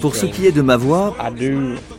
Pour 0.00 0.16
ce 0.16 0.26
qui 0.26 0.46
est 0.46 0.52
de 0.52 0.62
ma 0.62 0.76
voix, 0.76 1.16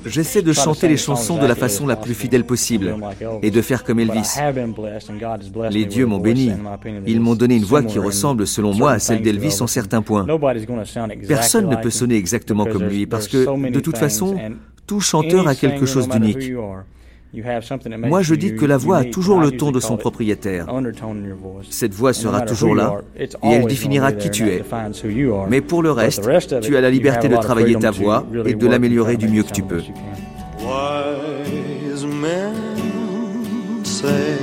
j'essaie 0.05 0.41
de 0.41 0.53
chanter 0.53 0.87
les 0.87 0.97
chansons 0.97 1.37
de 1.37 1.45
la 1.45 1.55
façon 1.55 1.87
la 1.87 1.95
plus 1.95 2.13
fidèle 2.13 2.45
possible 2.45 2.95
et 3.41 3.51
de 3.51 3.61
faire 3.61 3.83
comme 3.83 3.99
Elvis. 3.99 4.37
Les 5.71 5.85
dieux 5.85 6.05
m'ont 6.05 6.19
béni. 6.19 6.51
Ils 7.07 7.19
m'ont 7.19 7.35
donné 7.35 7.55
une 7.55 7.63
voix 7.63 7.83
qui 7.83 7.99
ressemble, 7.99 8.47
selon 8.47 8.73
moi, 8.73 8.93
à 8.93 8.99
celle 8.99 9.21
d'Elvis 9.21 9.61
en 9.61 9.67
certains 9.67 10.01
points. 10.01 10.25
Personne 11.27 11.69
ne 11.69 11.75
peut 11.75 11.89
sonner 11.89 12.15
exactement 12.15 12.65
comme 12.65 12.83
lui 12.83 13.05
parce 13.05 13.27
que, 13.27 13.69
de 13.71 13.79
toute 13.79 13.97
façon, 13.97 14.37
tout 14.87 15.01
chanteur 15.01 15.47
a 15.47 15.55
quelque 15.55 15.85
chose 15.85 16.07
d'unique. 16.07 16.53
Moi, 17.31 18.21
je 18.23 18.33
dis 18.33 18.55
que 18.55 18.65
la 18.65 18.77
voix 18.77 18.97
a 18.97 19.03
toujours 19.03 19.39
le 19.39 19.51
ton 19.51 19.71
de 19.71 19.79
son 19.79 19.97
propriétaire. 19.97 20.65
Cette 21.69 21.93
voix 21.93 22.13
sera 22.13 22.41
toujours 22.41 22.75
là 22.75 23.01
et 23.17 23.29
elle 23.43 23.67
définira 23.67 24.11
qui 24.11 24.31
tu 24.31 24.47
es. 24.49 24.63
Mais 25.49 25.61
pour 25.61 25.83
le 25.83 25.91
reste, 25.91 26.29
tu 26.61 26.75
as 26.75 26.81
la 26.81 26.89
liberté 26.89 27.29
de 27.29 27.35
travailler 27.35 27.75
ta 27.75 27.91
voix 27.91 28.25
et 28.45 28.53
de 28.55 28.67
l'améliorer 28.67 29.17
du 29.17 29.27
mieux 29.27 29.43
que 29.43 29.51
tu 29.51 29.63
peux. 29.63 29.81
Wise 30.59 32.05
men 32.05 32.53
say 33.83 34.37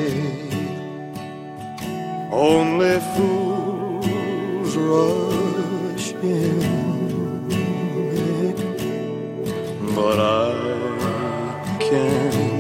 only 2.33 2.99
fools 3.15 4.77
rush 4.77 6.15
in, 6.23 6.59
but 9.95 10.19
I 10.19 10.53
can't. 11.79 12.56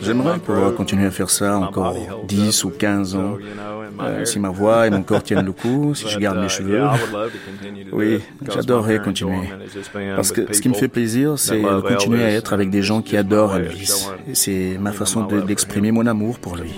J'aimerais 0.00 0.38
pouvoir 0.38 0.74
continuer 0.74 1.06
à 1.06 1.10
faire 1.10 1.30
ça 1.30 1.58
encore 1.58 1.94
10 2.26 2.64
ou 2.64 2.70
15 2.70 3.14
ans. 3.16 3.36
Euh, 4.00 4.24
si 4.24 4.38
ma 4.38 4.50
voix 4.50 4.86
et 4.86 4.90
mon 4.90 5.02
corps 5.02 5.22
tiennent 5.22 5.44
le 5.44 5.52
coup, 5.52 5.92
si 5.94 6.08
je 6.08 6.18
garde 6.18 6.38
mes 6.38 6.48
cheveux. 6.48 6.82
Oui, 7.92 8.20
j'adorerais 8.52 9.00
continuer. 9.00 9.48
Parce 10.14 10.30
que 10.32 10.52
ce 10.52 10.60
qui 10.60 10.68
me 10.68 10.74
fait 10.74 10.88
plaisir, 10.88 11.38
c'est 11.38 11.60
de 11.60 11.80
continuer 11.80 12.22
à 12.24 12.30
être 12.30 12.52
avec 12.52 12.70
des 12.70 12.82
gens 12.82 13.02
qui 13.02 13.16
adorent 13.16 13.56
Elvis. 13.56 14.08
C'est 14.34 14.76
ma 14.80 14.92
façon 14.92 15.22
d'exprimer 15.22 15.90
mon 15.92 16.06
amour 16.06 16.38
pour 16.38 16.56
lui. 16.56 16.72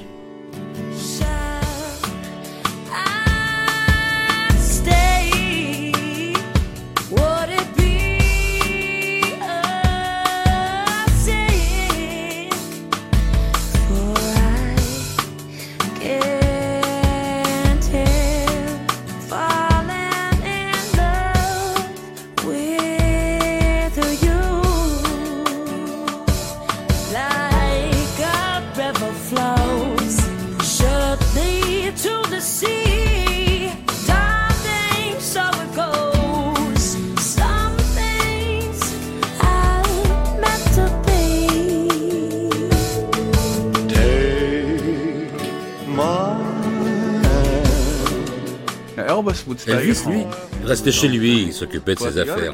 Restait 50.84 50.98
chez 50.98 51.08
lui, 51.08 51.42
il 51.42 51.52
s'occupait 51.52 51.94
de 51.94 52.00
ses 52.00 52.18
affaires. 52.18 52.52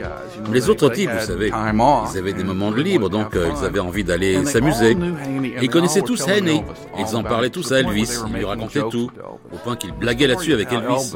Mais 0.48 0.54
les 0.54 0.68
autres 0.68 0.88
types, 0.90 1.10
vous 1.10 1.26
savez, 1.26 1.48
ils 1.48 2.18
avaient 2.18 2.32
des 2.32 2.44
moments 2.44 2.70
de 2.70 2.82
libre, 2.82 3.08
donc 3.08 3.36
euh, 3.36 3.48
ils 3.56 3.64
avaient 3.64 3.80
envie 3.80 4.04
d'aller 4.04 4.44
s'amuser. 4.44 4.96
Ils 5.62 5.70
connaissaient 5.70 6.02
tous 6.02 6.26
Haney. 6.28 6.64
Ils 6.98 7.16
en 7.16 7.22
parlaient 7.22 7.50
tous 7.50 7.72
à 7.72 7.80
Elvis. 7.80 8.18
Ils 8.28 8.34
lui 8.34 8.44
racontaient 8.44 8.82
tout, 8.90 9.10
au 9.52 9.56
point 9.58 9.76
qu'ils 9.76 9.92
blaguaient 9.92 10.26
là-dessus 10.26 10.52
avec 10.52 10.72
Elvis. 10.72 11.14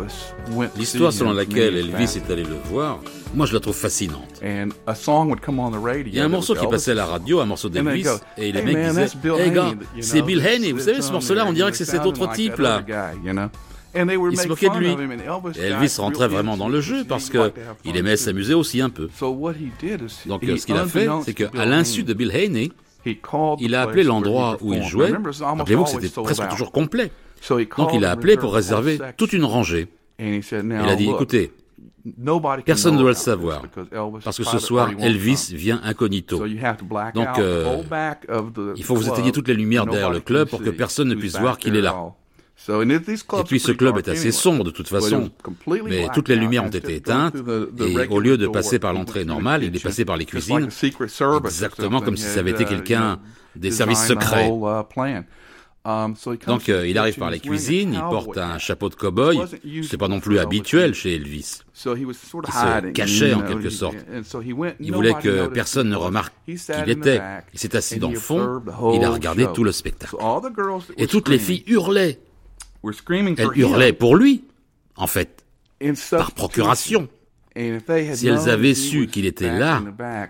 L'histoire 0.77 1.13
selon 1.13 1.33
laquelle 1.33 1.77
Elvis 1.77 2.17
est 2.17 2.31
allé 2.31 2.45
le 2.45 2.57
voir, 2.65 3.01
moi 3.35 3.47
je 3.47 3.55
la 3.55 3.61
trouve 3.61 3.77
fascinante. 3.77 4.41
Il 4.43 6.15
y 6.15 6.21
a 6.21 6.25
un 6.25 6.29
morceau 6.29 6.55
qui 6.55 6.67
passait 6.67 6.93
à 6.93 6.95
la 6.95 7.07
radio, 7.07 7.41
un 7.41 7.47
morceau 7.47 7.69
d'Elvis, 7.69 8.07
et 8.37 8.53
les 8.53 8.63
mecs 8.63 8.77
disaient 8.77 9.09
Hey 9.39 9.51
gars, 9.51 9.73
c'est 10.01 10.23
Bill 10.23 10.47
Haney, 10.47 10.73
vous 10.73 10.81
savez 10.81 11.03
ce 11.03 11.13
morceau-là, 11.13 11.45
on 11.47 11.53
dirait 11.53 11.71
que 11.71 11.77
c'est 11.77 11.85
cet 11.85 12.07
autre 12.07 12.31
type 12.33 12.59
là. 12.59 12.83
Ils 13.95 14.37
se 14.37 14.49
moquaient 14.49 14.69
de 14.69 14.79
lui. 14.79 14.97
Et 15.57 15.67
Elvis 15.67 15.97
rentrait 15.99 16.29
vraiment 16.29 16.57
dans 16.57 16.69
le 16.69 16.81
jeu 16.81 17.05
parce 17.05 17.31
que 17.31 17.53
il 17.85 17.97
aimait 17.97 18.17
s'amuser 18.17 18.55
aussi 18.55 18.81
un 18.81 18.91
peu. 18.91 19.09
Donc 20.27 20.45
ce 20.45 20.67
qu'il 20.67 20.77
a 20.77 20.87
fait, 20.87 21.09
c'est 21.25 21.35
qu'à 21.35 21.65
l'insu 21.65 22.03
de 22.03 22.15
Bill 22.15 22.31
Haney, 22.31 22.71
il 23.61 23.75
a 23.75 23.83
appelé 23.83 24.03
l'endroit 24.03 24.59
où 24.61 24.75
il 24.75 24.83
jouait. 24.83 25.13
Rappelez-vous 25.41 25.85
que 25.85 25.91
c'était 25.91 26.09
presque 26.09 26.49
toujours 26.49 26.73
complet. 26.73 27.11
Donc 27.77 27.91
il 27.95 28.05
a 28.05 28.11
appelé 28.11 28.37
pour 28.37 28.55
réserver 28.55 28.99
toute 29.17 29.33
une 29.33 29.45
rangée. 29.45 29.89
Il 30.19 30.43
a 30.73 30.97
dit, 30.97 31.09
écoutez, 31.09 31.53
Personne 32.65 32.95
ne 32.95 33.01
doit 33.01 33.11
le 33.11 33.15
savoir, 33.15 33.63
parce 34.25 34.39
que 34.39 34.45
ce 34.45 34.59
soir, 34.59 34.91
Elvis 35.01 35.53
vient 35.53 35.81
incognito. 35.85 36.39
Donc, 37.15 37.29
euh, 37.39 37.83
il 38.77 38.85
faut 38.85 38.95
que 38.95 38.99
vous 39.01 39.09
éteigniez 39.09 39.33
toutes 39.33 39.49
les 39.49 39.55
lumières 39.55 39.87
derrière 39.87 40.11
le 40.11 40.21
club 40.21 40.49
pour 40.49 40.63
que 40.63 40.71
personne 40.71 41.09
ne 41.09 41.15
puisse 41.15 41.39
voir 41.39 41.59
qu'il 41.59 41.77
est 41.77 41.83
là. 41.83 41.97
Et 42.69 43.45
puis 43.47 43.61
ce 43.61 43.73
club 43.73 43.99
est 43.99 44.09
assez 44.09 44.33
sombre 44.33 44.65
de 44.65 44.71
toute 44.71 44.89
façon, 44.89 45.31
mais 45.85 46.09
toutes 46.15 46.29
les 46.29 46.37
lumières 46.37 46.65
ont 46.65 46.69
été 46.69 46.97
éteintes, 46.97 47.37
et 47.37 48.09
au 48.09 48.21
lieu 48.21 48.37
de 48.37 48.47
passer 48.47 48.79
par 48.79 48.93
l'entrée 48.93 49.25
normale, 49.25 49.65
il 49.65 49.75
est 49.75 49.83
passé 49.83 50.05
par 50.05 50.17
les 50.17 50.27
cuisines, 50.27 50.69
exactement 51.45 52.01
comme 52.01 52.17
si 52.17 52.25
ça 52.25 52.41
avait 52.41 52.51
été 52.53 52.65
quelqu'un 52.65 53.19
des 53.57 53.71
services 53.71 54.07
secrets. 54.07 54.51
Donc 56.47 56.69
euh, 56.69 56.87
il 56.87 56.99
arrive 56.99 57.17
par 57.17 57.31
la 57.31 57.39
cuisine, 57.39 57.95
il 57.95 58.01
porte 58.01 58.37
un 58.37 58.59
chapeau 58.59 58.91
de 58.91 58.95
cow-boy. 58.95 59.41
C'est 59.83 59.97
pas 59.97 60.09
non 60.09 60.21
plus 60.21 60.39
habituel 60.39 60.93
chez 60.93 61.15
Elvis. 61.15 61.63
Il 61.87 62.15
se 62.15 62.91
cachait 62.93 63.33
en 63.33 63.41
quelque 63.43 63.71
sorte. 63.71 63.97
Il 64.79 64.93
voulait 64.93 65.15
que 65.15 65.47
personne 65.47 65.89
ne 65.89 65.97
remarque 65.97 66.35
qui 66.45 66.59
il 66.85 66.91
était. 66.91 67.23
Il 67.55 67.59
s'est 67.59 67.75
assis 67.77 67.99
dans 67.99 68.11
le 68.11 68.19
fond, 68.19 68.63
il 68.95 69.03
a 69.05 69.11
regardé 69.11 69.47
tout 69.55 69.65
le 69.65 69.73
spectacle. 69.73 70.17
Et 70.99 71.07
toutes 71.07 71.29
les 71.29 71.39
filles 71.39 71.65
hurlaient. 71.67 72.21
Elles 73.39 73.59
hurlaient 73.59 73.93
pour 73.93 74.17
lui, 74.17 74.45
en 74.97 75.07
fait, 75.07 75.45
par 76.11 76.33
procuration. 76.33 77.09
Si 78.15 78.29
elles 78.29 78.49
avaient 78.49 78.75
su 78.75 79.09
qu'il 79.09 79.27
était 79.27 79.51
là, 79.51 79.83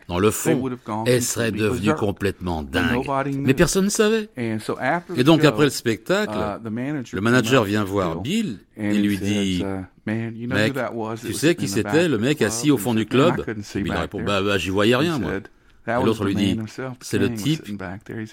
dans 0.08 0.18
le 0.18 0.30
fond, 0.30 0.70
elles 1.06 1.22
seraient 1.22 1.52
devenues 1.52 1.94
complètement 1.94 2.62
dingues. 2.62 3.06
Mais 3.36 3.52
personne 3.54 3.84
ne 3.84 3.90
savait. 3.90 4.28
Et 4.38 5.24
donc 5.24 5.44
après 5.44 5.64
le 5.64 5.70
spectacle, 5.70 6.32
le 7.12 7.20
manager 7.20 7.64
vient 7.64 7.84
voir 7.84 8.20
Bill 8.20 8.60
et 8.76 8.94
lui 8.94 9.18
dit 9.18 9.64
Mec, 10.06 10.74
tu 11.24 11.32
sais 11.34 11.54
qui 11.54 11.68
c'était, 11.68 12.08
le 12.08 12.18
mec 12.18 12.42
assis 12.42 12.70
au 12.70 12.78
fond 12.78 12.94
du 12.94 13.06
club 13.06 13.44
Bill 13.74 13.92
répond 13.92 14.22
Bah, 14.22 14.42
bah 14.42 14.58
j'y 14.58 14.70
voyais 14.70 14.96
rien, 14.96 15.18
moi. 15.18 15.32
Et 15.88 16.04
l'autre 16.04 16.24
lui 16.24 16.34
dit, 16.34 16.58
c'est 17.00 17.18
le 17.18 17.32
type 17.34 17.64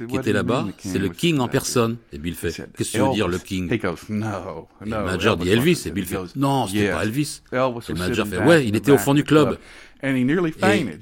qui 0.08 0.16
était 0.18 0.34
là-bas, 0.34 0.68
c'est 0.80 1.00
le 1.00 1.10
King 1.10 1.40
en 1.40 1.48
personne. 1.48 1.98
Et 2.12 2.18
Bill 2.18 2.36
fait, 2.36 2.50
qu'est-ce 2.78 2.92
que 2.92 2.98
tu 2.98 3.04
veux 3.04 3.14
dire 3.14 3.28
le 3.28 3.38
King? 3.38 3.72
Et 3.72 3.80
le 3.80 4.90
manager 4.90 5.38
dit 5.38 5.50
Elvis, 5.50 5.84
et 5.86 5.92
Bill 5.92 6.06
fait, 6.06 6.18
non, 6.36 6.68
c'était 6.68 6.92
pas 6.92 7.04
Elvis. 7.04 7.42
Et 7.52 7.56
le 7.56 7.96
manager 7.96 8.28
fait, 8.28 8.44
ouais, 8.44 8.68
il 8.68 8.76
était 8.76 8.92
au 8.92 8.98
fond 8.98 9.14
du 9.14 9.24
club. 9.24 9.58
Et 10.04 10.14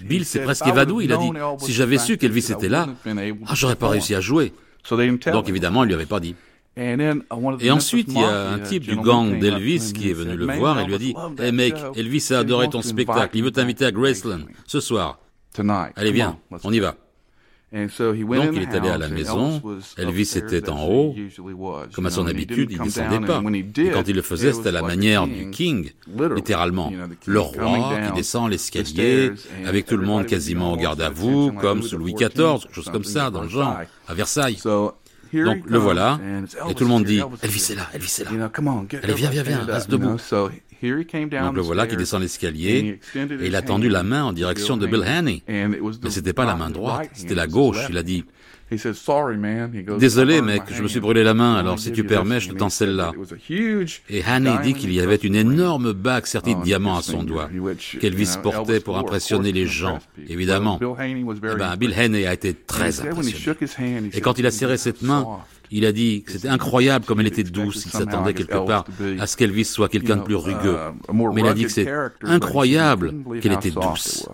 Bill 0.06 0.26
s'est 0.26 0.40
presque 0.40 0.68
évanoui, 0.68 1.06
il 1.06 1.14
a 1.14 1.18
dit, 1.18 1.32
si 1.60 1.74
j'avais 1.74 1.98
su 1.98 2.18
qu'Elvis 2.18 2.52
était 2.52 2.70
là, 2.70 2.88
ah, 3.06 3.56
j'aurais 3.56 3.76
pas 3.76 3.90
réussi 3.90 4.16
à 4.16 4.22
jouer. 4.22 4.54
Donc 5.32 5.50
évidemment, 5.50 5.84
il 5.84 5.88
lui 5.88 5.96
avait 5.96 6.06
pas 6.06 6.20
dit. 6.20 6.36
Et 6.78 7.72
ensuite, 7.72 8.08
il 8.12 8.20
y 8.20 8.24
a 8.24 8.52
un 8.52 8.60
type 8.60 8.84
du 8.84 8.96
gang 8.98 9.40
d'Elvis 9.40 9.94
qui 9.94 10.10
est 10.12 10.14
venu 10.14 10.36
le 10.36 10.46
voir 10.46 10.80
et 10.80 10.86
lui 10.86 10.96
a 10.96 10.98
dit, 11.00 11.16
hey 11.40 11.52
mec, 11.52 11.76
Elvis 11.96 12.28
a 12.32 12.40
adoré 12.40 12.70
ton 12.70 12.82
spectacle, 12.82 13.36
il 13.36 13.44
veut 13.44 13.52
t'inviter 13.52 13.86
à 13.86 13.92
Graceland, 13.92 14.42
ce 14.68 14.80
soir. 14.80 15.20
Allez, 15.96 16.12
viens, 16.12 16.38
on 16.64 16.74
y 16.74 16.80
va. 16.80 16.96
Donc 17.74 17.90
il 18.54 18.62
est 18.62 18.74
allé 18.74 18.88
à 18.90 18.98
la 18.98 19.10
maison, 19.10 19.62
Elvis 19.98 20.38
était 20.38 20.70
en 20.70 20.88
haut, 20.88 21.14
comme 21.94 22.06
à 22.06 22.10
son 22.10 22.26
habitude, 22.26 22.72
il 22.72 22.80
descendait 22.80 23.26
pas. 23.26 23.42
Et 23.78 23.90
quand 23.90 24.08
il 24.08 24.16
le 24.16 24.22
faisait, 24.22 24.54
c'était 24.54 24.70
à 24.70 24.72
la 24.72 24.82
manière 24.82 25.28
du 25.28 25.50
King, 25.50 25.92
littéralement. 26.36 26.94
Le 27.26 27.40
roi 27.40 27.98
qui 28.08 28.14
descend 28.14 28.50
l'escalier, 28.50 29.32
avec 29.66 29.88
tout 29.88 29.98
le 29.98 30.06
monde 30.06 30.26
quasiment 30.26 30.72
au 30.74 30.78
garde 30.78 31.02
à 31.02 31.10
vous, 31.10 31.52
comme 31.52 31.82
sous 31.82 31.98
Louis 31.98 32.14
XIV, 32.14 32.30
quelque 32.62 32.74
chose 32.74 32.90
comme 32.90 33.04
ça, 33.04 33.30
dans 33.30 33.42
le 33.42 33.50
genre, 33.50 33.80
à 34.08 34.14
Versailles. 34.14 34.58
Donc 34.64 35.64
le 35.66 35.78
voilà, 35.78 36.20
et 36.70 36.76
tout 36.76 36.86
le 36.86 36.90
monde 36.90 37.04
dit, 37.04 37.20
Elvis 37.42 37.72
est 37.72 37.76
là, 37.76 37.90
Elvis 37.94 38.22
est 38.22 38.24
là. 38.24 38.52
Allez, 39.04 39.14
viens, 39.16 39.30
viens, 39.30 39.44
viens, 39.44 39.66
reste 39.66 39.90
debout. 39.90 40.18
Donc 40.82 41.56
le 41.56 41.62
voilà 41.62 41.88
qui 41.88 41.96
descend 41.96 42.22
l'escalier 42.22 43.00
et 43.16 43.46
il 43.46 43.56
a 43.56 43.62
tendu 43.62 43.90
la 43.90 44.04
main 44.04 44.24
en 44.24 44.34
direction 44.34 44.78
de 44.78 44.88
Bill 44.88 45.04
Haney. 45.04 45.44
Mais 45.48 46.10
c'était 46.10 46.34
pas 46.34 46.46
la 46.46 46.56
main 46.56 46.70
droite, 46.70 47.10
c'était 47.14 47.36
la 47.36 47.48
gauche. 47.48 47.86
Il 47.90 47.98
a 47.98 48.04
dit 48.04 48.26
Désolé 50.00 50.42
mec, 50.42 50.64
je 50.72 50.82
me 50.82 50.88
suis 50.88 51.00
brûlé 51.00 51.24
la 51.24 51.36
main, 51.36 51.56
alors 51.56 51.78
si 51.78 51.92
tu 51.92 52.04
permets, 52.04 52.40
je 52.40 52.50
te 52.50 52.56
tends 52.56 52.70
celle-là. 52.70 53.12
Et 54.10 54.24
Haney 54.24 54.58
dit 54.64 54.74
qu'il 54.74 54.92
y 54.92 55.00
avait 55.00 55.16
une 55.16 55.36
énorme 55.36 55.94
bague 55.94 56.26
sertie 56.26 56.56
de 56.56 56.64
diamants 56.64 56.98
à 56.98 57.04
son 57.04 57.24
doigt, 57.24 57.50
qu'Elvis 58.00 58.38
portait 58.42 58.80
pour 58.80 58.98
impressionner 58.98 59.52
les 59.52 59.68
gens, 59.68 60.00
évidemment. 60.28 60.80
Eh 60.82 61.56
ben, 61.58 61.76
Bill 61.78 61.94
Haney 61.94 62.26
a 62.26 62.34
été 62.34 62.54
très 62.56 63.02
impressionné. 63.02 64.10
Et 64.14 64.22
quand 64.22 64.40
il 64.40 64.48
a 64.48 64.52
serré 64.52 64.78
cette 64.78 65.04
main, 65.04 65.26
il 65.72 65.86
a 65.86 65.92
dit 65.92 66.24
que 66.24 66.32
c'était 66.32 66.48
incroyable 66.48 67.06
comme 67.06 67.20
elle 67.20 67.28
était 67.28 67.44
douce. 67.44 67.86
Il 67.86 67.92
s'attendait 67.92 68.34
quelque 68.34 68.66
part 68.66 68.86
à 69.20 69.28
ce 69.28 69.38
qu'Elvis 69.38 69.66
soit 69.66 69.90
quelqu'un 69.90 70.18
de 70.18 70.24
plus 70.24 70.36
rugueux. 70.36 70.78
Mais 71.12 71.42
il 71.42 71.48
a 71.48 71.54
dit 71.54 71.64
que 71.64 71.72
c'est 71.72 71.88
incroyable 72.24 73.14
qu'elle 73.42 73.54
était 73.54 73.72
douce. 73.72 74.28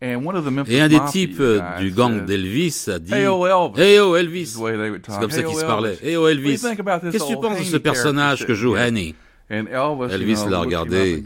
Et 0.00 0.80
un 0.80 0.88
des 0.88 1.00
types 1.10 1.42
du 1.80 1.90
gang 1.90 2.24
d'Elvis 2.24 2.86
a 2.88 2.98
dit 3.00 3.12
Hey 3.12 3.26
oh 3.26 4.16
Elvis 4.16 4.46
C'est 4.46 5.20
comme 5.20 5.30
ça 5.30 5.42
qu'il 5.42 5.56
se 5.56 5.64
parlait. 5.64 5.98
Hey 6.02 6.16
oh 6.16 6.28
Elvis 6.28 6.60
Qu'est-ce 6.60 7.24
que 7.24 7.28
tu 7.28 7.36
penses 7.36 7.58
de 7.58 7.64
ce 7.64 7.76
personnage 7.76 8.46
que 8.46 8.54
joue 8.54 8.74
Annie 8.74 9.14
Elvis 9.50 10.44
l'a 10.48 10.58
regardé 10.58 11.22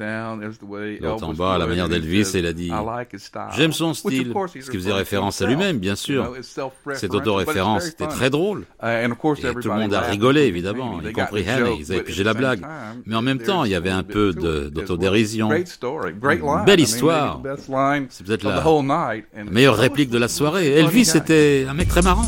l'autre 1.00 1.24
en 1.24 1.34
bas, 1.34 1.54
à 1.54 1.58
la 1.58 1.66
manière 1.66 1.88
d'Elvis, 1.88 2.30
et 2.34 2.38
il 2.38 2.46
a 2.46 2.52
dit 2.52 2.70
J'aime 3.56 3.72
son 3.72 3.94
style, 3.94 4.32
ce 4.46 4.70
qui 4.70 4.76
faisait 4.76 4.92
référence 4.92 5.42
à 5.42 5.46
lui-même, 5.46 5.78
bien 5.78 5.96
sûr. 5.96 6.34
Cette 6.94 7.14
autoréférence 7.14 7.88
était 7.88 8.06
très 8.06 8.30
drôle. 8.30 8.64
Uh, 8.82 9.06
et 9.06 9.54
tout 9.54 9.68
le 9.68 9.74
monde 9.74 9.94
a 9.94 10.00
rigolé, 10.00 10.42
évidemment, 10.42 11.00
y 11.02 11.12
compris 11.12 11.48
Haney. 11.48 11.76
Ils 11.80 11.92
avaient 11.92 12.02
pigé 12.02 12.24
la 12.24 12.34
blague. 12.34 12.60
Mais 13.06 13.16
en 13.16 13.22
même 13.22 13.38
temps, 13.38 13.64
il 13.64 13.70
y 13.70 13.74
avait 13.74 13.90
un 13.90 14.02
peu 14.02 14.32
d'autodérision. 14.32 15.50
Belle 16.66 16.80
histoire. 16.80 17.40
C'est 18.08 18.26
peut-être 18.26 18.44
la 18.44 19.14
meilleure 19.50 19.76
réplique 19.76 20.10
de 20.10 20.18
la 20.18 20.28
soirée. 20.28 20.68
Elvis 20.72 21.12
était 21.14 21.66
un 21.68 21.74
mec 21.74 21.88
très 21.88 22.02
marrant. 22.02 22.26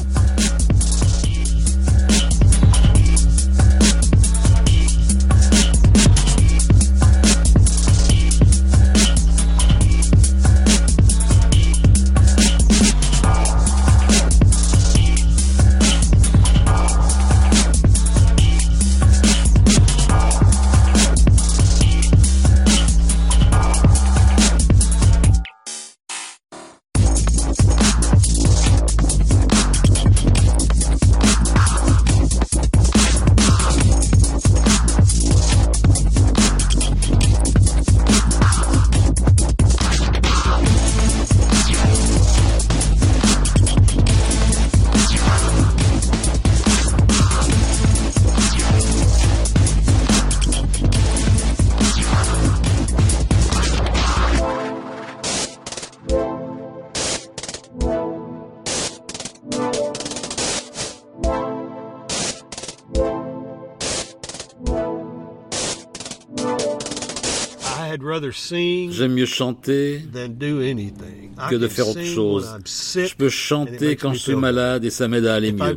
J'aime 68.35 69.13
mieux 69.13 69.27
chanter 69.27 70.05
que 70.13 71.55
de 71.55 71.69
faire 71.69 71.89
autre 71.89 72.05
chose. 72.05 72.57
Je 72.65 73.15
peux 73.15 73.29
chanter 73.29 73.97
quand 73.97 74.13
je 74.13 74.19
suis 74.19 74.37
malade 74.37 74.85
et 74.85 74.91
ça 74.91 75.09
m'aide 75.09 75.27
à 75.27 75.35
aller 75.35 75.53
mieux. 75.53 75.77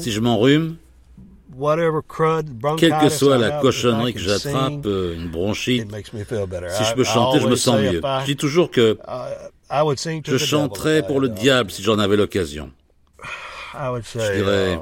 Si 0.00 0.12
je 0.12 0.20
m'enrhume, 0.20 0.76
quelle 2.78 2.98
que 3.00 3.08
soit 3.08 3.38
la 3.38 3.60
cochonnerie 3.60 4.14
que 4.14 4.20
j'attrape, 4.20 4.86
euh, 4.86 5.14
une 5.14 5.28
bronchite, 5.28 5.88
si 5.92 6.84
je 6.84 6.94
peux 6.94 7.04
chanter, 7.04 7.40
je 7.40 7.48
me 7.48 7.56
sens 7.56 7.80
mieux. 7.80 8.00
Je 8.20 8.24
dis 8.26 8.36
toujours 8.36 8.70
que 8.70 8.98
je 9.70 10.36
chanterais 10.36 11.06
pour 11.06 11.20
le 11.20 11.28
diable 11.28 11.70
si 11.70 11.82
j'en 11.82 11.98
avais 11.98 12.16
l'occasion. 12.16 12.70
Je 14.14 14.34
dirais... 14.36 14.80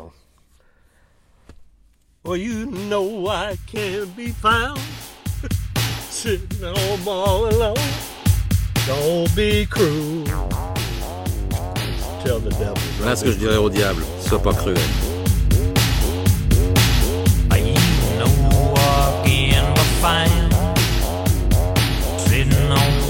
Well, 2.25 2.41
you 2.41 2.67
know 2.67 3.29
I 3.29 3.57
can't 3.71 4.17
be 4.17 4.33
found. 4.33 4.81
Sitting 6.17 6.63
home 6.63 7.07
all 7.07 7.47
alone. 7.47 7.77
Don't 8.87 9.29
be 9.37 9.67
cruel. 9.67 10.25
Tell 12.25 12.41
the 12.41 12.51
devil. 12.59 12.79
Voilà 12.99 13.17
ce 13.17 13.25
que 13.25 13.33
je 13.33 13.37
dirais 13.37 13.59
au 13.59 13.69
diable. 13.69 14.03
Sois 14.27 14.43
pas 14.43 14.55
cruel. 14.55 14.79
You 17.55 17.75
know 18.19 18.33
walking 18.75 19.75
the 19.75 19.85
fine, 20.01 20.51
sitting 22.19 22.71
home 22.71 23.06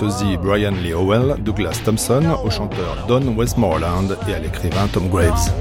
sosie 0.00 0.38
Brian 0.38 0.72
Lee 0.82 0.94
Howell, 0.94 1.36
Douglas 1.40 1.78
Thompson, 1.84 2.22
au 2.42 2.48
chanteur 2.48 3.04
Don 3.06 3.36
Westmoreland 3.36 4.16
et 4.26 4.32
à 4.32 4.38
l'écrivain 4.38 4.86
Tom 4.90 5.10
Graves. 5.10 5.52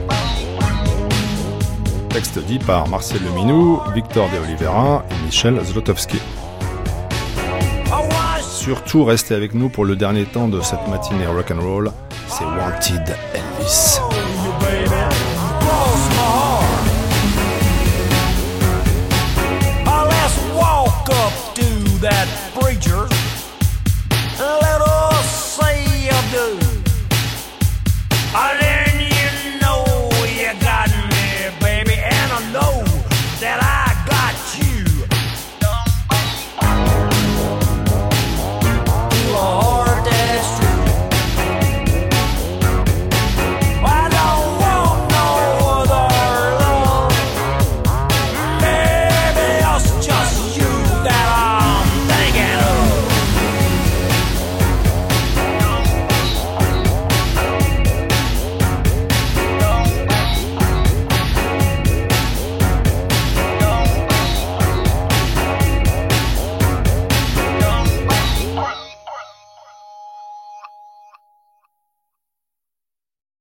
Texte 2.07 2.39
dit 2.45 2.57
par 2.59 2.87
Marcel 2.87 3.21
Leminou, 3.21 3.81
Victor 3.93 4.29
De 4.29 4.37
Oliveira 4.37 5.03
et 5.11 5.25
Michel 5.25 5.59
Zlotowski. 5.65 6.19
Surtout 8.41 9.03
restez 9.03 9.35
avec 9.35 9.53
nous 9.53 9.67
pour 9.67 9.83
le 9.83 9.97
dernier 9.97 10.23
temps 10.23 10.47
de 10.47 10.61
cette 10.61 10.87
matinée 10.87 11.27
rock'n'roll, 11.27 11.91
c'est 12.29 12.45
Wanted 12.45 13.13
Elvis. 13.33 13.99